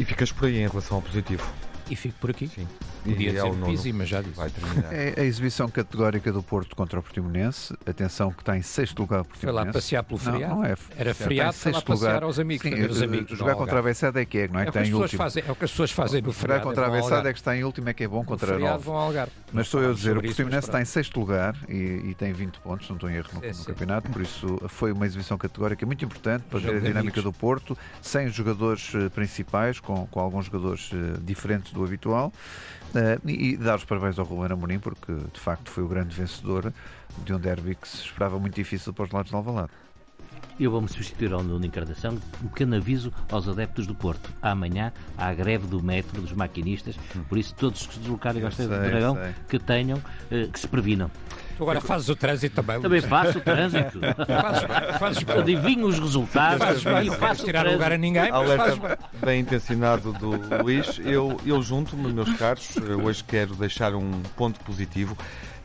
E 0.00 0.04
ficas 0.06 0.32
por 0.32 0.46
aí 0.46 0.56
em 0.56 0.66
relação 0.66 0.96
ao 0.96 1.02
positivo? 1.02 1.46
E 1.90 1.96
fico 1.96 2.18
por 2.18 2.30
aqui. 2.30 2.48
Sim. 2.48 2.66
Podia 3.04 3.38
é 3.38 3.44
o 3.44 3.54
Pizzi, 3.54 3.92
mas 3.92 4.08
já 4.08 4.22
disse. 4.22 4.36
Vai 4.36 4.48
terminar. 4.48 4.92
É 4.92 5.20
a 5.20 5.24
exibição 5.24 5.68
categórica 5.68 6.32
do 6.32 6.42
Porto 6.42 6.74
contra 6.74 6.98
o 6.98 7.02
Portimonense. 7.02 7.74
Atenção 7.86 8.32
que 8.32 8.40
está 8.40 8.56
em 8.56 8.62
sexto 8.62 8.98
lugar 9.00 9.20
o 9.20 9.24
Portimonense. 9.24 9.58
Foi 9.58 9.66
lá 9.66 9.72
passear 9.72 10.02
pelo 10.02 10.18
feriado. 10.18 10.54
Não, 10.54 10.62
não 10.62 10.66
é. 10.66 10.74
Era 10.96 11.14
feriado, 11.14 11.52
foi 11.52 11.72
lá 11.72 11.82
passear 11.82 12.08
lugar. 12.14 12.22
aos 12.22 12.38
amigos. 12.38 12.62
Sim, 12.66 12.82
os 12.84 13.02
amigos 13.02 13.38
jogar 13.38 13.54
contra 13.56 13.78
a 13.78 13.82
Bessada 13.82 14.22
é 14.22 14.24
que 14.24 14.38
é, 14.38 14.48
não 14.48 14.58
é? 14.58 14.62
É, 14.62 14.64
que 14.64 14.70
está 14.70 14.86
em 14.86 14.94
último. 14.94 15.18
Fazem, 15.18 15.44
é 15.46 15.52
o 15.52 15.54
que 15.54 15.64
as 15.64 15.70
pessoas 15.70 15.90
fazem 15.90 16.22
no 16.22 16.32
feriado. 16.32 16.62
Jogar 16.62 16.74
contra 16.74 16.86
a 16.86 17.02
Bessada 17.02 17.28
é 17.28 17.32
que 17.32 17.38
está 17.38 17.56
em 17.56 17.64
último 17.64 17.88
é 17.90 17.92
que 17.92 18.04
é 18.04 18.08
bom 18.08 18.24
contra 18.24 18.56
a 18.56 18.58
Nove. 18.58 18.90
Mas 19.52 19.66
estou 19.66 19.82
eu 19.82 19.90
a 19.90 19.94
dizer, 19.94 20.16
o 20.16 20.22
Portimonense 20.22 20.66
está 20.66 20.80
em 20.80 20.84
sexto 20.84 21.20
lugar 21.20 21.54
e, 21.68 22.10
e 22.10 22.14
tem 22.14 22.32
20 22.32 22.58
pontos, 22.60 22.88
não 22.88 22.96
estou 22.96 23.10
em 23.10 23.16
erro 23.16 23.28
no, 23.34 23.40
no 23.40 23.64
campeonato, 23.64 24.10
por 24.10 24.22
isso 24.22 24.58
foi 24.68 24.92
uma 24.92 25.06
exibição 25.06 25.36
categórica 25.36 25.84
muito 25.84 26.04
importante 26.04 26.44
para 26.48 26.58
ver 26.58 26.76
a 26.76 26.80
dinâmica 26.80 27.20
do 27.20 27.32
Porto, 27.32 27.76
sem 28.00 28.28
jogadores 28.28 28.92
eh, 28.94 29.08
principais, 29.08 29.78
com, 29.80 30.06
com 30.06 30.20
alguns 30.20 30.46
jogadores 30.46 30.90
eh, 30.92 31.18
diferentes 31.22 31.72
do 31.74 31.84
habitual. 31.84 32.32
Uh, 32.94 33.28
e, 33.28 33.56
dar 33.56 33.76
os 33.76 33.84
parabéns 33.84 34.18
ao 34.18 34.24
Ruben 34.24 34.52
Amorim, 34.52 34.78
porque 34.78 35.12
de 35.12 35.40
facto 35.40 35.70
foi 35.70 35.82
o 35.82 35.88
grande 35.88 36.14
vencedor 36.14 36.72
de 37.24 37.34
um 37.34 37.38
derby 37.38 37.74
que 37.74 37.88
se 37.88 38.04
esperava 38.04 38.38
muito 38.38 38.54
difícil 38.54 38.92
para 38.92 39.04
os 39.04 39.10
lados 39.10 39.30
de 39.30 39.36
Alvalade. 39.36 39.70
Eu 40.58 40.70
vou-me 40.70 40.88
substituir 40.88 41.32
ao 41.32 41.42
Nuno 41.42 41.66
Encarnação. 41.66 42.16
Um 42.42 42.48
pequeno 42.48 42.76
aviso 42.76 43.12
aos 43.30 43.48
adeptos 43.48 43.86
do 43.86 43.94
Porto. 43.94 44.32
Amanhã 44.40 44.92
há 45.18 45.26
a 45.26 45.34
greve 45.34 45.66
do 45.66 45.82
metro, 45.82 46.20
dos 46.20 46.32
maquinistas, 46.32 46.96
por 47.28 47.36
isso 47.36 47.54
todos 47.56 47.84
que 47.86 47.94
se 47.94 48.00
deslocarem 48.00 48.42
ao 48.42 48.48
Estádio 48.48 48.70
do 48.70 48.84
Dragão, 48.84 49.18
que 49.48 49.58
tenham, 49.58 49.98
uh, 49.98 50.50
que 50.50 50.60
se 50.60 50.68
previnam. 50.68 51.10
Tu 51.56 51.62
agora 51.62 51.80
fazes 51.80 52.08
o 52.08 52.16
trânsito 52.16 52.62
também. 52.62 52.80
Também 52.80 53.00
faço 53.00 53.38
o 53.38 53.40
trânsito. 53.40 54.00
fazes, 54.26 54.98
fazes 54.98 55.28
Adivinho 55.28 55.86
os 55.86 55.98
resultados 55.98 56.58
fazes 56.58 56.84
bem, 56.84 57.06
e 57.06 57.10
faço 57.10 57.44
tirar 57.44 57.66
lugar 57.66 57.92
a 57.92 57.98
ninguém. 57.98 58.30
Alerta 58.30 58.98
bem 59.24 59.40
intencionado 59.40 60.12
do 60.12 60.30
Luís. 60.62 61.00
Eu, 61.04 61.38
eu 61.44 61.62
junto-me, 61.62 62.12
meus 62.12 62.32
caros. 62.34 62.70
Hoje 63.02 63.22
quero 63.24 63.54
deixar 63.54 63.94
um 63.94 64.22
ponto 64.36 64.60
positivo. 64.60 65.16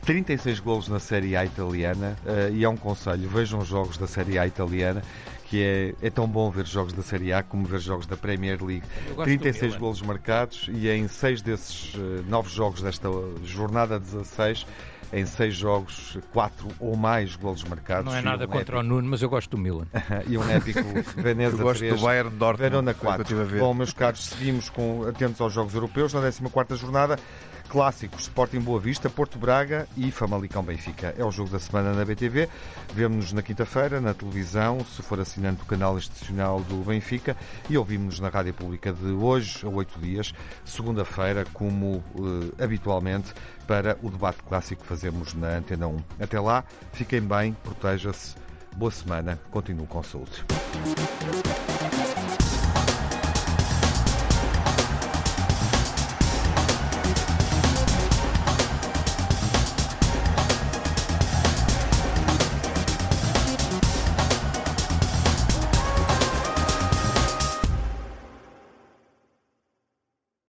36 0.02 0.60
golos 0.60 0.88
na 0.88 0.98
Série 0.98 1.36
A 1.36 1.44
italiana 1.44 2.16
uh, 2.24 2.54
e 2.54 2.64
é 2.64 2.68
um 2.68 2.76
conselho, 2.76 3.28
vejam 3.28 3.60
os 3.60 3.68
jogos 3.68 3.98
da 3.98 4.06
Série 4.06 4.38
A 4.38 4.46
italiana 4.46 5.02
que 5.50 5.62
é, 5.62 6.06
é 6.06 6.08
tão 6.10 6.28
bom 6.28 6.48
ver 6.48 6.64
jogos 6.64 6.92
da 6.92 7.02
Série 7.02 7.32
A 7.32 7.42
como 7.42 7.66
ver 7.66 7.80
jogos 7.80 8.06
da 8.06 8.16
Premier 8.16 8.64
League. 8.64 8.84
36 9.24 9.74
golos 9.74 10.00
marcados 10.00 10.70
e 10.72 10.88
em 10.88 11.08
seis 11.08 11.42
desses 11.42 11.92
uh, 11.94 12.24
nove 12.28 12.48
jogos 12.48 12.80
desta 12.80 13.08
jornada 13.44 13.98
16 13.98 14.64
em 15.12 15.26
seis 15.26 15.54
jogos, 15.54 16.18
quatro 16.32 16.68
ou 16.78 16.96
mais 16.96 17.36
golos 17.36 17.64
marcados. 17.64 18.04
Não 18.04 18.16
é 18.16 18.22
nada 18.22 18.44
um 18.44 18.48
contra 18.48 18.76
épico... 18.76 18.78
o 18.78 18.82
Nuno, 18.82 19.08
mas 19.08 19.22
eu 19.22 19.28
gosto 19.28 19.50
do 19.50 19.58
Milan. 19.58 19.86
e 20.28 20.38
um 20.38 20.48
épico 20.48 20.80
Veneza 21.16 21.56
eu 21.58 21.64
gosto 21.64 21.80
3, 21.80 21.94
do 21.94 22.02
Bayern 22.04 22.30
Dortmund. 22.30 22.70
Verona 22.70 22.94
4. 22.94 23.46
Bom, 23.58 23.74
meus 23.74 23.92
caros, 23.92 24.24
seguimos 24.24 24.68
com, 24.68 25.04
atentos 25.08 25.40
aos 25.40 25.52
Jogos 25.52 25.74
Europeus 25.74 26.14
na 26.14 26.20
14ª 26.20 26.76
jornada. 26.76 27.18
Clássicos, 27.70 28.22
Sporting 28.22 28.58
Boa 28.58 28.80
Vista, 28.80 29.08
Porto 29.08 29.38
Braga 29.38 29.86
e 29.96 30.10
Famalicão 30.10 30.60
Benfica. 30.60 31.14
É 31.16 31.24
o 31.24 31.30
jogo 31.30 31.50
da 31.50 31.60
semana 31.60 31.94
na 31.94 32.04
BTV. 32.04 32.48
Vemo-nos 32.92 33.32
na 33.32 33.42
quinta-feira, 33.42 34.00
na 34.00 34.12
televisão, 34.12 34.84
se 34.84 35.00
for 35.02 35.20
assinante 35.20 35.60
do 35.60 35.66
canal 35.66 35.96
institucional 35.96 36.60
do 36.62 36.84
Benfica, 36.84 37.36
e 37.68 37.78
ouvimos-nos 37.78 38.18
na 38.18 38.28
Rádio 38.28 38.52
Pública 38.54 38.92
de 38.92 39.12
hoje 39.12 39.64
a 39.64 39.68
oito 39.68 40.00
dias, 40.00 40.34
segunda-feira, 40.64 41.46
como 41.52 42.02
uh, 42.16 42.52
habitualmente, 42.60 43.32
para 43.68 43.96
o 44.02 44.10
debate 44.10 44.42
clássico 44.42 44.82
que 44.82 44.88
fazemos 44.88 45.32
na 45.34 45.58
Antena 45.58 45.86
1. 45.86 45.96
Até 46.20 46.40
lá, 46.40 46.64
fiquem 46.92 47.20
bem, 47.20 47.56
proteja-se, 47.62 48.34
boa 48.74 48.90
semana, 48.90 49.38
continuem 49.52 49.86
com 49.86 50.02
saúde. 50.02 50.44